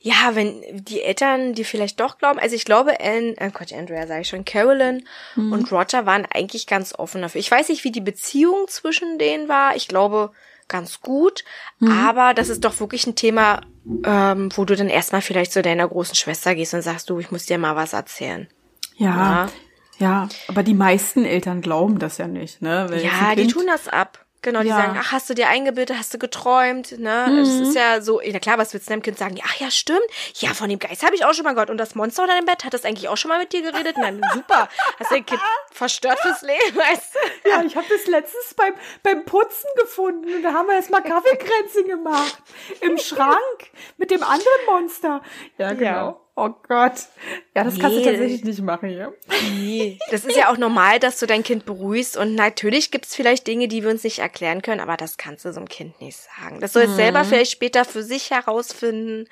Ja, 0.00 0.34
wenn 0.34 0.62
die 0.84 1.02
Eltern 1.02 1.54
dir 1.54 1.64
vielleicht 1.64 1.98
doch 1.98 2.18
glauben, 2.18 2.38
also 2.38 2.54
ich 2.54 2.64
glaube, 2.64 3.00
Ellen, 3.00 3.36
äh 3.38 3.50
Gott, 3.50 3.72
Andrea 3.72 4.06
sage 4.06 4.20
ich 4.20 4.28
schon, 4.28 4.44
Carolyn 4.44 5.06
mhm. 5.34 5.52
und 5.52 5.72
Roger 5.72 6.06
waren 6.06 6.26
eigentlich 6.26 6.66
ganz 6.66 6.94
offen 6.94 7.22
dafür. 7.22 7.40
Ich 7.40 7.50
weiß 7.50 7.68
nicht, 7.70 7.84
wie 7.84 7.92
die 7.92 8.00
Beziehung 8.00 8.68
zwischen 8.68 9.18
denen 9.18 9.48
war. 9.48 9.74
Ich 9.74 9.88
glaube, 9.88 10.32
ganz 10.68 11.00
gut. 11.00 11.44
Mhm. 11.78 11.90
Aber 11.90 12.34
das 12.34 12.48
ist 12.48 12.64
doch 12.64 12.78
wirklich 12.80 13.06
ein 13.06 13.14
Thema, 13.14 13.62
ähm, 14.04 14.50
wo 14.54 14.64
du 14.64 14.76
dann 14.76 14.88
erstmal 14.88 15.22
vielleicht 15.22 15.52
zu 15.52 15.62
deiner 15.62 15.88
großen 15.88 16.14
Schwester 16.14 16.54
gehst 16.54 16.74
und 16.74 16.82
sagst, 16.82 17.08
du, 17.10 17.18
ich 17.18 17.30
muss 17.30 17.46
dir 17.46 17.58
mal 17.58 17.76
was 17.76 17.92
erzählen. 17.92 18.48
Ja. 18.96 19.08
Ja, 19.08 19.48
ja 19.98 20.28
aber 20.48 20.62
die 20.62 20.74
meisten 20.74 21.24
Eltern 21.24 21.60
glauben 21.60 21.98
das 21.98 22.18
ja 22.18 22.26
nicht, 22.26 22.62
ne? 22.62 22.86
Wenn 22.88 23.02
ja, 23.02 23.34
die 23.34 23.46
tun 23.46 23.66
das 23.66 23.88
ab. 23.88 24.25
Genau, 24.42 24.62
die 24.62 24.68
ja. 24.68 24.76
sagen, 24.76 24.96
ach, 25.00 25.12
hast 25.12 25.28
du 25.28 25.34
dir 25.34 25.48
eingebildet, 25.48 25.96
hast 25.98 26.14
du 26.14 26.18
geträumt, 26.18 26.98
ne? 26.98 27.26
Mhm. 27.28 27.36
Das 27.38 27.48
ist 27.48 27.74
ja 27.74 28.00
so, 28.00 28.20
na 28.24 28.38
klar, 28.38 28.58
was 28.58 28.72
willst 28.72 28.88
du 28.88 28.92
deinem 28.92 29.02
Kind 29.02 29.18
sagen? 29.18 29.38
Ach 29.44 29.56
ja, 29.56 29.70
stimmt. 29.70 30.06
Ja, 30.34 30.54
von 30.54 30.68
dem 30.68 30.78
Geist 30.78 31.04
habe 31.04 31.14
ich 31.14 31.24
auch 31.24 31.34
schon 31.34 31.44
mal 31.44 31.52
gehört. 31.52 31.70
Und 31.70 31.78
das 31.78 31.94
Monster 31.94 32.22
unter 32.22 32.36
dem 32.36 32.44
Bett, 32.44 32.64
hat 32.64 32.74
das 32.74 32.84
eigentlich 32.84 33.08
auch 33.08 33.16
schon 33.16 33.28
mal 33.28 33.40
mit 33.40 33.52
dir 33.52 33.62
geredet? 33.62 33.96
Nein, 33.98 34.20
super. 34.34 34.68
Hast 34.98 35.10
du 35.10 35.14
dein 35.14 35.26
Kind 35.26 35.40
verstört 35.72 36.18
fürs 36.20 36.42
Leben, 36.42 36.76
weißt 36.76 37.14
du? 37.14 37.48
Ja, 37.50 37.62
ich 37.62 37.76
habe 37.76 37.86
das 37.88 38.06
letztens 38.06 38.54
beim, 38.54 38.74
beim 39.02 39.24
Putzen 39.24 39.68
gefunden 39.76 40.32
und 40.32 40.42
da 40.42 40.52
haben 40.52 40.68
wir 40.68 40.76
erstmal 40.76 41.02
Kaffeekränzchen 41.02 41.88
gemacht. 41.88 42.38
Im 42.80 42.98
Schrank 42.98 43.70
mit 43.96 44.10
dem 44.10 44.22
anderen 44.22 44.66
Monster. 44.66 45.22
Ja, 45.58 45.72
genau. 45.72 45.90
Ja. 45.90 46.25
Oh 46.38 46.50
Gott. 46.68 46.92
Ja, 47.54 47.64
das 47.64 47.74
nee. 47.74 47.80
kannst 47.80 47.96
du 47.96 48.04
tatsächlich 48.04 48.44
nicht 48.44 48.60
machen, 48.60 48.90
ja. 48.90 49.10
Nee. 49.54 49.98
Das 50.10 50.26
ist 50.26 50.36
ja 50.36 50.52
auch 50.52 50.58
normal, 50.58 51.00
dass 51.00 51.18
du 51.18 51.26
dein 51.26 51.42
Kind 51.42 51.64
beruhigst. 51.64 52.18
Und 52.18 52.34
natürlich 52.34 52.90
gibt 52.90 53.06
es 53.06 53.14
vielleicht 53.14 53.46
Dinge, 53.46 53.68
die 53.68 53.82
wir 53.82 53.88
uns 53.88 54.04
nicht 54.04 54.18
erklären 54.18 54.60
können, 54.60 54.82
aber 54.82 54.98
das 54.98 55.16
kannst 55.16 55.46
du 55.46 55.52
so 55.54 55.60
einem 55.60 55.68
Kind 55.68 55.98
nicht 55.98 56.18
sagen. 56.18 56.60
Das 56.60 56.74
soll 56.74 56.82
es 56.82 56.90
mhm. 56.90 56.96
selber 56.96 57.24
vielleicht 57.24 57.52
später 57.52 57.86
für 57.86 58.02
sich 58.02 58.30
herausfinden. 58.30 59.28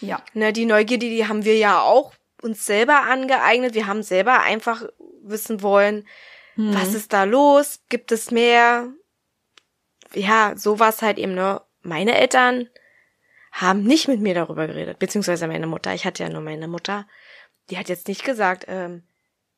Ja. 0.00 0.22
Ne, 0.32 0.52
die 0.52 0.64
Neugierde, 0.64 1.06
die 1.06 1.26
haben 1.26 1.44
wir 1.44 1.56
ja 1.56 1.80
auch 1.80 2.12
uns 2.40 2.64
selber 2.64 3.02
angeeignet. 3.02 3.74
Wir 3.74 3.88
haben 3.88 4.04
selber 4.04 4.40
einfach 4.40 4.84
wissen 5.24 5.60
wollen, 5.60 6.06
mhm. 6.54 6.72
was 6.76 6.94
ist 6.94 7.12
da 7.12 7.24
los? 7.24 7.80
Gibt 7.88 8.12
es 8.12 8.30
mehr? 8.30 8.86
Ja, 10.14 10.52
sowas 10.56 11.02
halt 11.02 11.18
eben, 11.18 11.34
ne? 11.34 11.62
Meine 11.82 12.16
Eltern 12.16 12.68
haben 13.54 13.84
nicht 13.84 14.08
mit 14.08 14.20
mir 14.20 14.34
darüber 14.34 14.66
geredet, 14.66 14.98
beziehungsweise 14.98 15.46
meine 15.46 15.68
Mutter. 15.68 15.94
Ich 15.94 16.04
hatte 16.04 16.24
ja 16.24 16.28
nur 16.28 16.40
meine 16.40 16.66
Mutter. 16.66 17.06
Die 17.70 17.78
hat 17.78 17.88
jetzt 17.88 18.08
nicht 18.08 18.24
gesagt, 18.24 18.64
ähm, 18.66 19.04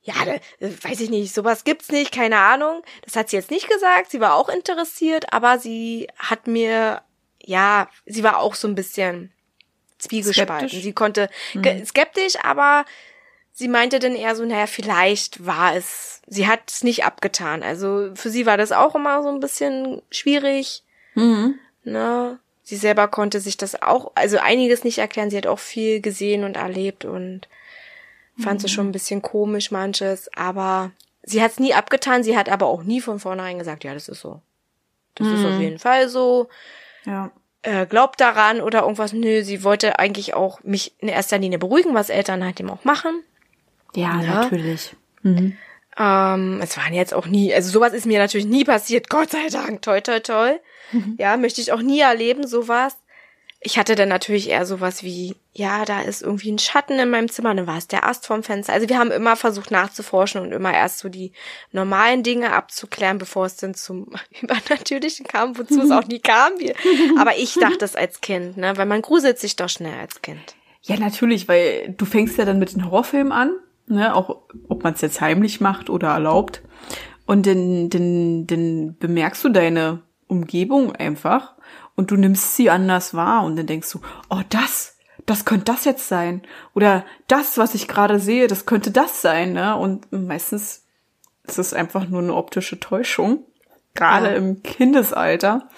ja, 0.02 0.14
weiß 0.60 1.00
ich 1.00 1.08
nicht, 1.08 1.34
sowas 1.34 1.64
gibt's 1.64 1.90
nicht, 1.90 2.12
keine 2.12 2.38
Ahnung. 2.38 2.82
Das 3.02 3.16
hat 3.16 3.30
sie 3.30 3.36
jetzt 3.36 3.50
nicht 3.50 3.68
gesagt. 3.68 4.10
Sie 4.10 4.20
war 4.20 4.34
auch 4.34 4.50
interessiert, 4.50 5.32
aber 5.32 5.58
sie 5.58 6.08
hat 6.18 6.46
mir, 6.46 7.00
ja, 7.42 7.88
sie 8.04 8.22
war 8.22 8.38
auch 8.38 8.54
so 8.54 8.68
ein 8.68 8.74
bisschen 8.74 9.32
zwiegespalten. 9.98 10.68
Skeptisch? 10.68 10.82
Sie 10.82 10.92
konnte 10.92 11.30
hm. 11.52 11.86
skeptisch, 11.86 12.36
aber 12.42 12.84
sie 13.52 13.68
meinte 13.68 13.98
dann 13.98 14.14
eher 14.14 14.36
so, 14.36 14.44
naja, 14.44 14.66
vielleicht 14.66 15.46
war 15.46 15.74
es, 15.74 16.20
sie 16.26 16.46
hat 16.46 16.70
es 16.70 16.84
nicht 16.84 17.06
abgetan. 17.06 17.62
Also 17.62 18.10
für 18.14 18.28
sie 18.28 18.44
war 18.44 18.58
das 18.58 18.72
auch 18.72 18.94
immer 18.94 19.22
so 19.22 19.30
ein 19.30 19.40
bisschen 19.40 20.02
schwierig. 20.10 20.84
Mhm. 21.14 21.58
Ne? 21.82 22.38
Sie 22.68 22.74
selber 22.74 23.06
konnte 23.06 23.38
sich 23.38 23.56
das 23.56 23.80
auch, 23.80 24.10
also 24.16 24.38
einiges 24.38 24.82
nicht 24.82 24.98
erklären. 24.98 25.30
Sie 25.30 25.36
hat 25.36 25.46
auch 25.46 25.60
viel 25.60 26.00
gesehen 26.00 26.42
und 26.42 26.56
erlebt 26.56 27.04
und 27.04 27.46
fand 28.36 28.60
mhm. 28.60 28.64
es 28.64 28.72
schon 28.72 28.88
ein 28.88 28.92
bisschen 28.92 29.22
komisch 29.22 29.70
manches, 29.70 30.28
aber 30.34 30.90
sie 31.22 31.40
hat 31.40 31.52
es 31.52 31.60
nie 31.60 31.74
abgetan. 31.74 32.24
Sie 32.24 32.36
hat 32.36 32.48
aber 32.48 32.66
auch 32.66 32.82
nie 32.82 33.00
von 33.00 33.20
vornherein 33.20 33.60
gesagt, 33.60 33.84
ja, 33.84 33.94
das 33.94 34.08
ist 34.08 34.20
so. 34.20 34.40
Das 35.14 35.28
mhm. 35.28 35.34
ist 35.34 35.44
auf 35.44 35.54
mhm. 35.54 35.60
jeden 35.60 35.78
Fall 35.78 36.08
so. 36.08 36.48
Ja. 37.04 37.30
Äh, 37.62 37.86
glaubt 37.86 38.20
daran 38.20 38.60
oder 38.60 38.80
irgendwas. 38.80 39.12
Nö, 39.12 39.44
sie 39.44 39.62
wollte 39.62 40.00
eigentlich 40.00 40.34
auch 40.34 40.60
mich 40.64 40.92
in 40.98 41.06
erster 41.06 41.38
Linie 41.38 41.60
beruhigen, 41.60 41.94
was 41.94 42.10
Eltern 42.10 42.42
halt 42.42 42.58
eben 42.58 42.70
auch 42.70 42.82
machen. 42.82 43.22
Ja, 43.94 44.20
ja. 44.20 44.42
natürlich. 44.42 44.96
Mhm. 45.22 45.56
Ähm, 45.96 46.60
es 46.60 46.76
waren 46.76 46.94
jetzt 46.94 47.14
auch 47.14 47.26
nie, 47.26 47.54
also 47.54 47.70
sowas 47.70 47.92
ist 47.92 48.06
mir 48.06 48.18
natürlich 48.18 48.46
nie 48.48 48.64
passiert, 48.64 49.08
Gott 49.08 49.30
sei 49.30 49.46
Dank, 49.50 49.82
toi, 49.82 50.00
toi, 50.00 50.18
toi. 50.18 50.58
Mhm. 50.92 51.16
Ja, 51.18 51.36
möchte 51.36 51.60
ich 51.60 51.72
auch 51.72 51.82
nie 51.82 52.00
erleben, 52.00 52.46
sowas. 52.46 52.96
Ich 53.60 53.78
hatte 53.78 53.94
dann 53.94 54.10
natürlich 54.10 54.50
eher 54.50 54.66
sowas 54.66 55.02
wie, 55.02 55.34
ja, 55.52 55.84
da 55.84 56.02
ist 56.02 56.22
irgendwie 56.22 56.52
ein 56.52 56.58
Schatten 56.58 56.98
in 56.98 57.10
meinem 57.10 57.30
Zimmer, 57.30 57.54
dann 57.54 57.66
war 57.66 57.78
es 57.78 57.88
der 57.88 58.06
Ast 58.06 58.26
vom 58.26 58.42
Fenster. 58.42 58.72
Also 58.72 58.88
wir 58.88 58.98
haben 58.98 59.10
immer 59.10 59.34
versucht 59.34 59.70
nachzuforschen 59.70 60.40
und 60.42 60.52
immer 60.52 60.72
erst 60.72 60.98
so 60.98 61.08
die 61.08 61.32
normalen 61.72 62.22
Dinge 62.22 62.52
abzuklären, 62.52 63.18
bevor 63.18 63.46
es 63.46 63.56
dann 63.56 63.74
zum 63.74 64.08
Übernatürlichen 64.42 65.26
kam, 65.26 65.58
wozu 65.58 65.82
es 65.82 65.90
auch 65.92 66.06
nie 66.06 66.20
kam. 66.20 66.52
Aber 67.18 67.38
ich 67.38 67.54
dachte 67.54 67.84
es 67.84 67.96
als 67.96 68.20
Kind, 68.20 68.56
ne, 68.56 68.76
weil 68.76 68.86
man 68.86 69.02
gruselt 69.02 69.38
sich 69.38 69.56
doch 69.56 69.70
schnell 69.70 69.98
als 69.98 70.22
Kind. 70.22 70.54
Ja, 70.82 70.96
natürlich, 70.98 71.48
weil 71.48 71.94
du 71.96 72.04
fängst 72.04 72.38
ja 72.38 72.44
dann 72.44 72.60
mit 72.60 72.72
den 72.72 72.84
Horrorfilmen 72.84 73.32
an, 73.32 73.52
ne, 73.88 74.14
auch 74.14 74.42
ob 74.68 74.84
man 74.84 74.94
es 74.94 75.00
jetzt 75.00 75.20
heimlich 75.20 75.60
macht 75.60 75.90
oder 75.90 76.08
erlaubt. 76.08 76.62
Und 77.24 77.46
dann, 77.46 77.90
dann, 77.90 78.46
dann 78.46 78.96
bemerkst 78.98 79.42
du 79.42 79.48
deine 79.48 80.02
Umgebung 80.28 80.94
einfach 80.94 81.54
und 81.94 82.10
du 82.10 82.16
nimmst 82.16 82.56
sie 82.56 82.70
anders 82.70 83.14
wahr 83.14 83.44
und 83.44 83.56
dann 83.56 83.66
denkst 83.66 83.90
du, 83.92 84.00
oh, 84.30 84.40
das, 84.48 84.96
das 85.24 85.44
könnte 85.44 85.64
das 85.64 85.84
jetzt 85.84 86.08
sein. 86.08 86.42
Oder 86.74 87.04
das, 87.28 87.58
was 87.58 87.74
ich 87.74 87.88
gerade 87.88 88.20
sehe, 88.20 88.46
das 88.46 88.66
könnte 88.66 88.90
das 88.90 89.22
sein, 89.22 89.52
ne? 89.52 89.76
Und 89.76 90.10
meistens 90.12 90.84
ist 91.44 91.58
es 91.58 91.74
einfach 91.74 92.08
nur 92.08 92.20
eine 92.22 92.34
optische 92.34 92.80
Täuschung. 92.80 93.44
Gerade 93.94 94.30
ja. 94.30 94.34
im 94.34 94.62
Kindesalter. 94.62 95.68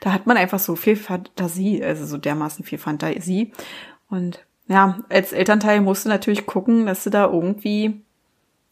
Da 0.00 0.12
hat 0.12 0.26
man 0.26 0.36
einfach 0.36 0.58
so 0.58 0.76
viel 0.76 0.96
Fantasie, 0.96 1.84
also 1.84 2.06
so 2.06 2.16
dermaßen 2.16 2.64
viel 2.64 2.78
Fantasie. 2.78 3.52
Und 4.08 4.40
ja, 4.66 4.98
als 5.10 5.32
Elternteil 5.32 5.80
musst 5.80 6.04
du 6.04 6.08
natürlich 6.08 6.46
gucken, 6.46 6.86
dass 6.86 7.04
du 7.04 7.10
da 7.10 7.26
irgendwie 7.26 8.00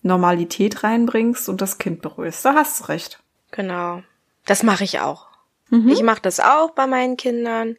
Normalität 0.02 0.82
reinbringst 0.82 1.48
und 1.48 1.60
das 1.60 1.78
Kind 1.78 2.02
beruhigst. 2.02 2.44
Da 2.44 2.54
hast 2.54 2.80
du 2.80 2.84
recht. 2.84 3.20
Genau. 3.50 4.02
Das 4.46 4.62
mache 4.62 4.84
ich 4.84 5.00
auch. 5.00 5.26
Mhm. 5.70 5.88
Ich 5.88 6.02
mache 6.02 6.22
das 6.22 6.40
auch 6.40 6.70
bei 6.70 6.86
meinen 6.86 7.16
Kindern. 7.16 7.76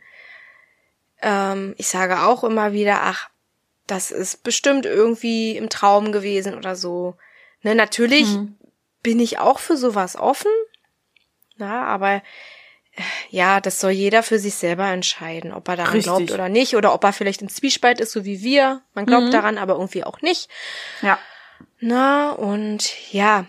Ähm, 1.21 1.75
ich 1.77 1.87
sage 1.87 2.21
auch 2.21 2.43
immer 2.43 2.73
wieder, 2.73 3.01
ach, 3.03 3.29
das 3.87 4.11
ist 4.11 4.43
bestimmt 4.43 4.85
irgendwie 4.85 5.57
im 5.57 5.69
Traum 5.69 6.11
gewesen 6.11 6.55
oder 6.55 6.75
so. 6.75 7.15
Ne, 7.61 7.75
natürlich 7.75 8.27
mhm. 8.27 8.57
bin 9.03 9.19
ich 9.19 9.39
auch 9.39 9.59
für 9.59 9.77
sowas 9.77 10.15
offen. 10.15 10.51
Na, 11.57 11.85
aber 11.85 12.21
ja, 13.29 13.59
das 13.59 13.79
soll 13.79 13.91
jeder 13.91 14.23
für 14.23 14.39
sich 14.39 14.55
selber 14.55 14.87
entscheiden, 14.87 15.51
ob 15.51 15.67
er 15.67 15.75
daran 15.75 15.93
Richtig. 15.93 16.05
glaubt 16.05 16.31
oder 16.31 16.49
nicht, 16.49 16.75
oder 16.75 16.93
ob 16.93 17.03
er 17.03 17.13
vielleicht 17.13 17.41
im 17.41 17.49
Zwiespalt 17.49 17.99
ist, 17.99 18.11
so 18.11 18.25
wie 18.25 18.41
wir. 18.41 18.81
Man 18.93 19.05
glaubt 19.05 19.27
mhm. 19.27 19.31
daran, 19.31 19.57
aber 19.57 19.73
irgendwie 19.73 20.03
auch 20.03 20.21
nicht. 20.21 20.49
Ja. 21.01 21.19
Na, 21.79 22.31
und 22.31 23.11
ja, 23.11 23.45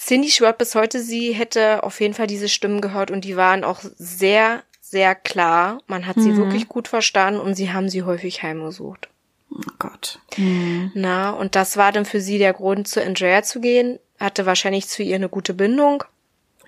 Cindy 0.00 0.30
schwört 0.30 0.56
bis 0.56 0.74
heute, 0.74 1.02
sie 1.02 1.32
hätte 1.32 1.82
auf 1.82 2.00
jeden 2.00 2.14
Fall 2.14 2.26
diese 2.26 2.48
Stimmen 2.48 2.80
gehört 2.80 3.10
und 3.10 3.24
die 3.24 3.36
waren 3.36 3.64
auch 3.64 3.80
sehr, 3.96 4.62
sehr 4.80 5.14
klar. 5.14 5.82
Man 5.86 6.06
hat 6.06 6.16
mhm. 6.16 6.22
sie 6.22 6.36
wirklich 6.36 6.68
gut 6.68 6.88
verstanden 6.88 7.38
und 7.38 7.54
sie 7.54 7.72
haben 7.72 7.90
sie 7.90 8.02
häufig 8.02 8.42
heimgesucht. 8.42 9.08
Oh 9.52 9.60
Gott. 9.78 10.18
Mhm. 10.36 10.90
Na, 10.94 11.30
und 11.30 11.54
das 11.54 11.76
war 11.76 11.92
dann 11.92 12.06
für 12.06 12.20
sie 12.20 12.38
der 12.38 12.54
Grund, 12.54 12.88
zu 12.88 13.02
Andrea 13.04 13.42
zu 13.42 13.60
gehen. 13.60 13.98
Hatte 14.18 14.46
wahrscheinlich 14.46 14.88
zu 14.88 15.02
ihr 15.02 15.16
eine 15.16 15.28
gute 15.28 15.52
Bindung. 15.52 16.02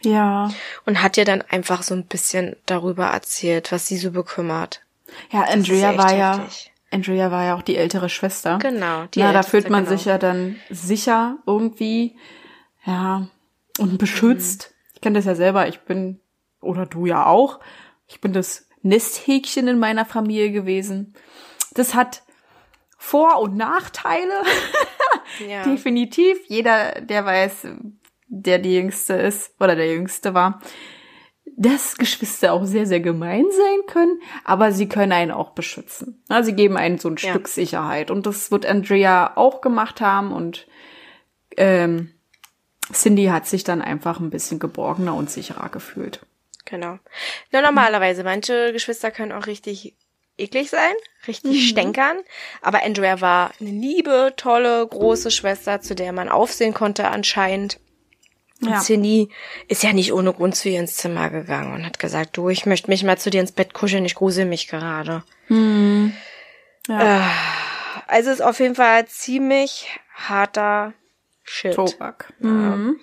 Ja. 0.02 0.50
Und 0.84 1.02
hat 1.02 1.16
ihr 1.16 1.24
dann 1.24 1.42
einfach 1.42 1.82
so 1.82 1.94
ein 1.94 2.04
bisschen 2.04 2.56
darüber 2.66 3.06
erzählt, 3.06 3.72
was 3.72 3.86
sie 3.86 3.96
so 3.96 4.10
bekümmert. 4.10 4.82
Ja, 5.30 5.42
Andrea 5.42 5.96
war 5.96 6.14
ja, 6.14 6.46
Andrea 6.90 7.30
war 7.30 7.44
ja 7.44 7.54
auch 7.54 7.62
die 7.62 7.76
ältere 7.76 8.08
Schwester. 8.08 8.58
Genau. 8.58 9.06
Die 9.14 9.20
Na, 9.20 9.32
da 9.32 9.42
fühlt 9.42 9.70
man 9.70 9.84
genau. 9.84 9.96
sich 9.96 10.06
ja 10.06 10.18
dann 10.18 10.56
sicher 10.70 11.38
irgendwie, 11.46 12.16
ja, 12.84 13.28
und 13.78 13.98
beschützt. 13.98 14.70
Mhm. 14.70 14.90
Ich 14.94 15.00
kenne 15.00 15.18
das 15.18 15.24
ja 15.24 15.34
selber. 15.34 15.68
Ich 15.68 15.80
bin, 15.80 16.20
oder 16.60 16.86
du 16.86 17.06
ja 17.06 17.26
auch. 17.26 17.60
Ich 18.06 18.20
bin 18.20 18.32
das 18.32 18.68
Nesthäkchen 18.82 19.68
in 19.68 19.78
meiner 19.78 20.04
Familie 20.04 20.50
gewesen. 20.50 21.14
Das 21.74 21.94
hat 21.94 22.22
Vor- 22.98 23.40
und 23.40 23.56
Nachteile. 23.56 24.42
ja. 25.48 25.64
Definitiv. 25.64 26.38
Jeder, 26.46 27.00
der 27.00 27.24
weiß, 27.24 27.68
der 28.28 28.58
die 28.58 28.74
Jüngste 28.74 29.14
ist 29.14 29.54
oder 29.60 29.76
der 29.76 29.92
Jüngste 29.92 30.34
war, 30.34 30.60
dass 31.56 31.96
Geschwister 31.96 32.52
auch 32.52 32.64
sehr, 32.64 32.86
sehr 32.86 33.00
gemein 33.00 33.44
sein 33.50 33.86
können, 33.86 34.20
aber 34.44 34.72
sie 34.72 34.88
können 34.88 35.12
einen 35.12 35.30
auch 35.30 35.50
beschützen. 35.50 36.22
sie 36.42 36.54
geben 36.54 36.76
einen 36.76 36.98
so 36.98 37.08
ein 37.08 37.16
ja. 37.18 37.30
Stück 37.30 37.48
Sicherheit. 37.48 38.10
Und 38.10 38.26
das 38.26 38.50
wird 38.50 38.64
Andrea 38.64 39.36
auch 39.36 39.60
gemacht 39.60 40.00
haben 40.00 40.32
und 40.32 40.66
ähm, 41.56 42.12
Cindy 42.92 43.26
hat 43.26 43.46
sich 43.46 43.64
dann 43.64 43.82
einfach 43.82 44.18
ein 44.18 44.30
bisschen 44.30 44.58
geborgener 44.58 45.14
und 45.14 45.30
sicherer 45.30 45.68
gefühlt. 45.68 46.20
Genau. 46.64 46.98
Na, 47.50 47.60
normalerweise, 47.60 48.24
manche 48.24 48.72
Geschwister 48.72 49.10
können 49.10 49.32
auch 49.32 49.46
richtig 49.46 49.94
eklig 50.38 50.70
sein, 50.70 50.94
richtig 51.26 51.52
mhm. 51.52 51.66
stänkern. 51.66 52.18
Aber 52.60 52.82
Andrea 52.82 53.20
war 53.20 53.52
eine 53.60 53.70
liebe, 53.70 54.34
tolle, 54.36 54.86
große 54.86 55.30
Schwester, 55.30 55.80
zu 55.80 55.94
der 55.94 56.12
man 56.12 56.28
aufsehen 56.28 56.74
konnte 56.74 57.08
anscheinend. 57.08 57.78
Ja. 58.60 58.76
Und 58.76 58.82
Cindy 58.82 59.28
ist 59.68 59.82
ja 59.82 59.92
nicht 59.92 60.12
ohne 60.12 60.32
Grund 60.32 60.54
zu 60.54 60.68
ihr 60.68 60.78
ins 60.78 60.96
Zimmer 60.96 61.30
gegangen 61.30 61.74
und 61.74 61.84
hat 61.84 61.98
gesagt, 61.98 62.36
du, 62.36 62.48
ich 62.48 62.64
möchte 62.64 62.90
mich 62.90 63.02
mal 63.02 63.18
zu 63.18 63.30
dir 63.30 63.40
ins 63.40 63.52
Bett 63.52 63.74
kuscheln, 63.74 64.04
ich 64.04 64.14
grusel 64.14 64.44
mich 64.44 64.68
gerade. 64.68 65.24
Mhm. 65.48 66.12
Ja. 66.88 67.18
Äh, 67.18 67.30
also 68.06 68.30
ist 68.30 68.42
auf 68.42 68.60
jeden 68.60 68.76
Fall 68.76 69.06
ziemlich 69.06 69.88
harter 70.14 70.92
Shit. 71.52 71.74
Tobak. 71.74 72.32
Ja. 72.40 72.48
Mhm. 72.48 73.00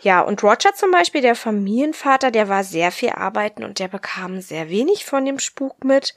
ja, 0.00 0.20
und 0.22 0.42
Roger 0.42 0.74
zum 0.74 0.90
Beispiel, 0.90 1.20
der 1.20 1.34
Familienvater, 1.34 2.30
der 2.30 2.48
war 2.48 2.64
sehr 2.64 2.90
viel 2.90 3.10
arbeiten 3.10 3.64
und 3.64 3.78
der 3.78 3.88
bekam 3.88 4.40
sehr 4.40 4.70
wenig 4.70 5.04
von 5.04 5.24
dem 5.24 5.38
Spuk 5.38 5.84
mit. 5.84 6.14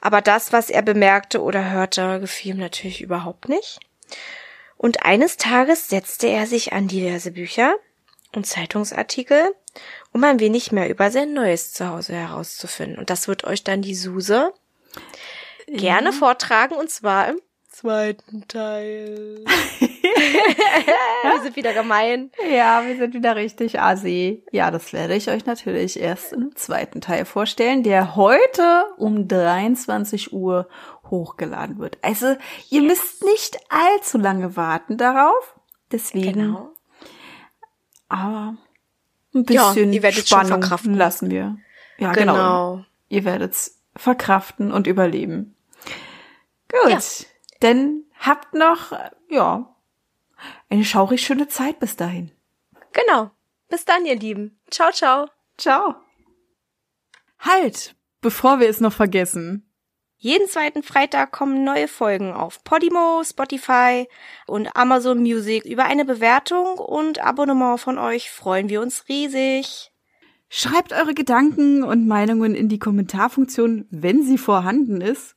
Aber 0.00 0.20
das, 0.20 0.52
was 0.52 0.70
er 0.70 0.82
bemerkte 0.82 1.42
oder 1.42 1.70
hörte, 1.70 2.18
gefiel 2.20 2.54
ihm 2.54 2.60
natürlich 2.60 3.00
überhaupt 3.00 3.48
nicht. 3.48 3.78
Und 4.76 5.04
eines 5.04 5.36
Tages 5.36 5.88
setzte 5.88 6.26
er 6.26 6.46
sich 6.46 6.72
an 6.72 6.88
diverse 6.88 7.30
Bücher, 7.30 7.74
und 8.34 8.46
Zeitungsartikel, 8.46 9.54
um 10.12 10.22
ein 10.24 10.40
wenig 10.40 10.72
mehr 10.72 10.90
über 10.90 11.10
sein 11.10 11.32
neues 11.32 11.72
Zuhause 11.72 12.14
herauszufinden. 12.14 12.98
Und 12.98 13.10
das 13.10 13.28
wird 13.28 13.44
euch 13.44 13.64
dann 13.64 13.82
die 13.82 13.94
Suse 13.94 14.52
ja. 15.66 15.76
gerne 15.78 16.12
vortragen, 16.12 16.74
und 16.74 16.90
zwar 16.90 17.28
im 17.28 17.40
zweiten 17.70 18.46
Teil. 18.48 19.44
wir 21.22 21.42
sind 21.42 21.56
wieder 21.56 21.72
gemein. 21.72 22.30
Ja, 22.50 22.82
wir 22.86 22.96
sind 22.96 23.14
wieder 23.14 23.36
richtig 23.36 23.80
assi. 23.80 24.44
Ja, 24.52 24.70
das 24.70 24.92
werde 24.92 25.14
ich 25.14 25.28
euch 25.30 25.46
natürlich 25.46 25.98
erst 25.98 26.32
im 26.32 26.54
zweiten 26.56 27.00
Teil 27.00 27.24
vorstellen, 27.24 27.82
der 27.82 28.16
heute 28.16 28.84
um 28.96 29.28
23 29.28 30.32
Uhr 30.32 30.68
hochgeladen 31.10 31.78
wird. 31.78 31.98
Also, 32.02 32.36
ihr 32.70 32.82
yes. 32.82 32.90
müsst 32.90 33.24
nicht 33.24 33.58
allzu 33.68 34.18
lange 34.18 34.56
warten 34.56 34.96
darauf. 34.96 35.58
Deswegen 35.90 36.32
genau. 36.32 36.70
Aber 38.08 38.56
ein 39.34 39.44
bisschen 39.44 39.92
ja, 39.92 40.12
Spannung 40.12 40.62
lassen 40.94 41.30
wir. 41.30 41.56
Ja, 41.98 42.12
genau. 42.12 42.34
genau. 42.34 42.84
Ihr 43.08 43.24
werdet's 43.24 43.82
verkraften 43.96 44.72
und 44.72 44.86
überleben. 44.86 45.56
Gut. 46.70 46.90
Ja. 46.90 46.98
Denn 47.62 48.04
habt 48.18 48.54
noch, 48.54 48.92
ja, 49.28 49.74
eine 50.68 50.84
schaurig 50.84 51.22
schöne 51.22 51.48
Zeit 51.48 51.78
bis 51.80 51.96
dahin. 51.96 52.30
Genau. 52.92 53.30
Bis 53.68 53.84
dann, 53.84 54.06
ihr 54.06 54.16
Lieben. 54.16 54.60
Ciao, 54.70 54.90
ciao. 54.92 55.28
Ciao. 55.58 55.94
Halt, 57.38 57.94
bevor 58.20 58.60
wir 58.60 58.68
es 58.68 58.80
noch 58.80 58.92
vergessen. 58.92 59.64
Jeden 60.20 60.48
zweiten 60.48 60.82
Freitag 60.82 61.30
kommen 61.30 61.62
neue 61.62 61.86
Folgen 61.86 62.32
auf 62.32 62.64
Podimo, 62.64 63.22
Spotify 63.22 64.08
und 64.48 64.74
Amazon 64.74 65.18
Music. 65.18 65.64
Über 65.64 65.84
eine 65.84 66.04
Bewertung 66.04 66.78
und 66.78 67.20
Abonnement 67.20 67.78
von 67.78 67.98
euch 67.98 68.30
freuen 68.30 68.68
wir 68.68 68.80
uns 68.80 69.08
riesig. 69.08 69.92
Schreibt 70.48 70.92
eure 70.92 71.14
Gedanken 71.14 71.84
und 71.84 72.08
Meinungen 72.08 72.56
in 72.56 72.68
die 72.68 72.80
Kommentarfunktion, 72.80 73.86
wenn 73.90 74.24
sie 74.24 74.38
vorhanden 74.38 75.00
ist. 75.00 75.36